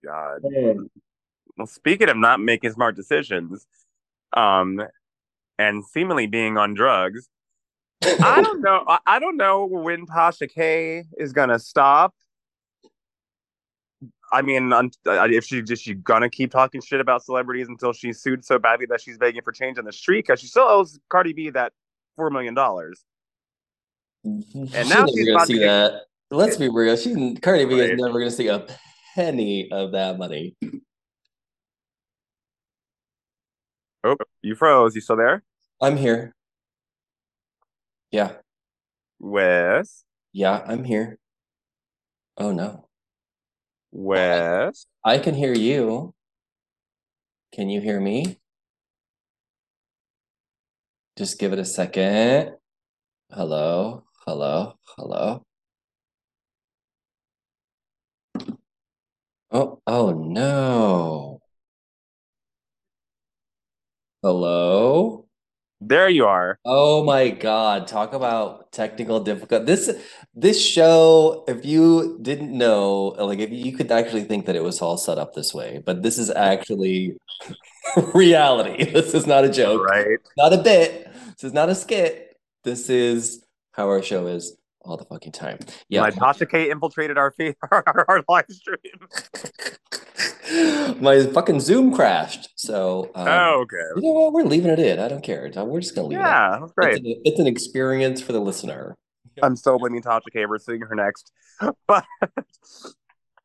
God. 0.04 0.40
Man 0.42 0.90
well, 1.56 1.66
speaking 1.66 2.08
of 2.08 2.16
not 2.16 2.40
making 2.40 2.72
smart 2.72 2.96
decisions, 2.96 3.66
um, 4.36 4.82
and 5.58 5.84
seemingly 5.84 6.26
being 6.26 6.56
on 6.56 6.74
drugs, 6.74 7.28
I 8.02 8.42
don't 8.42 8.60
know. 8.60 8.84
I 9.06 9.18
don't 9.18 9.36
know 9.36 9.64
when 9.64 10.06
Tasha 10.06 10.52
K 10.52 11.04
is 11.16 11.32
gonna 11.32 11.58
stop. 11.58 12.14
I 14.32 14.40
mean, 14.40 14.72
uh, 14.72 14.88
if 15.04 15.44
she 15.44 15.62
just 15.62 15.82
she 15.82 15.94
gonna 15.94 16.30
keep 16.30 16.50
talking 16.50 16.80
shit 16.80 17.00
about 17.00 17.22
celebrities 17.24 17.68
until 17.68 17.92
she's 17.92 18.20
sued 18.20 18.44
so 18.44 18.58
badly 18.58 18.86
that 18.86 19.00
she's 19.00 19.18
begging 19.18 19.42
for 19.42 19.52
change 19.52 19.78
on 19.78 19.84
the 19.84 19.92
street 19.92 20.24
because 20.26 20.40
she 20.40 20.46
still 20.46 20.66
owes 20.66 20.98
Cardi 21.10 21.32
B 21.32 21.50
that 21.50 21.72
four 22.16 22.30
million 22.30 22.54
dollars. 22.54 23.04
And 24.24 24.88
now 24.88 25.04
she's, 25.06 25.28
gonna 25.28 25.46
see 25.46 25.58
that. 25.58 26.02
Let's 26.30 26.56
be 26.56 26.68
real. 26.68 26.96
She 26.96 27.34
Cardi 27.34 27.64
B 27.64 27.78
is 27.80 28.00
never 28.00 28.18
gonna 28.18 28.30
see 28.30 28.46
a 28.46 28.64
penny 29.14 29.68
of 29.70 29.92
that 29.92 30.16
money. 30.16 30.56
Oh, 34.04 34.16
you 34.42 34.54
froze. 34.54 34.94
You 34.94 35.00
still 35.00 35.16
there? 35.16 35.42
I'm 35.80 35.96
here. 35.96 36.34
Yeah. 38.10 38.36
Wes? 39.20 40.04
Yeah, 40.32 40.62
I'm 40.66 40.84
here. 40.84 41.18
Oh 42.36 42.52
no. 42.52 42.88
Wes? 43.92 44.86
I 45.04 45.18
can 45.18 45.34
hear 45.34 45.54
you. 45.54 46.14
Can 47.52 47.68
you 47.68 47.80
hear 47.80 48.00
me? 48.00 48.38
Just 51.16 51.38
give 51.38 51.52
it 51.52 51.58
a 51.58 51.64
second. 51.64 52.56
Hello, 53.30 54.04
hello, 54.26 54.74
hello. 54.96 55.44
Oh, 59.50 59.80
oh 59.86 60.12
no. 60.12 61.31
Hello? 64.22 65.26
There 65.80 66.08
you 66.08 66.26
are. 66.26 66.60
Oh 66.64 67.02
my 67.02 67.30
God. 67.30 67.88
Talk 67.88 68.12
about 68.12 68.70
technical 68.70 69.18
difficulty. 69.18 69.64
This 69.64 69.90
this 70.32 70.64
show, 70.64 71.44
if 71.48 71.66
you 71.66 72.20
didn't 72.22 72.56
know, 72.56 73.16
like 73.18 73.40
if 73.40 73.50
you 73.50 73.72
could 73.72 73.90
actually 73.90 74.22
think 74.22 74.46
that 74.46 74.54
it 74.54 74.62
was 74.62 74.80
all 74.80 74.96
set 74.96 75.18
up 75.18 75.34
this 75.34 75.52
way, 75.52 75.82
but 75.84 76.04
this 76.04 76.18
is 76.18 76.30
actually 76.30 77.16
reality. 78.14 78.84
This 78.84 79.12
is 79.12 79.26
not 79.26 79.44
a 79.44 79.48
joke. 79.48 79.84
Right. 79.84 80.18
Not 80.36 80.52
a 80.52 80.58
bit. 80.58 81.12
This 81.34 81.42
is 81.42 81.52
not 81.52 81.68
a 81.68 81.74
skit. 81.74 82.36
This 82.62 82.88
is 82.88 83.44
how 83.72 83.88
our 83.88 84.04
show 84.04 84.28
is 84.28 84.56
all 84.82 84.96
the 84.96 85.04
fucking 85.04 85.32
time. 85.32 85.58
Yeah. 85.88 86.02
My 86.02 86.12
Tasha 86.12 86.48
K 86.48 86.70
infiltrated 86.70 87.18
our, 87.18 87.34
our, 87.72 88.04
our 88.06 88.24
live 88.28 88.46
stream. 88.50 89.08
my 91.00 91.26
fucking 91.32 91.60
Zoom 91.60 91.94
crashed. 91.94 92.50
So, 92.56 93.10
um, 93.14 93.28
oh, 93.28 93.60
okay. 93.62 93.76
You 93.96 94.02
know 94.02 94.12
what? 94.12 94.32
We're 94.32 94.44
leaving 94.44 94.70
it 94.70 94.78
in. 94.78 94.98
I 94.98 95.08
don't 95.08 95.22
care. 95.22 95.50
We're 95.56 95.80
just 95.80 95.94
gonna 95.94 96.08
leave 96.08 96.18
yeah, 96.18 96.56
it. 96.56 96.60
Yeah, 96.60 96.66
great. 96.76 96.94
It's 96.94 96.98
an, 96.98 97.22
it's 97.24 97.40
an, 97.40 97.46
experience 97.46 98.20
for 98.20 98.32
the 98.32 98.40
listener. 98.40 98.96
I'm 99.42 99.56
so 99.56 99.78
blaming 99.78 100.02
Tasha 100.02 100.20
K. 100.32 100.46
We're 100.46 100.58
seeing 100.58 100.80
her 100.82 100.94
next. 100.94 101.32
But 101.86 102.04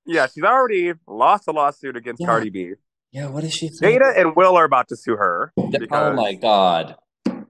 yeah, 0.06 0.28
she's 0.28 0.44
already 0.44 0.94
lost 1.08 1.48
a 1.48 1.52
lawsuit 1.52 1.96
against 1.96 2.22
Yeah. 2.22 2.28
Cardi 2.28 2.50
B. 2.50 2.74
Yeah, 3.12 3.28
what 3.28 3.44
is 3.44 3.54
she 3.54 3.70
saying? 3.70 4.00
Jada 4.00 4.20
and 4.20 4.36
Will 4.36 4.56
are 4.56 4.66
about 4.66 4.88
to 4.90 4.96
sue 4.96 5.16
her. 5.18 5.54
oh 5.58 6.14
my 6.14 6.34
god. 6.34 6.96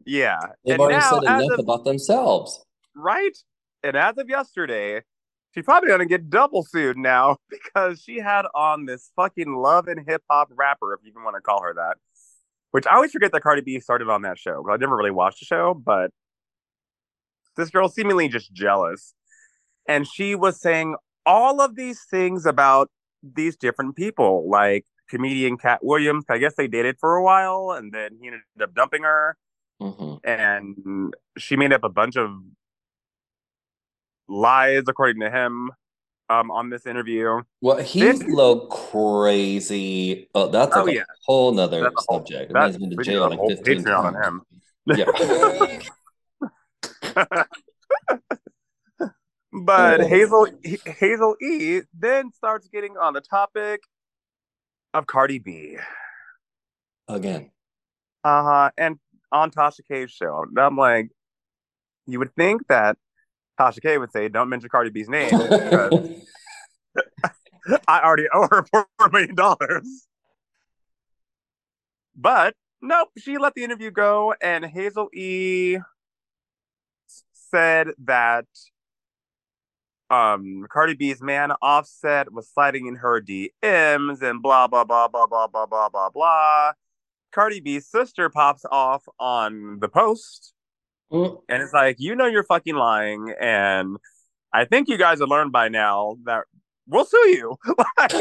Yeah. 0.06 0.40
They've 0.66 0.74
and 0.74 0.82
already 0.82 1.00
now, 1.00 1.10
said 1.10 1.24
enough 1.24 1.52
of, 1.54 1.60
about 1.60 1.84
themselves. 1.86 2.64
right? 2.96 3.38
And 3.84 3.96
as 3.96 4.18
of 4.18 4.30
yesterday, 4.30 5.04
she's 5.58 5.66
probably 5.66 5.90
to 5.98 6.06
get 6.06 6.30
double 6.30 6.64
sued 6.64 6.98
now 6.98 7.38
because 7.50 8.00
she 8.00 8.20
had 8.20 8.46
on 8.54 8.86
this 8.86 9.10
fucking 9.16 9.56
love 9.56 9.88
and 9.88 10.08
hip 10.08 10.22
hop 10.30 10.50
rapper, 10.56 10.94
if 10.94 11.00
you 11.04 11.10
even 11.10 11.24
want 11.24 11.36
to 11.36 11.42
call 11.42 11.64
her 11.64 11.74
that. 11.74 11.98
Which 12.72 12.86
I 12.86 12.96
always 12.96 13.12
forget 13.12 13.32
that 13.32 13.42
Cardi 13.42 13.62
B 13.62 13.80
started 13.80 14.08
on 14.10 14.22
that 14.22 14.38
show. 14.38 14.64
I 14.70 14.78
never 14.78 14.96
really 14.96 15.10
watched 15.10 15.40
the 15.40 15.46
show, 15.46 15.74
but 15.74 16.12
this 17.56 17.72
girl 17.72 17.90
seemingly 17.90 18.28
just 18.28 18.54
jealous. 18.54 19.16
And 19.88 20.06
she 20.06 20.36
was 20.36 20.62
saying 20.62 20.96
all 21.26 21.60
of 21.60 21.76
these 21.76 22.02
things 22.12 22.46
about 22.46 22.92
these 23.24 23.56
different 23.56 23.96
people, 23.96 24.48
like 24.48 24.86
comedian 25.10 25.58
Katt 25.58 25.80
Williams. 25.84 26.26
I 26.30 26.38
guess 26.38 26.54
they 26.56 26.68
dated 26.68 26.98
for 27.00 27.16
a 27.16 27.24
while 27.24 27.72
and 27.72 27.92
then 27.92 28.18
he 28.22 28.28
ended 28.28 28.42
up 28.62 28.76
dumping 28.76 29.04
her 29.04 29.38
hmm 29.80 30.16
and 30.24 31.14
she 31.38 31.56
made 31.56 31.72
up 31.72 31.84
a 31.84 31.90
bunch 31.90 32.18
of 32.18 32.32
lies 34.28 34.84
according 34.88 35.22
to 35.22 35.30
him 35.30 35.72
um 36.30 36.52
on 36.52 36.70
this 36.70 36.86
interview 36.86 37.42
Well, 37.62 37.78
he's 37.78 38.20
This- 38.20 38.28
low 38.30 38.68
crazy. 38.68 40.30
Oh, 40.36 40.48
that's 40.50 40.76
Oh, 40.76 40.84
like 40.84 40.96
yeah. 40.96 41.02
a 41.02 41.06
whole 41.26 41.54
nother 41.54 41.82
That's 41.84 41.96
a 41.96 42.02
whole- 42.12 42.20
subject. 42.20 42.52
that- 42.54 42.68
He's 42.68 42.78
been 42.78 42.90
to 42.90 42.98
jail 43.04 43.26
a 43.26 43.30
like 43.30 43.40
whole 43.40 43.50
15 43.50 43.84
Patreon 43.84 44.04
on 44.04 44.16
him 44.24 44.42
Yeah. 44.86 45.06
but 49.54 50.02
Oh. 50.02 50.08
hazel 50.08 50.48
hazel 50.86 51.36
e 51.42 51.82
then 51.98 52.32
starts 52.32 52.68
getting 52.68 52.98
on 52.98 53.14
the 53.14 53.22
topic 53.22 53.82
of 54.94 55.08
cardi 55.08 55.40
b 55.40 55.78
Again. 57.08 57.52
uh-huh 58.24 58.72
and 58.78 59.00
on 59.32 59.52
tasha 59.52 59.82
k's 59.88 60.12
show 60.12 60.44
and 60.48 60.58
i'm 60.60 60.78
like 60.78 61.10
you 62.06 62.20
would 62.20 62.34
think 62.36 62.68
that 62.68 62.98
tasha 63.60 63.82
k 63.82 63.98
would 63.98 64.12
say 64.12 64.28
don't 64.28 64.50
mention 64.50 64.70
cardi 64.70 64.90
b's 64.90 65.10
name 65.10 65.32
I 67.88 68.02
already 68.02 68.28
owe 68.34 68.48
her 68.50 68.66
four 68.72 68.88
million 69.12 69.36
dollars. 69.36 70.08
But 72.16 72.56
nope, 72.82 73.10
she 73.18 73.38
let 73.38 73.54
the 73.56 73.64
interview 73.64 73.92
go, 73.92 74.34
and 74.42 74.66
Hazel 74.66 75.10
E 75.14 75.78
said 77.34 77.90
that 78.06 78.46
um 80.10 80.66
Cardi 80.72 80.94
B's 80.94 81.22
man 81.22 81.52
Offset 81.62 82.32
was 82.32 82.50
sliding 82.50 82.88
in 82.88 82.96
her 82.96 83.22
DMs 83.22 84.22
and 84.22 84.42
blah 84.42 84.68
blah 84.68 84.84
blah 84.84 85.08
blah 85.08 85.28
blah 85.28 85.48
blah 85.48 85.66
blah 85.66 85.90
blah 85.90 86.10
blah. 86.10 86.72
Cardi 87.32 87.60
B's 87.60 87.88
sister 87.88 88.30
pops 88.30 88.66
off 88.72 89.04
on 89.20 89.80
the 89.80 89.90
post 89.90 90.54
Mm, 91.12 91.42
and 91.48 91.64
it's 91.64 91.74
like, 91.74 91.98
you 92.00 92.16
know, 92.16 92.26
you're 92.26 92.44
fucking 92.44 92.76
lying. 92.76 93.34
And 93.40 93.98
I 94.54 94.66
think 94.66 94.90
you 94.90 94.98
guys 94.98 95.20
have 95.20 95.30
learned 95.30 95.52
by 95.52 95.70
now 95.70 96.18
that 96.26 96.44
we'll 96.88 97.06
sue 97.06 97.30
you. 97.30 97.58
Like, 97.98 98.12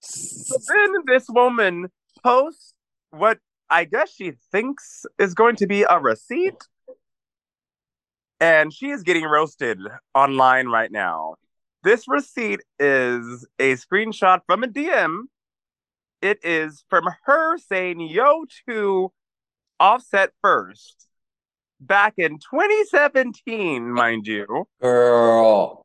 so 0.00 0.56
then 0.68 0.94
this 1.06 1.26
woman 1.28 1.88
posts 2.22 2.74
what 3.10 3.38
I 3.70 3.84
guess 3.84 4.14
she 4.14 4.32
thinks 4.52 5.04
is 5.18 5.34
going 5.34 5.56
to 5.56 5.66
be 5.66 5.82
a 5.82 5.98
receipt. 5.98 6.56
And 8.40 8.72
she 8.72 8.90
is 8.90 9.02
getting 9.02 9.24
roasted 9.24 9.78
online 10.14 10.68
right 10.68 10.90
now. 10.90 11.34
This 11.82 12.06
receipt 12.06 12.60
is 12.78 13.46
a 13.58 13.74
screenshot 13.74 14.40
from 14.46 14.62
a 14.62 14.68
DM. 14.68 15.22
It 16.22 16.38
is 16.44 16.84
from 16.88 17.08
her 17.24 17.58
saying, 17.58 18.00
yo, 18.00 18.44
to 18.68 19.12
offset 19.80 20.30
first 20.40 21.07
back 21.80 22.14
in 22.18 22.38
2017, 22.38 23.90
mind 23.90 24.26
you. 24.26 24.66
Girl. 24.80 25.84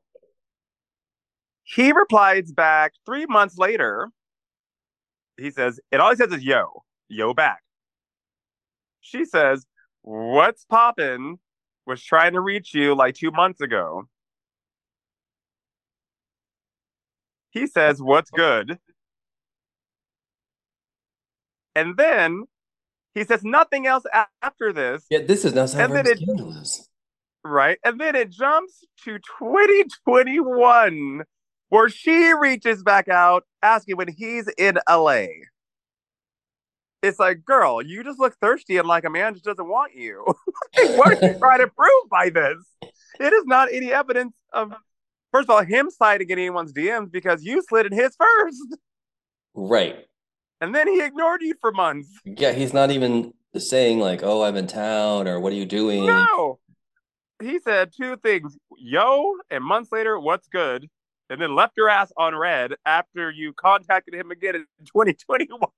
He 1.64 1.92
replies 1.92 2.52
back 2.52 2.94
three 3.06 3.26
months 3.26 3.58
later. 3.58 4.10
He 5.38 5.50
says, 5.50 5.80
It 5.92 6.00
all 6.00 6.12
he 6.12 6.16
says 6.16 6.32
is 6.32 6.44
yo, 6.44 6.84
yo 7.08 7.34
back. 7.34 7.62
She 9.02 9.26
says, 9.26 9.66
What's 10.02 10.66
poppin'? 10.66 11.40
Was 11.86 12.02
trying 12.02 12.34
to 12.34 12.40
reach 12.40 12.74
you 12.74 12.96
like 12.96 13.16
two 13.16 13.32
months 13.32 13.60
ago. 13.60 14.04
He 17.52 17.68
says, 17.68 18.02
What's 18.02 18.32
good? 18.32 18.80
And 21.76 21.98
then 21.98 22.44
he 23.16 23.24
says 23.24 23.44
nothing 23.44 23.86
else 23.88 24.04
after 24.42 24.74
this. 24.74 25.06
Yeah, 25.10 25.20
this 25.20 25.46
is 25.46 25.54
not 25.54 25.70
so 25.70 25.80
And 25.80 25.92
very 25.92 26.04
then 26.04 26.12
it- 26.14 26.20
scandalous. 26.20 26.90
Right. 27.46 27.78
And 27.84 28.00
then 28.00 28.16
it 28.16 28.30
jumps 28.30 28.86
to 29.04 29.20
2021, 29.40 31.24
where 31.70 31.90
she 31.90 32.32
reaches 32.34 32.82
back 32.84 33.10
out 33.10 33.44
asking 33.62 33.98
when 33.98 34.08
he's 34.08 34.48
in 34.58 34.80
LA. 34.90 35.26
It's 37.02 37.20
like, 37.20 37.44
girl, 37.44 37.82
you 37.82 38.02
just 38.04 38.18
look 38.18 38.38
thirsty 38.40 38.78
and 38.78 38.88
like 38.88 39.04
a 39.04 39.10
man 39.10 39.34
just 39.34 39.44
doesn't 39.44 39.68
want 39.68 39.94
you. 39.94 40.24
What 40.96 41.22
are 41.22 41.28
you 41.34 41.34
trying 41.40 41.60
to 41.60 41.68
prove 41.68 42.10
by 42.10 42.30
this? 42.30 42.58
It 43.20 43.34
is 43.34 43.44
not 43.46 43.68
any 43.74 43.92
evidence 43.92 44.34
of, 44.54 44.72
first 45.34 45.50
of 45.50 45.56
all, 45.56 45.64
him 45.64 45.90
sliding 45.92 46.30
in 46.30 46.40
anyone's 46.40 46.72
DMs 46.72 47.12
because 47.12 47.44
you 47.44 47.62
slid 47.68 47.86
in 47.88 47.92
his 47.92 48.16
first. 48.16 48.78
Right. 49.54 50.06
And 50.64 50.74
then 50.74 50.88
he 50.88 51.04
ignored 51.04 51.42
you 51.42 51.56
for 51.60 51.74
months. 51.74 52.08
Yeah, 52.24 52.54
he's 52.54 52.74
not 52.74 52.90
even 52.90 53.34
saying 53.58 54.00
like, 54.00 54.24
"Oh, 54.24 54.44
I'm 54.44 54.56
in 54.56 54.66
town," 54.66 55.28
or 55.28 55.38
"What 55.42 55.52
are 55.52 55.58
you 55.58 55.66
doing?" 55.66 56.06
No. 56.06 56.60
He 57.42 57.60
said 57.60 57.92
two 57.92 58.16
things, 58.16 58.58
yo, 58.78 59.36
and 59.52 59.62
months 59.62 59.92
later, 59.92 60.18
what's 60.18 60.48
good? 60.48 60.90
And 61.30 61.42
then 61.42 61.54
left 61.54 61.76
your 61.76 61.90
ass 61.90 62.14
on 62.16 62.34
red 62.34 62.76
after 62.86 63.30
you 63.30 63.52
contacted 63.52 64.14
him 64.14 64.32
again 64.32 64.56
in 64.56 64.66
2021. 64.86 65.70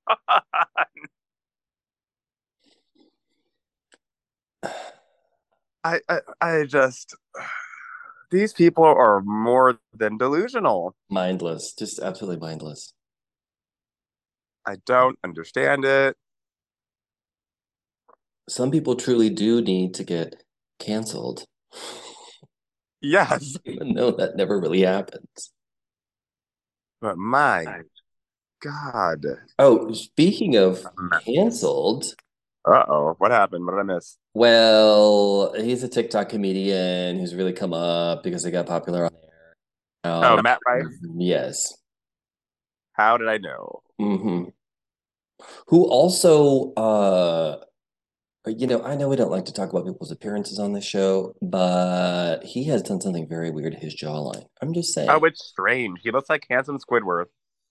I, 5.82 6.00
I 6.08 6.20
I 6.40 6.64
just 6.64 7.16
these 8.30 8.52
people 8.52 8.84
are 8.84 9.20
more 9.22 9.80
than 9.92 10.16
delusional. 10.16 10.94
Mindless, 11.10 11.72
just 11.72 11.98
absolutely 11.98 12.38
mindless. 12.38 12.92
I 14.66 14.76
don't 14.84 15.18
understand 15.24 15.84
it. 15.84 16.16
Some 18.48 18.70
people 18.70 18.96
truly 18.96 19.30
do 19.30 19.60
need 19.60 19.94
to 19.94 20.04
get 20.04 20.42
canceled, 20.78 21.44
Yes, 23.00 23.56
even 23.64 23.94
though 23.94 24.10
that 24.12 24.36
never 24.36 24.58
really 24.60 24.82
happens. 24.82 25.52
but 27.00 27.16
my 27.18 27.82
God. 28.62 29.24
Oh, 29.58 29.92
speaking 29.92 30.56
of 30.56 30.86
canceled, 31.24 32.14
Uh 32.64 32.84
oh, 32.88 33.14
what 33.18 33.30
happened? 33.30 33.64
What 33.66 33.72
did 33.72 33.80
I 33.80 33.94
miss? 33.94 34.16
well, 34.34 35.52
he's 35.54 35.82
a 35.82 35.88
TikTok 35.88 36.28
comedian 36.28 37.18
who's 37.18 37.34
really 37.34 37.52
come 37.52 37.72
up 37.72 38.22
because 38.22 38.42
they 38.42 38.50
got 38.50 38.66
popular 38.66 39.04
on 39.04 39.10
there. 39.12 39.54
Oh, 40.04 40.36
Um, 40.36 40.42
Matt 40.44 40.60
Rife. 40.66 40.86
Yes. 41.16 41.74
How 42.92 43.16
did 43.16 43.28
I 43.28 43.38
know? 43.38 43.82
hmm 43.98 44.44
Who 45.68 45.84
also, 45.84 46.72
uh, 46.74 47.58
you 48.46 48.66
know, 48.66 48.82
I 48.82 48.96
know 48.96 49.08
we 49.08 49.16
don't 49.16 49.30
like 49.30 49.46
to 49.46 49.52
talk 49.52 49.70
about 49.70 49.86
people's 49.86 50.12
appearances 50.12 50.58
on 50.58 50.72
this 50.72 50.84
show, 50.84 51.34
but 51.42 52.44
he 52.44 52.64
has 52.64 52.82
done 52.82 53.00
something 53.00 53.28
very 53.28 53.50
weird 53.50 53.72
to 53.72 53.78
his 53.78 53.94
jawline. 53.94 54.44
I'm 54.62 54.72
just 54.72 54.94
saying. 54.94 55.10
Oh, 55.10 55.24
it's 55.24 55.44
strange. 55.44 56.00
He 56.02 56.10
looks 56.10 56.30
like 56.30 56.46
handsome 56.48 56.78
Squidward. 56.78 57.26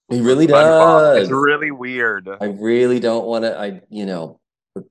he 0.09 0.21
really 0.21 0.47
does. 0.47 1.23
It's 1.23 1.31
really 1.31 1.71
weird. 1.71 2.29
I 2.39 2.45
really 2.45 2.99
don't 2.99 3.25
want 3.25 3.45
to. 3.45 3.57
I, 3.57 3.81
you 3.89 4.05
know, 4.05 4.39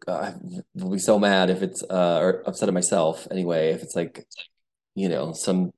I 0.09 0.35
will 0.75 0.91
be 0.93 0.99
so 0.99 1.19
mad 1.19 1.51
if 1.51 1.63
it's 1.63 1.83
uh 1.83 2.19
or 2.21 2.43
upset 2.47 2.69
at 2.69 2.75
myself 2.75 3.29
anyway 3.31 3.71
if 3.73 3.83
it's 3.83 3.95
like, 3.95 4.27
you 4.95 5.11
know, 5.11 5.33
some 5.33 5.73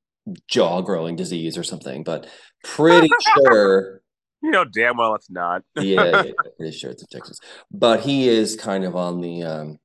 jaw 0.49 0.81
growing 0.81 1.17
disease 1.17 1.59
or 1.59 1.65
something. 1.65 2.05
But 2.05 2.29
pretty 2.63 3.11
sure, 3.35 4.03
You 4.47 4.53
know 4.53 4.65
damn 4.65 4.97
well 4.97 5.17
it's 5.17 5.29
not. 5.29 5.63
yeah, 5.77 6.23
yeah, 6.23 6.33
pretty 6.57 6.71
sure 6.71 6.93
it's 6.93 7.03
in 7.03 7.09
Texas. 7.11 7.41
But 7.73 8.03
he 8.03 8.29
is 8.29 8.55
kind 8.55 8.85
of 8.85 8.95
on 8.95 9.21
the 9.21 9.43
um 9.43 9.81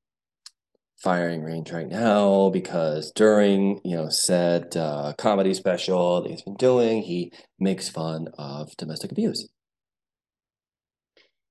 firing 1.02 1.42
range 1.42 1.72
right 1.72 1.88
now 1.88 2.48
because 2.48 3.10
during 3.10 3.80
you 3.84 3.96
know 3.96 4.08
said 4.08 4.76
uh, 4.76 5.14
comedy 5.18 5.52
special 5.52 6.22
that 6.22 6.30
he's 6.30 6.42
been 6.42 6.54
doing, 6.54 7.02
he 7.02 7.32
makes 7.58 7.88
fun 7.88 8.28
of 8.38 8.70
domestic 8.76 9.10
abuse. 9.10 9.48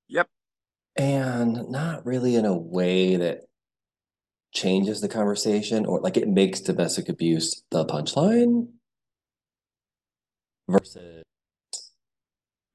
Yep. 0.07 0.29
And 0.95 1.69
not 1.69 2.05
really 2.05 2.37
in 2.37 2.45
a 2.45 2.57
way 2.57 3.17
that 3.17 3.41
changes 4.53 5.01
the 5.01 5.09
conversation 5.09 5.85
or 5.85 5.99
like 5.99 6.15
it 6.15 6.29
makes 6.29 6.61
domestic 6.61 7.09
abuse 7.09 7.61
the 7.71 7.85
punchline 7.85 8.69
versus 10.69 11.25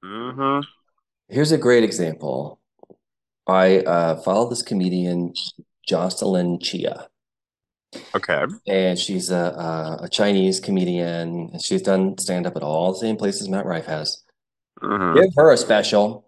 Mm-hmm. 0.07 0.61
here's 1.29 1.51
a 1.51 1.57
great 1.57 1.83
example 1.83 2.59
i 3.47 3.79
uh, 3.79 4.15
follow 4.21 4.49
this 4.49 4.61
comedian 4.61 5.33
jocelyn 5.85 6.59
chia 6.59 7.07
Okay. 8.15 8.45
and 8.67 8.97
she's 8.97 9.29
a, 9.31 9.35
a, 9.35 9.99
a 10.03 10.09
chinese 10.09 10.59
comedian 10.61 11.49
and 11.51 11.61
she's 11.61 11.81
done 11.81 12.17
stand-up 12.17 12.55
at 12.55 12.63
all 12.63 12.93
the 12.93 12.99
same 12.99 13.17
places 13.17 13.49
matt 13.49 13.65
rife 13.65 13.85
has 13.85 14.23
Mhm. 14.81 15.15
give 15.15 15.33
her 15.35 15.51
a 15.51 15.57
special 15.57 16.25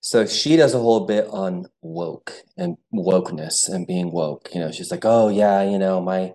so 0.00 0.26
she 0.26 0.56
does 0.56 0.74
a 0.74 0.78
whole 0.78 1.06
bit 1.06 1.26
on 1.28 1.66
woke 1.82 2.32
and 2.58 2.76
wokeness 2.92 3.68
and 3.72 3.86
being 3.86 4.12
woke. 4.12 4.50
You 4.52 4.60
know, 4.60 4.70
she's 4.70 4.90
like, 4.90 5.06
"Oh 5.06 5.28
yeah, 5.30 5.62
you 5.62 5.78
know, 5.78 5.98
my 5.98 6.34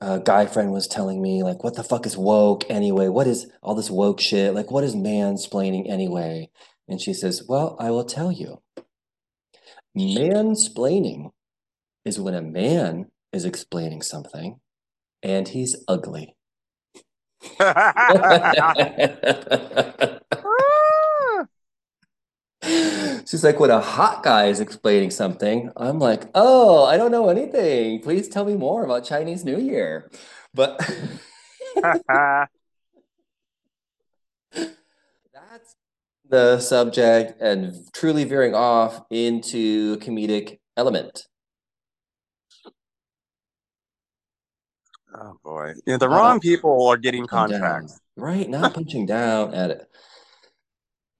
uh, 0.00 0.18
guy 0.18 0.46
friend 0.46 0.72
was 0.72 0.86
telling 0.86 1.20
me 1.20 1.42
like, 1.42 1.64
what 1.64 1.74
the 1.74 1.82
fuck 1.82 2.06
is 2.06 2.16
woke 2.16 2.64
anyway? 2.70 3.08
What 3.08 3.26
is 3.26 3.50
all 3.62 3.74
this 3.74 3.90
woke 3.90 4.20
shit? 4.20 4.54
Like, 4.54 4.70
what 4.70 4.84
is 4.84 4.94
mansplaining 4.94 5.90
anyway?" 5.90 6.50
And 6.88 7.00
she 7.00 7.12
says, 7.12 7.42
"Well, 7.48 7.76
I 7.78 7.90
will 7.90 8.04
tell 8.04 8.32
you. 8.32 8.62
Mansplaining 9.96 11.30
is 12.04 12.20
when 12.20 12.34
a 12.34 12.42
man 12.42 13.10
is 13.32 13.44
explaining 13.44 14.02
something 14.02 14.60
and 15.22 15.48
he's 15.48 15.84
ugly." 15.88 16.36
She's 22.62 23.44
like, 23.44 23.60
when 23.60 23.70
a 23.70 23.80
hot 23.80 24.22
guy 24.22 24.46
is 24.46 24.60
explaining 24.60 25.10
something, 25.10 25.70
I'm 25.76 25.98
like, 25.98 26.24
oh, 26.34 26.84
I 26.84 26.96
don't 26.96 27.12
know 27.12 27.28
anything. 27.28 28.00
Please 28.00 28.28
tell 28.28 28.44
me 28.44 28.54
more 28.54 28.84
about 28.84 29.04
Chinese 29.04 29.44
New 29.44 29.58
Year. 29.58 30.10
But 30.54 30.78
that's 35.32 35.76
the 36.28 36.58
subject 36.60 37.40
and 37.40 37.74
truly 37.94 38.24
veering 38.24 38.54
off 38.54 39.02
into 39.10 39.96
a 40.00 40.04
comedic 40.04 40.58
element. 40.76 41.26
oh 45.14 45.38
boy. 45.44 45.74
Yeah, 45.86 45.96
the 45.96 46.08
wrong 46.08 46.40
people 46.40 46.86
are 46.88 46.96
getting 46.96 47.26
Punching 47.26 47.60
down, 47.60 47.60
contracts. 47.60 48.00
right? 48.16 48.48
Not 48.48 48.74
punching 48.74 49.06
down 49.06 49.54
at 49.54 49.70
it. 49.70 49.88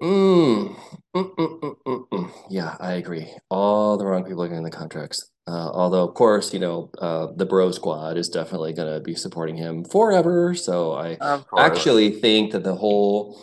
Mm, 0.02 0.77
mm, 1.18 1.34
mm, 1.34 1.60
mm, 1.60 1.76
mm, 1.86 2.08
mm. 2.08 2.30
Yeah, 2.50 2.76
I 2.80 2.92
agree. 2.92 3.34
All 3.50 3.96
the 3.96 4.06
wrong 4.06 4.24
people 4.24 4.42
are 4.42 4.48
getting 4.48 4.64
the 4.64 4.70
contracts. 4.70 5.30
Uh, 5.46 5.70
although, 5.72 6.06
of 6.06 6.14
course, 6.14 6.52
you 6.52 6.58
know, 6.58 6.90
uh, 6.98 7.28
the 7.36 7.46
Bro 7.46 7.72
Squad 7.72 8.16
is 8.16 8.28
definitely 8.28 8.72
going 8.72 8.92
to 8.92 9.00
be 9.00 9.14
supporting 9.14 9.56
him 9.56 9.84
forever. 9.84 10.54
So 10.54 10.92
I 10.92 11.16
actually 11.56 12.10
think 12.10 12.52
that 12.52 12.64
the 12.64 12.74
whole 12.74 13.42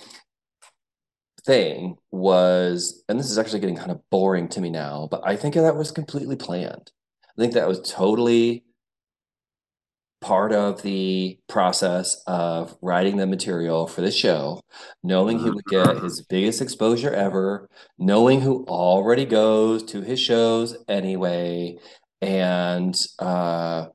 thing 1.46 1.98
was, 2.12 3.04
and 3.10 3.20
this 3.20 3.32
is 3.32 3.38
actually 3.38 3.60
getting 3.60 3.76
kind 3.76 3.92
of 3.92 4.02
boring 4.10 4.48
to 4.50 4.62
me 4.62 4.70
now, 4.70 5.08
but 5.10 5.22
I 5.26 5.36
think 5.36 5.56
that 5.56 5.76
was 5.76 5.92
completely 5.92 6.36
planned. 6.36 6.92
I 7.38 7.42
think 7.42 7.54
that 7.54 7.68
was 7.68 7.82
totally 7.82 8.64
part 10.26 10.52
of 10.52 10.82
the 10.82 11.38
process 11.48 12.24
of 12.26 12.76
writing 12.82 13.18
the 13.18 13.28
material 13.28 13.86
for 13.86 14.02
the 14.02 14.10
show, 14.10 14.60
knowing 15.04 15.38
he 15.38 15.52
would 15.52 15.66
get 15.66 15.98
his 15.98 16.24
biggest 16.24 16.64
exposure 16.64 17.14
ever, 17.14 17.70
knowing 18.00 18.42
who 18.42 18.66
already 18.66 19.24
goes 19.24 19.84
to 19.84 20.02
his 20.02 20.20
shows 20.20 20.76
anyway, 20.88 21.78
and 22.24 23.06
uh, 23.20 23.86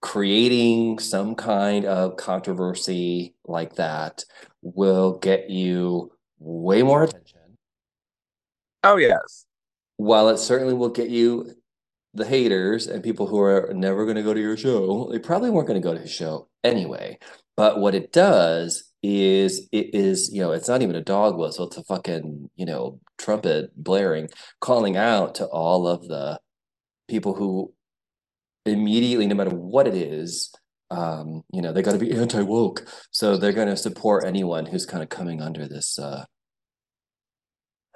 creating 0.00 1.00
some 1.00 1.34
kind 1.34 1.84
of 1.86 2.16
controversy 2.16 3.34
like 3.46 3.74
that 3.74 4.24
will 4.62 5.18
get 5.18 5.50
you 5.50 6.12
way 6.38 6.84
more 6.84 7.02
attention. 7.02 7.40
Oh 8.84 8.96
yes. 8.96 9.44
While 9.96 10.28
it 10.28 10.38
certainly 10.38 10.74
will 10.74 10.90
get 10.90 11.08
you 11.08 11.56
the 12.16 12.26
haters 12.26 12.86
and 12.86 13.02
people 13.02 13.26
who 13.26 13.40
are 13.40 13.70
never 13.74 14.04
going 14.04 14.16
to 14.16 14.22
go 14.22 14.34
to 14.34 14.40
your 14.40 14.56
show, 14.56 15.08
they 15.12 15.18
probably 15.18 15.50
weren't 15.50 15.68
going 15.68 15.80
to 15.80 15.86
go 15.86 15.94
to 15.94 16.00
his 16.00 16.12
show 16.12 16.48
anyway. 16.64 17.18
But 17.56 17.80
what 17.80 17.94
it 17.94 18.12
does 18.12 18.92
is 19.02 19.68
it 19.72 19.94
is, 19.94 20.30
you 20.32 20.40
know, 20.40 20.52
it's 20.52 20.68
not 20.68 20.82
even 20.82 20.96
a 20.96 21.02
dog 21.02 21.38
whistle, 21.38 21.66
it's 21.66 21.76
a 21.76 21.84
fucking, 21.84 22.50
you 22.56 22.66
know, 22.66 23.00
trumpet 23.18 23.70
blaring, 23.76 24.28
calling 24.60 24.96
out 24.96 25.36
to 25.36 25.46
all 25.46 25.86
of 25.86 26.08
the 26.08 26.40
people 27.08 27.34
who 27.34 27.72
immediately, 28.64 29.26
no 29.26 29.34
matter 29.34 29.50
what 29.50 29.86
it 29.86 29.94
is, 29.94 30.52
um, 30.90 31.42
you 31.52 31.62
know, 31.62 31.72
they 31.72 31.82
got 31.82 31.92
to 31.92 31.98
be 31.98 32.12
anti 32.12 32.42
woke. 32.42 32.86
So 33.10 33.36
they're 33.36 33.52
going 33.52 33.68
to 33.68 33.76
support 33.76 34.24
anyone 34.24 34.66
who's 34.66 34.86
kind 34.86 35.02
of 35.02 35.08
coming 35.08 35.40
under 35.40 35.66
this. 35.66 35.98
Uh, 35.98 36.24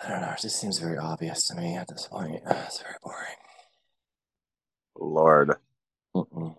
I 0.03 0.09
don't 0.09 0.21
know. 0.23 0.31
It 0.31 0.41
just 0.41 0.59
seems 0.59 0.79
very 0.79 0.97
obvious 0.97 1.47
to 1.49 1.55
me 1.55 1.77
at 1.77 1.89
this 1.89 2.07
point. 2.07 2.43
It's 2.47 2.81
very 2.83 2.95
boring. 3.03 3.40
Lord. 5.01 5.55
Mm-mm. 6.15 6.57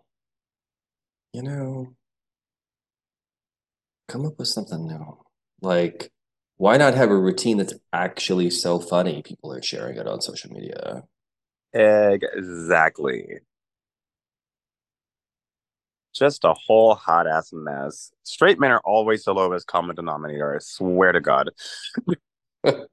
You 1.34 1.44
know, 1.44 1.96
come 4.08 4.26
up 4.26 4.38
with 4.38 4.48
something 4.48 4.88
new. 4.88 5.18
Like, 5.62 6.12
why 6.58 6.78
not 6.78 6.94
have 6.96 7.10
a 7.10 7.18
routine 7.18 7.58
that's 7.58 7.74
actually 7.94 8.50
so 8.50 8.80
funny? 8.80 9.22
People 9.22 9.54
are 9.54 9.62
sharing 9.62 9.98
it 9.98 10.08
on 10.08 10.22
social 10.22 10.52
media. 10.52 11.04
Exactly. 11.74 13.40
Just 16.14 16.44
a 16.44 16.54
whole 16.54 16.94
hot 16.96 17.26
ass 17.26 17.52
mess. 17.54 18.12
Straight 18.24 18.60
men 18.60 18.72
are 18.72 18.82
always 18.84 19.24
the 19.24 19.34
lowest 19.34 19.68
common 19.68 19.96
denominator. 19.96 20.56
I 20.56 20.60
swear 20.60 21.14
to 21.14 21.22
God. 21.22 21.52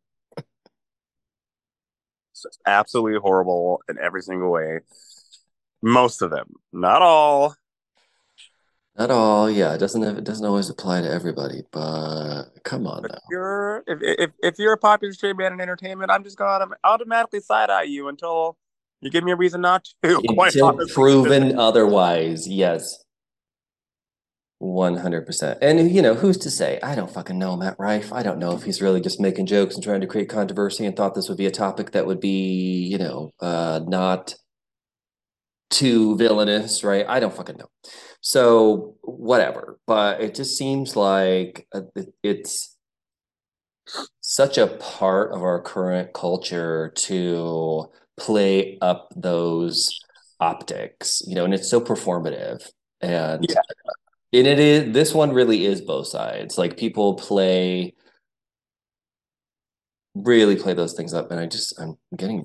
It's 2.32 2.58
absolutely 2.66 3.18
horrible 3.20 3.82
in 3.88 3.98
every 3.98 4.22
single 4.22 4.50
way. 4.50 4.80
Most 5.82 6.22
of 6.22 6.30
them, 6.30 6.54
not 6.72 7.02
all. 7.02 7.54
Not 8.98 9.12
all, 9.12 9.48
yeah. 9.48 9.74
It 9.74 9.78
doesn't 9.78 10.02
it 10.02 10.24
doesn't 10.24 10.44
always 10.44 10.68
apply 10.68 11.02
to 11.02 11.08
everybody, 11.08 11.62
but 11.70 12.46
come 12.64 12.86
on 12.86 13.02
But 13.02 13.12
now. 13.12 13.18
you're 13.30 13.84
if 13.86 13.98
if 14.02 14.30
if 14.42 14.58
you're 14.58 14.72
a 14.72 14.78
popular 14.78 15.12
straight 15.12 15.36
man 15.36 15.52
in 15.52 15.60
entertainment, 15.60 16.10
I'm 16.10 16.24
just 16.24 16.36
gonna 16.36 16.66
automatically 16.82 17.38
side 17.40 17.70
eye 17.70 17.84
you 17.84 18.08
until 18.08 18.56
you 19.00 19.10
give 19.10 19.22
me 19.22 19.30
a 19.30 19.36
reason 19.36 19.60
not 19.60 19.84
to. 20.02 20.20
Until 20.38 20.76
proven 20.88 21.56
otherwise, 21.56 22.48
yes. 22.48 23.04
100%. 24.60 25.58
And 25.62 25.92
you 25.92 26.02
know, 26.02 26.14
who's 26.16 26.36
to 26.38 26.50
say? 26.50 26.80
I 26.82 26.96
don't 26.96 27.08
fucking 27.08 27.38
know 27.38 27.56
Matt 27.56 27.76
Rife. 27.78 28.12
I 28.12 28.24
don't 28.24 28.40
know 28.40 28.56
if 28.56 28.64
he's 28.64 28.82
really 28.82 29.00
just 29.00 29.20
making 29.20 29.46
jokes 29.46 29.76
and 29.76 29.84
trying 29.84 30.00
to 30.00 30.08
create 30.08 30.28
controversy 30.28 30.84
and 30.84 30.96
thought 30.96 31.14
this 31.14 31.28
would 31.28 31.38
be 31.38 31.46
a 31.46 31.50
topic 31.52 31.92
that 31.92 32.06
would 32.06 32.18
be, 32.18 32.82
you 32.90 32.98
know, 32.98 33.32
uh 33.40 33.80
not 33.86 34.34
too 35.70 36.16
villainous, 36.16 36.82
right? 36.84 37.06
I 37.08 37.20
don't 37.20 37.34
fucking 37.34 37.56
know. 37.58 37.70
So, 38.20 38.96
whatever. 39.02 39.78
But 39.86 40.20
it 40.20 40.34
just 40.34 40.56
seems 40.56 40.96
like 40.96 41.66
uh, 41.74 41.82
it's 42.22 42.76
such 44.20 44.58
a 44.58 44.66
part 44.66 45.32
of 45.32 45.42
our 45.42 45.60
current 45.62 46.12
culture 46.12 46.92
to 46.96 47.90
play 48.18 48.78
up 48.82 49.08
those 49.16 49.98
optics, 50.40 51.22
you 51.26 51.34
know, 51.34 51.44
and 51.44 51.54
it's 51.54 51.70
so 51.70 51.80
performative. 51.80 52.62
And 53.00 53.46
Yeah. 53.48 53.60
and 54.32 54.46
it 54.46 54.58
is 54.58 54.92
this 54.92 55.14
one 55.14 55.32
really 55.32 55.64
is 55.66 55.80
both 55.80 56.08
sides. 56.08 56.58
Like 56.58 56.76
people 56.76 57.14
play 57.14 57.94
really 60.14 60.56
play 60.56 60.74
those 60.74 60.94
things 60.94 61.14
up, 61.14 61.30
and 61.30 61.40
I 61.40 61.46
just 61.46 61.78
I'm 61.80 61.96
getting 62.16 62.44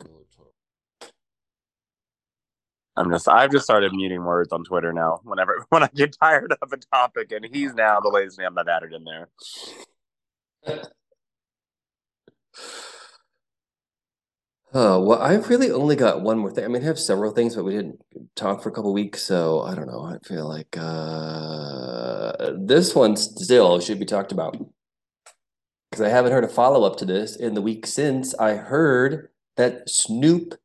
I'm 2.95 3.09
just 3.11 3.27
I've 3.27 3.51
just 3.51 3.65
started 3.65 3.93
muting 3.93 4.23
words 4.23 4.51
on 4.51 4.63
Twitter 4.63 4.93
now 4.93 5.19
whenever 5.23 5.65
when 5.69 5.83
I 5.83 5.89
get 5.95 6.15
tired 6.19 6.53
of 6.61 6.73
a 6.73 6.77
topic 6.77 7.31
and 7.31 7.45
he's 7.51 7.73
now 7.73 7.99
the 7.99 8.09
latest 8.09 8.39
name 8.39 8.57
I've 8.57 8.67
added 8.67 8.93
in 8.93 9.03
there. 9.03 9.29
Oh, 14.75 14.99
well, 15.03 15.21
I've 15.21 15.49
really 15.49 15.69
only 15.71 15.95
got 15.95 16.21
one 16.21 16.39
more 16.39 16.51
thing. 16.51 16.65
I 16.65 16.67
mean, 16.67 16.81
I 16.81 16.85
have 16.85 16.97
several 16.97 17.31
things, 17.31 17.55
but 17.55 17.63
we 17.63 17.73
didn't 17.73 18.01
talk 18.35 18.63
for 18.63 18.69
a 18.69 18.71
couple 18.71 18.91
weeks, 18.91 19.21
so 19.21 19.61
I 19.61 19.75
don't 19.75 19.85
know. 19.87 20.03
I 20.03 20.17
feel 20.27 20.47
like 20.47 20.75
uh 20.77 22.53
this 22.57 22.95
one 22.95 23.15
still 23.15 23.79
should 23.79 23.99
be 23.99 24.05
talked 24.05 24.31
about. 24.31 24.57
Because 25.91 26.05
I 26.05 26.09
haven't 26.09 26.31
heard 26.31 26.43
a 26.43 26.47
follow-up 26.47 26.97
to 26.97 27.05
this 27.05 27.35
in 27.35 27.53
the 27.53 27.61
week 27.61 27.85
since 27.85 28.33
I 28.35 28.55
heard 28.55 29.29
that 29.57 29.87
Snoop 29.89 30.55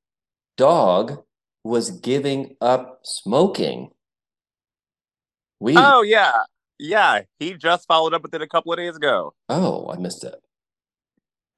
Dogg 0.56 1.18
was 1.68 1.90
giving 1.90 2.56
up 2.62 3.00
smoking 3.02 3.90
We 5.60 5.74
Oh 5.76 6.02
yeah. 6.02 6.32
Yeah. 6.78 7.22
He 7.38 7.54
just 7.54 7.86
followed 7.86 8.14
up 8.14 8.22
with 8.22 8.34
it 8.34 8.40
a 8.40 8.46
couple 8.46 8.72
of 8.72 8.78
days 8.78 8.96
ago. 8.96 9.34
Oh, 9.48 9.90
I 9.90 9.98
missed 9.98 10.24
it. 10.24 10.34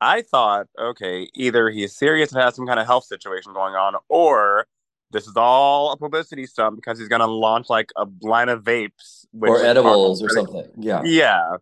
I 0.00 0.22
thought, 0.22 0.66
okay, 0.80 1.28
either 1.34 1.70
he's 1.70 1.94
serious 1.94 2.32
and 2.32 2.42
has 2.42 2.56
some 2.56 2.66
kind 2.66 2.80
of 2.80 2.86
health 2.86 3.04
situation 3.04 3.52
going 3.52 3.74
on, 3.74 3.94
or 4.08 4.66
this 5.11 5.26
is 5.26 5.36
all 5.36 5.92
a 5.92 5.96
publicity 5.98 6.46
stunt 6.46 6.76
because 6.76 6.98
he's 6.98 7.08
gonna 7.08 7.26
launch 7.26 7.68
like 7.68 7.90
a 7.96 8.06
line 8.22 8.48
of 8.48 8.64
vapes 8.64 9.26
or 9.40 9.62
edibles 9.62 10.22
or 10.22 10.30
something. 10.30 10.70
Yeah. 10.76 11.02
Yeah. 11.04 11.56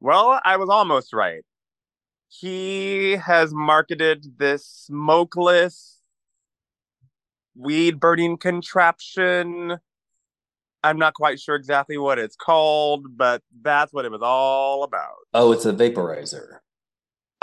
Well, 0.00 0.40
I 0.44 0.56
was 0.56 0.68
almost 0.68 1.12
right. 1.12 1.42
He 2.28 3.12
has 3.12 3.54
marketed 3.54 4.38
this 4.38 4.66
smokeless 4.66 5.99
weed 7.60 8.00
burning 8.00 8.36
contraption. 8.36 9.78
I'm 10.82 10.98
not 10.98 11.14
quite 11.14 11.38
sure 11.38 11.56
exactly 11.56 11.98
what 11.98 12.18
it's 12.18 12.36
called, 12.36 13.16
but 13.16 13.42
that's 13.62 13.92
what 13.92 14.04
it 14.06 14.10
was 14.10 14.22
all 14.22 14.82
about. 14.82 15.16
Oh, 15.34 15.52
it's 15.52 15.66
a 15.66 15.72
vaporizer. 15.72 16.58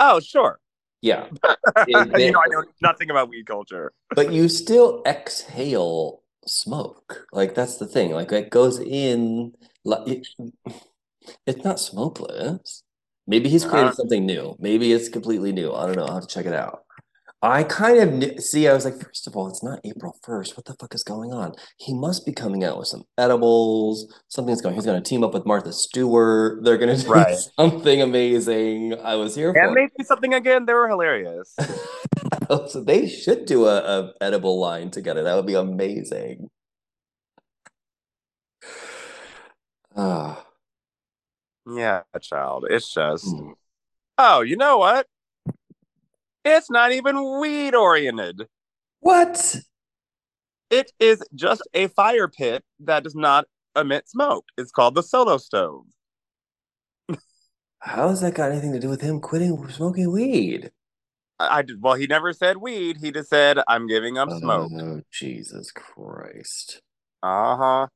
Oh, 0.00 0.18
sure. 0.20 0.58
Yeah. 1.02 1.26
you 1.86 1.94
know, 2.32 2.40
I 2.40 2.48
know 2.48 2.64
nothing 2.82 3.10
about 3.10 3.28
weed 3.28 3.46
culture. 3.46 3.92
but 4.16 4.32
you 4.32 4.48
still 4.48 5.02
exhale 5.06 6.22
smoke. 6.46 7.26
Like 7.32 7.54
that's 7.54 7.76
the 7.76 7.86
thing. 7.86 8.10
Like 8.10 8.32
it 8.32 8.50
goes 8.50 8.80
in. 8.80 9.52
Like 9.84 10.08
it, 10.08 10.26
it's 11.46 11.64
not 11.64 11.78
smokeless. 11.78 12.82
Maybe 13.28 13.48
he's 13.48 13.64
created 13.64 13.90
Uh. 13.90 13.94
something 13.94 14.26
new. 14.26 14.56
Maybe 14.58 14.92
it's 14.92 15.08
completely 15.08 15.52
new. 15.52 15.72
I 15.72 15.86
don't 15.86 15.96
know. 15.96 16.06
I'll 16.06 16.14
have 16.14 16.26
to 16.26 16.34
check 16.34 16.46
it 16.46 16.52
out. 16.54 16.82
I 17.40 17.62
kind 17.62 17.98
of 18.00 18.20
kn- 18.20 18.40
see. 18.40 18.66
I 18.66 18.72
was 18.72 18.84
like, 18.84 19.00
first 19.00 19.28
of 19.28 19.36
all, 19.36 19.46
it's 19.48 19.62
not 19.62 19.78
April 19.84 20.18
first. 20.24 20.56
What 20.56 20.66
the 20.66 20.74
fuck 20.74 20.92
is 20.92 21.04
going 21.04 21.32
on? 21.32 21.52
He 21.76 21.94
must 21.94 22.26
be 22.26 22.32
coming 22.32 22.64
out 22.64 22.78
with 22.78 22.88
some 22.88 23.04
edibles. 23.16 24.12
Something's 24.26 24.60
going. 24.60 24.74
He's 24.74 24.84
going 24.84 25.00
to 25.00 25.08
team 25.08 25.22
up 25.22 25.34
with 25.34 25.46
Martha 25.46 25.72
Stewart. 25.72 26.64
They're 26.64 26.76
going 26.78 26.96
to 26.96 27.00
do 27.00 27.08
Right. 27.08 27.36
something 27.56 28.02
amazing. 28.02 28.94
I 29.00 29.14
was 29.14 29.36
here 29.36 29.52
for. 29.52 29.60
And 29.60 29.70
it. 29.70 29.74
they 29.96 30.02
do 30.02 30.04
something 30.04 30.34
again. 30.34 30.66
They 30.66 30.74
were 30.74 30.88
hilarious. 30.88 31.54
so 32.48 32.82
they 32.82 33.08
should 33.08 33.44
do 33.44 33.66
a, 33.66 33.76
a 33.78 34.12
edible 34.20 34.58
line 34.58 34.90
together. 34.90 35.22
That 35.22 35.36
would 35.36 35.46
be 35.46 35.54
amazing. 35.54 36.50
Ah, 39.96 40.44
yeah, 41.72 42.02
child. 42.20 42.66
It's 42.68 42.92
just, 42.92 43.26
hmm. 43.26 43.52
oh, 44.16 44.40
you 44.40 44.56
know 44.56 44.78
what? 44.78 45.06
It's 46.44 46.70
not 46.70 46.92
even 46.92 47.40
weed 47.40 47.74
oriented. 47.74 48.46
What? 49.00 49.56
It 50.70 50.92
is 51.00 51.22
just 51.34 51.62
a 51.74 51.88
fire 51.88 52.28
pit 52.28 52.62
that 52.80 53.04
does 53.04 53.14
not 53.14 53.46
emit 53.76 54.08
smoke. 54.08 54.46
It's 54.56 54.70
called 54.70 54.94
the 54.94 55.02
solo 55.02 55.38
stove. 55.38 55.84
How 57.80 58.08
has 58.08 58.20
that 58.20 58.34
got 58.34 58.50
anything 58.50 58.72
to 58.72 58.80
do 58.80 58.88
with 58.88 59.00
him 59.00 59.20
quitting 59.20 59.68
smoking 59.68 60.12
weed? 60.12 60.72
I, 61.38 61.58
I 61.58 61.62
did 61.62 61.80
well. 61.80 61.94
He 61.94 62.06
never 62.06 62.32
said 62.32 62.56
weed. 62.58 62.98
He 63.00 63.12
just 63.12 63.30
said, 63.30 63.58
"I'm 63.68 63.86
giving 63.86 64.18
up 64.18 64.30
smoke." 64.30 64.72
Oh, 64.74 65.02
Jesus 65.12 65.70
Christ. 65.70 66.82
Uh 67.22 67.56
huh. 67.56 67.86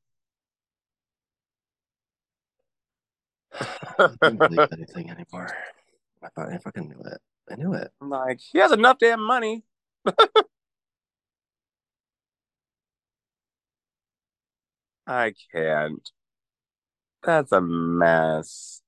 I 3.98 4.08
don't 4.20 4.38
believe 4.38 4.68
anything 4.72 5.10
anymore. 5.10 5.54
I 6.22 6.28
thought 6.28 6.52
I 6.52 6.58
fucking 6.58 6.88
knew 6.88 7.10
it. 7.10 7.20
I 7.50 7.56
knew 7.56 7.74
it. 7.74 7.90
I'm 8.00 8.08
like, 8.10 8.40
he 8.40 8.58
has 8.58 8.72
enough 8.72 8.98
damn 8.98 9.22
money. 9.22 9.64
I 15.06 15.34
can't. 15.52 16.08
That's 17.22 17.52
a 17.52 17.60
mess. 17.60 18.80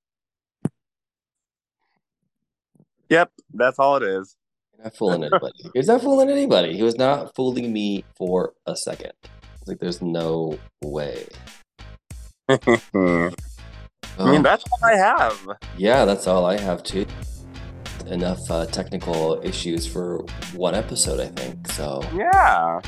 Yep, 3.09 3.33
that's 3.53 3.79
all 3.79 3.97
it 3.97 4.03
is. 4.03 4.37
You're 4.77 4.85
not 4.85 4.97
fooling 4.97 5.25
anybody. 5.25 5.71
He's 5.75 5.87
not 5.89 6.03
fooling 6.03 6.31
anybody. 6.31 6.77
He 6.77 6.83
was 6.83 6.97
not 6.97 7.35
fooling 7.35 7.73
me 7.73 8.05
for 8.17 8.55
a 8.67 8.77
second. 8.77 9.13
It's 9.61 9.69
like 9.69 9.79
there's 9.79 10.03
no 10.03 10.59
way. 10.83 11.27
I 12.49 12.61
Oh, 14.17 14.31
mean, 14.31 14.43
that's 14.43 14.65
all 14.71 14.79
I 14.89 14.97
have. 14.97 15.41
yeah, 15.77 16.05
that's 16.05 16.27
all 16.27 16.45
I 16.45 16.59
have 16.59 16.83
too. 16.83 17.07
Enough 18.07 18.51
uh, 18.51 18.67
technical 18.67 19.41
issues 19.43 19.87
for 19.87 20.25
one 20.55 20.75
episode, 20.75 21.21
I 21.21 21.29
think. 21.29 21.69
So 21.73 22.03
Yeah. 22.15 22.81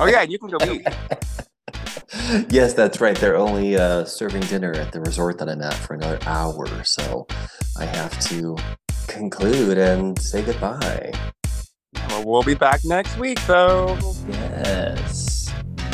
Oh 0.00 0.06
yeah, 0.06 0.22
you 0.22 0.38
can 0.38 0.48
go 0.48 0.58
eat. 0.72 0.86
yes, 2.50 2.72
that's 2.74 3.00
right. 3.00 3.16
They're 3.16 3.36
only 3.36 3.76
uh, 3.76 4.04
serving 4.04 4.42
dinner 4.42 4.72
at 4.72 4.92
the 4.92 5.00
resort 5.00 5.38
that 5.38 5.48
I'm 5.48 5.60
at 5.62 5.74
for 5.74 5.94
another 5.94 6.18
hour, 6.26 6.66
so 6.84 7.26
I 7.78 7.84
have 7.84 8.18
to 8.28 8.56
conclude 9.08 9.78
and 9.78 10.18
say 10.20 10.42
goodbye. 10.42 11.12
Well, 12.08 12.24
we'll 12.24 12.42
be 12.42 12.54
back 12.54 12.80
next 12.84 13.18
week, 13.18 13.44
though. 13.46 13.98
Yes. 14.28 15.37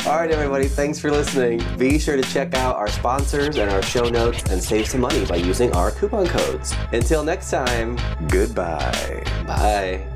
All 0.05 0.17
right, 0.17 0.29
everybody. 0.29 0.67
Thanks 0.67 0.99
for 0.99 1.09
listening. 1.09 1.63
Be 1.79 1.97
sure 1.97 2.15
to 2.15 2.21
check 2.21 2.53
out 2.53 2.75
our 2.75 2.87
sponsors 2.87 3.57
and 3.57 3.71
our 3.71 3.81
show 3.81 4.07
notes 4.07 4.43
and 4.51 4.61
save 4.61 4.87
some 4.87 5.01
money 5.01 5.25
by 5.25 5.37
using 5.37 5.73
our 5.73 5.89
coupon 5.89 6.27
codes. 6.27 6.75
Until 6.91 7.23
next 7.23 7.49
time, 7.49 7.97
goodbye. 8.27 9.23
Bye. 9.47 10.14